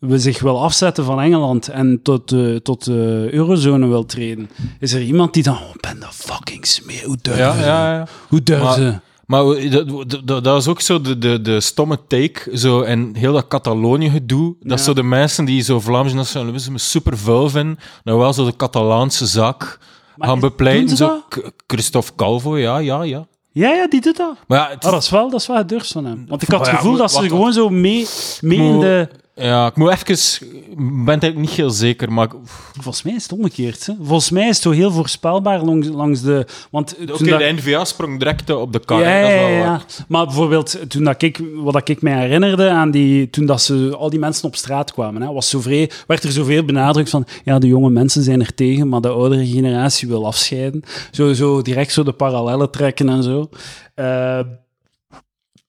[0.00, 4.50] we zich wil afzetten van Engeland en tot, de tot de eurozone wil treden,
[4.80, 7.60] is er iemand die dan, oh, ben dat fucking smeer, hoe durven Ja, ze?
[7.60, 8.06] ja, ja.
[8.28, 8.94] Hoe durven Maar- ze?
[9.26, 9.88] Maar dat,
[10.24, 14.54] dat, dat is ook zo de, de, de stomme take, zo, en heel dat Catalonië-gedoe,
[14.60, 14.84] dat Ja.
[14.84, 19.26] zo de mensen die zo Vlaams nationalisme super vuil vinden, nou wel zo de Catalaanse
[19.26, 19.78] zaak
[20.16, 20.96] Maar gaan bepleiten.
[20.96, 21.22] Zo,
[21.66, 23.26] Christophe Calvo, ja, ja, ja.
[23.52, 24.36] Ja, ja, die doet dat.
[24.46, 26.24] Maar ja, het, Ah, dat, is wel, dat is wel het durfst van hem.
[26.28, 28.06] Want ik had het ja, gevoel dat ze gewoon zo mee,
[28.40, 29.08] mee in de...
[29.38, 30.46] ja, ik moet even...
[30.70, 32.28] Ik ben het eigenlijk niet heel zeker, maar...
[32.72, 33.86] Volgens mij is het omgekeerd.
[33.86, 33.92] Hè?
[34.02, 36.46] Volgens mij is het zo heel voorspelbaar langs, langs de...
[36.70, 39.00] Want toen dat- de NVA sprong direct op de kar.
[39.00, 39.84] Ja, hè, dat is wel ja, waar.
[39.88, 40.04] ja.
[40.08, 43.94] Maar bijvoorbeeld, toen dat ik, wat dat ik mij herinnerde aan die, toen dat ze,
[43.98, 47.26] al die mensen op straat kwamen, hè, was zo vrij, werd er zoveel benadrukt van,
[47.44, 50.82] ja, de jonge mensen zijn er tegen, maar de oudere generatie wil afscheiden.
[51.10, 53.48] Zo, zo direct zo de parallellen trekken en zo.
[53.94, 54.40] Eh,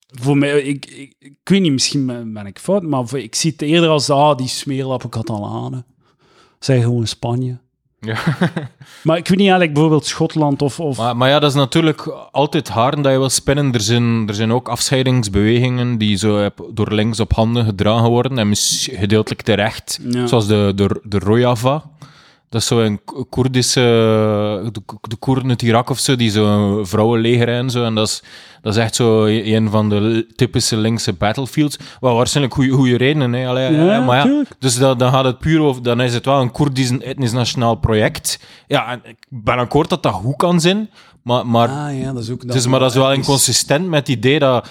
[0.10, 3.52] voor mij, ik, ik, ik weet niet, misschien ben, ik fout, maar voor- ik zie
[3.52, 5.86] het eerder als, ah, die smeerlappen Catalanen.
[6.60, 7.58] Zij gewoon Spanje.
[8.00, 8.18] Ja.
[9.04, 10.80] Maar ik weet niet eigenlijk bijvoorbeeld Schotland of...
[10.80, 13.74] of Maar, maar ja, dat is natuurlijk altijd haren dat je wil spinnen.
[13.74, 18.38] Er zijn, er zijn ook afscheidingsbewegingen die zo door links op handen gedragen worden.
[18.38, 20.00] En gedeeltelijk terecht.
[20.10, 20.28] Ja.
[20.28, 21.84] Zoals de, de, de Rojava.
[22.50, 23.80] Dat is zo een Ko- Koerdische...
[24.74, 27.84] De, de Koerden uit Irak of zo, die zo vrouwenleger en zo.
[27.84, 28.24] En dat is,
[28.62, 31.78] dat is echt zo een van de typische linkse battlefields.
[32.00, 33.34] Wel waarschijnlijk goede, goede redenen.
[33.34, 33.48] Hè.
[33.48, 34.50] Allee, Ja, maar ja, tuurlijk.
[34.60, 37.76] dus dat, dan gaat het puur over, dan is het wel een Koerdisch etnisch nationaal
[37.76, 38.40] project.
[38.68, 40.90] Ja, en ik ben akkoord dat dat goed kan zijn,
[41.24, 42.48] maar, maar, Ah ja, dat is ook...
[42.52, 44.68] dus, maar dat is wel inconsistent met het idee dat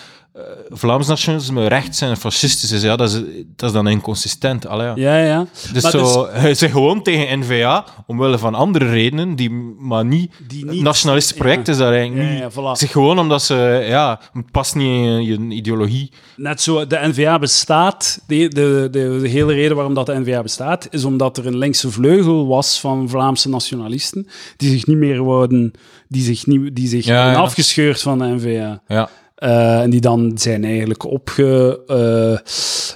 [0.71, 2.83] Vlaams nationalisme rechts en fascistisch is.
[2.83, 3.21] Ja, dat is,
[3.57, 4.67] dat is dan inconsistent.
[4.67, 4.93] Allee, ja.
[4.97, 5.47] Ja, ja.
[5.73, 10.33] Dus Maar zo, hij zegt gewoon tegen NVA, omwille van andere redenen, die maar niet...
[10.49, 11.73] Die niet- nationalistisch project ja.
[11.73, 12.39] is daar eigenlijk niet...
[12.39, 12.79] ja, voilà.
[12.79, 13.85] Zeg gewoon omdat ze...
[13.89, 16.11] Ja, het past niet in je ideologie.
[16.37, 18.21] Net zo, de NVA bestaat.
[18.27, 21.59] De, de, de, de hele reden waarom dat de NVA bestaat, is omdat er een
[21.59, 25.73] linkse vleugel was van Vlaamse nationalisten, die zich niet meer wouden,
[26.09, 28.83] die zich, niet, die zich afgescheurd van de NVA.
[28.89, 29.09] Ja.
[29.39, 32.33] Eh, en die dan zijn eigenlijk opge, eh,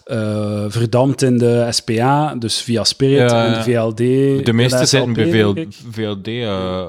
[0.04, 0.72] eh,
[1.22, 3.96] in de SPA, dus via Spirit en de VLD.
[4.46, 5.66] De meeste zitten bij.
[5.90, 6.88] VLD, eh,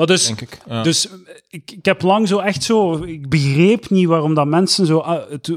[0.00, 0.58] Maar dus, denk ik.
[0.68, 0.82] Ja.
[0.82, 1.14] Dus eh,
[1.48, 3.02] ik, ik heb lang zo echt zo...
[3.02, 5.56] Ik begreep niet waarom dat mensen zo, ah, het,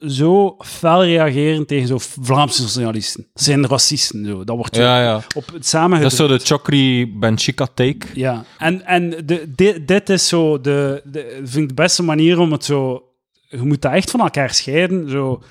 [0.00, 3.26] zo fel reageren tegen zo Vlaamse nationalisten.
[3.32, 4.44] Dat zijn racisten, zo.
[4.44, 5.22] Dat wordt zo ja, ja.
[5.34, 8.06] op het samen Dat is zo de Chokri Benchika take.
[8.14, 11.40] Ja, en, en de, di- dit is zo de, de...
[11.44, 13.04] vind ik de beste manier om het zo...
[13.48, 15.42] Je moet dat echt van elkaar scheiden, zo...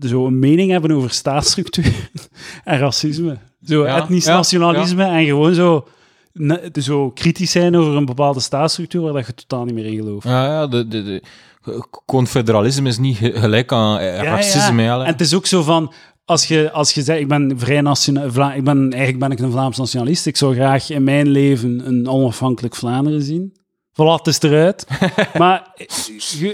[0.00, 2.10] Zo een mening hebben over staatsstructuur
[2.64, 3.38] en racisme.
[3.62, 5.86] Zo etnisch nationalisme en gewoon zo,
[6.34, 9.96] ne- zo kritisch zijn over een bepaalde staatsstructuur waar dat je totaal niet meer in
[9.96, 10.26] gelooft.
[10.28, 11.22] Ja, ja de, de, de,
[12.06, 14.82] confederalisme is niet ge- gelijk aan eh, racisme.
[14.82, 14.94] ja.
[14.96, 15.92] Ja, En het is ook zo van,
[16.24, 19.50] als je, als je zegt, ik ben vrij nationaal, ik ben, eigenlijk ben ik een
[19.50, 23.56] Vlaams nationalist, ik zou graag in mijn leven een onafhankelijk Vlaanderen zien.
[23.94, 24.86] Voilà, het is eruit.
[25.38, 25.72] maar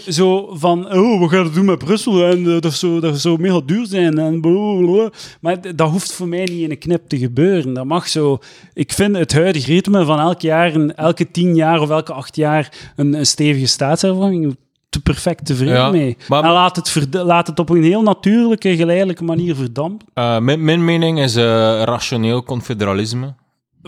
[0.08, 2.24] zo van, oh, wat gaan we doen met Brussel?
[2.24, 4.18] En eh, dat, zou, dat zou mega duur zijn.
[4.18, 5.10] En blablabla.
[5.40, 7.74] Maar dat hoeft voor mij niet in een knip te gebeuren.
[7.74, 8.38] Dat mag zo.
[8.74, 12.36] Ik vind het huidige ritme van elk jaar, een, elke tien jaar of elke acht
[12.36, 14.56] jaar een, een stevige staatshervorming,
[14.88, 16.16] te perfect tevreden Ja, mee.
[16.28, 20.06] maar- en laat het, laat het op een heel natuurlijke, geleidelijke manier verdampen.
[20.44, 21.44] Mijn, mijn mening is eh,
[21.84, 23.34] rationeel confederalisme.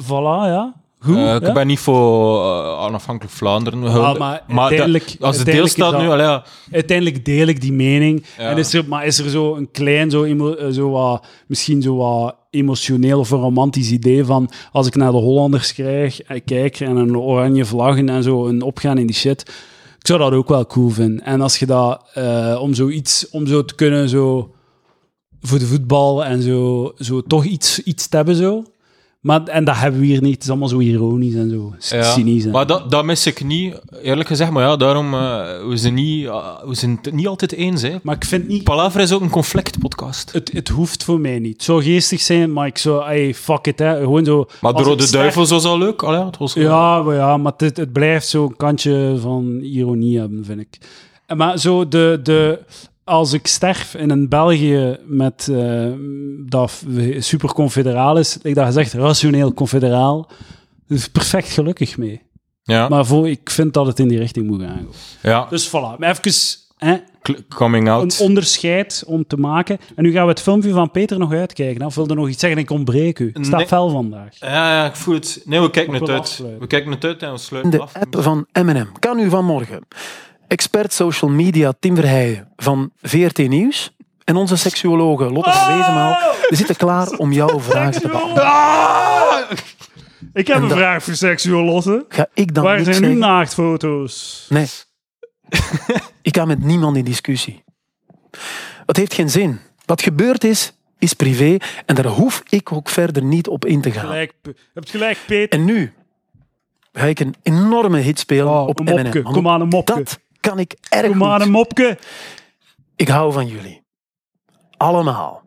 [0.02, 0.81] Voilà, ja.
[1.04, 1.16] Goed.
[1.16, 1.40] Eh, ja.
[1.40, 3.82] ik ben niet voor eh, onafhankelijk Vlaanderen.
[3.84, 6.08] Ah, maar uiteindelijk- als de deelstaat nu...
[6.08, 8.24] allee, ja, uiteindelijk deel ik die mening.
[8.38, 8.50] Ja.
[8.50, 11.82] En is er, maar is er zo een klein, zo, emo- eh, zo wat, misschien
[11.82, 16.80] zo wat emotioneel of een romantisch idee van als ik naar de Hollanders krijg, kijk
[16.80, 19.40] en een oranje vlaggen en zo een opgaan in die shit.
[19.98, 21.24] Ik zou dat ook wel cool vinden.
[21.24, 22.02] En als je dat,
[22.60, 24.50] om zoiets, om zo te kunnen, zo
[25.40, 28.64] voor de voetbal en zo, zo toch iets, iets te hebben zo.
[29.22, 30.34] Maar, en dat hebben we hier niet.
[30.34, 32.02] Het is allemaal zo ironisch en zo ja.
[32.02, 32.44] cynisch.
[32.44, 34.50] en- Maar dat, dat mis ik niet, eerlijk gezegd.
[34.50, 35.14] Maar ja, daarom...
[35.14, 35.20] eh,
[35.68, 37.82] we, zijn niet, eh, we zijn het niet altijd eens.
[37.82, 37.96] Hè.
[38.02, 38.64] maar ik vind niet...
[38.64, 40.32] Palaver is ook een conflictpodcast.
[40.32, 41.52] Het, het hoeft voor mij niet.
[41.52, 43.04] Het zou geestig zijn, maar ik zou...
[43.04, 43.98] Hey, fuck it, hè.
[44.00, 44.46] Gewoon zo...
[44.60, 46.02] Maar de Rode Duivels was al leuk.
[46.02, 50.44] Allee, het was Ja, maar, ja, maar het, het blijft zo'n kantje van ironie hebben,
[50.44, 50.78] vind ik.
[51.26, 52.20] En Maar zo de...
[52.22, 52.58] de
[53.04, 55.86] als ik sterf in een België met eh,
[56.46, 56.84] dat
[57.18, 60.30] super confederaal is, ik dat gezegd, rationeel confederaal,
[60.88, 62.22] is perfect gelukkig mee.
[62.62, 64.86] Ja, Maar voor, ik vind dat het in die richting moet gaan.
[65.22, 65.46] ja.
[65.50, 66.96] Dus voilà, maar even hè,
[67.54, 68.20] coming een out.
[68.20, 69.78] onderscheid om te maken.
[69.96, 71.80] En nu gaan we het filmpje van Peter nog uitkijken.
[71.80, 73.30] Dan wilde nog iets zeggen en ik ontbreek u.
[73.34, 73.66] Ik sta Nee.
[73.66, 74.28] fel vandaag.
[74.38, 75.42] Ja, ja, ik voel het.
[75.44, 76.18] Nee, we kijken het uit.
[76.20, 76.60] afsluiten.
[76.60, 77.94] We kijken het uit en we sluiten De af.
[77.96, 79.80] app van M&M kan u vanmorgen.
[80.52, 86.16] Expert social media Tim Verheijen van VRT Nieuws en onze seksuologe Lotte van Wezenmaal
[86.48, 88.44] die zitten klaar om jouw vragen te beantwoorden.
[88.44, 89.50] Ah!
[90.32, 92.04] Ik heb En een dat- vraag voor seksueel lossen.
[92.08, 93.18] Ga ik dan Waar niks zijn uw zeggen?
[93.18, 94.46] naaktfoto's?
[94.48, 94.66] Nee.
[96.22, 97.64] ik ga met niemand in discussie.
[98.86, 99.60] Het heeft geen zin.
[99.84, 101.56] Wat gebeurd is, is privé
[101.86, 104.04] en daar hoef ik ook verder niet op in te gaan.
[104.04, 105.58] Gelijk, je hebt gelijk, Peter.
[105.58, 105.92] En nu
[106.92, 109.22] ga ik een enorme hit spelen Oh, op een M&M.
[109.22, 109.94] want Kom aan, een mopke.
[109.94, 111.46] Dat kan ik erg Kom aan, goed.
[111.46, 111.98] een mopke.
[112.96, 113.82] Ik hou van jullie.
[114.76, 115.42] Allemaal.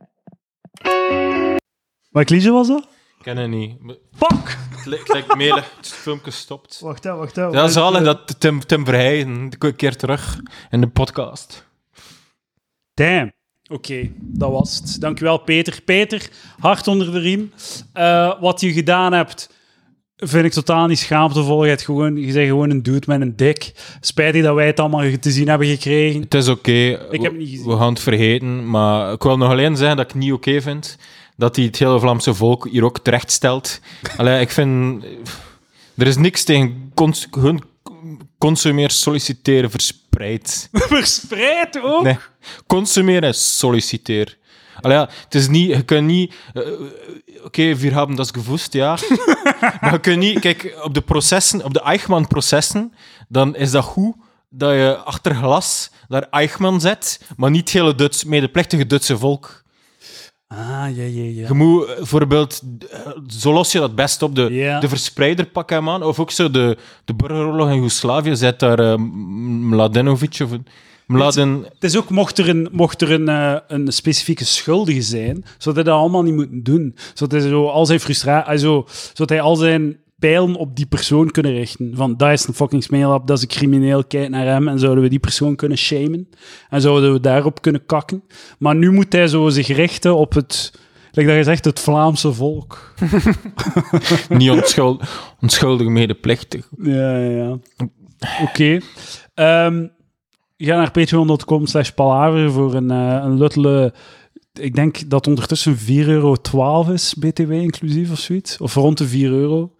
[2.09, 2.83] Wat liedje was dat?
[3.17, 3.81] Ik ken het niet.
[3.81, 4.57] Maar Fuck!
[4.75, 5.75] Het lijkt melig.
[5.77, 6.79] Het filmpje stopt.
[6.79, 7.35] Wacht, hè, wacht.
[7.35, 7.51] Hè.
[7.51, 10.39] Dat is zalig dat Tim, Tim Verheyen een keer terug
[10.69, 11.67] in de podcast.
[12.93, 13.31] Damn.
[13.67, 15.01] Oké, dat was het.
[15.01, 15.81] Dankjewel, Peter.
[15.81, 17.53] Peter, hard onder de riem.
[17.93, 19.49] Eh, wat je gedaan hebt,
[20.17, 21.63] vind ik totaal niet schaamtevol.
[21.63, 23.71] Je, hebt gewoon, je bent gewoon een dude met een dik.
[24.01, 26.21] Spijtig dat wij het allemaal te zien hebben gekregen.
[26.21, 26.71] Het is oké.
[26.71, 27.65] Ik heb We- het niet gezien.
[27.67, 28.69] We gaan het vergeten.
[28.69, 30.97] Maar ik wil nog alleen zeggen dat ik het niet oké vind
[31.37, 33.79] dat hij het hele Vlaamse volk hier ook terecht stelt.
[34.17, 35.03] Allee, ik vind...
[35.97, 37.61] Er is niks tegen cons hun
[38.37, 40.69] consumeren, solliciteren, verspreid.
[40.71, 42.03] Verspreid ook.
[42.03, 42.17] Nee.
[42.67, 44.37] Consumeren en solliciteer.
[44.81, 45.69] Allee, ja, het is niet...
[45.69, 46.33] Je kunt niet...
[46.53, 46.61] eh,
[47.43, 48.97] Oké, wir haben das gewusst, ja.
[49.81, 50.39] maar je kunt niet...
[50.39, 52.93] Kijk, op de processen, op de Eichmann-processen,
[53.27, 54.15] dan is dat goed
[54.49, 59.63] dat je achter glas daar Eichmann zet, maar niet het hele Duits, medeplichtige Duitse volk.
[60.47, 60.57] Ah,
[60.95, 61.47] ja, ja, ja.
[61.47, 62.61] Je moet eh, bijvoorbeeld...
[62.91, 64.35] eh, Zo los je dat best op.
[64.35, 64.79] De, Ja.
[64.79, 66.03] de verspreider pak hem aan.
[66.03, 68.95] Of ook zo de, de burgeroorlog in Joegoslavië zet daar eh,
[69.59, 70.49] Mladenovic of...
[71.07, 71.63] Mladen...
[71.63, 75.75] Het is ook, mocht er een, mocht er een, eh, een specifieke schuldige zijn, zou
[75.75, 76.95] hij dat allemaal niet moeten doen.
[77.13, 81.31] Zodat hij zo al zijn frustratie, zo, zodat hij al zijn pijlen op die persoon
[81.31, 81.91] kunnen richten.
[81.95, 84.67] Van, dat is een fucking smeelap, dat is een crimineel, kijk naar hem.
[84.67, 86.29] En zouden we die persoon kunnen shamen.
[86.69, 88.23] En zouden we daarop kunnen kakken.
[88.59, 90.79] Maar nu moet hij zo zich richten op het,
[91.11, 92.93] like dat je zegt, het Vlaamse volk.
[94.29, 95.03] niet onschuld,
[95.41, 96.69] onschuldig medeplichtig.
[96.77, 97.57] Ja, ja, ja.
[98.43, 98.79] Oké.
[99.33, 99.87] Ehm,
[100.57, 103.93] ga naar patreon.com slash palaver voor een, eh, een luttele...
[104.53, 106.35] Ik denk dat ondertussen 4,12 euro
[106.91, 108.57] is, btw inclusief of zoiets.
[108.57, 109.71] Of rond de 4 euro.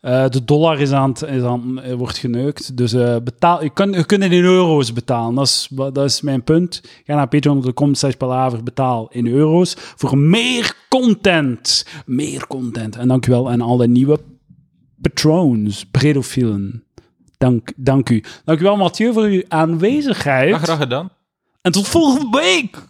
[0.00, 2.76] Eh, de dollar is aan is aan, eh, wordt geneukt.
[2.76, 2.92] Dus
[3.24, 5.34] betaal, je, kunt, je kunt het in euro's betalen.
[5.34, 6.82] Dat is, dat is mijn punt.
[7.04, 9.74] Ga naar patreon.com slash palaver, betaal in euro's.
[9.78, 11.86] Voor meer content.
[12.06, 12.96] Meer content.
[12.96, 14.18] En dankjewel aan alle nieuwe
[15.00, 16.87] patrons, predofielen.
[17.38, 18.22] Dank, dank u.
[18.44, 20.48] Dankjewel Mathieu voor uw aanwezigheid.
[20.48, 21.10] Ja, graag gedaan.
[21.62, 22.87] En tot volgende week.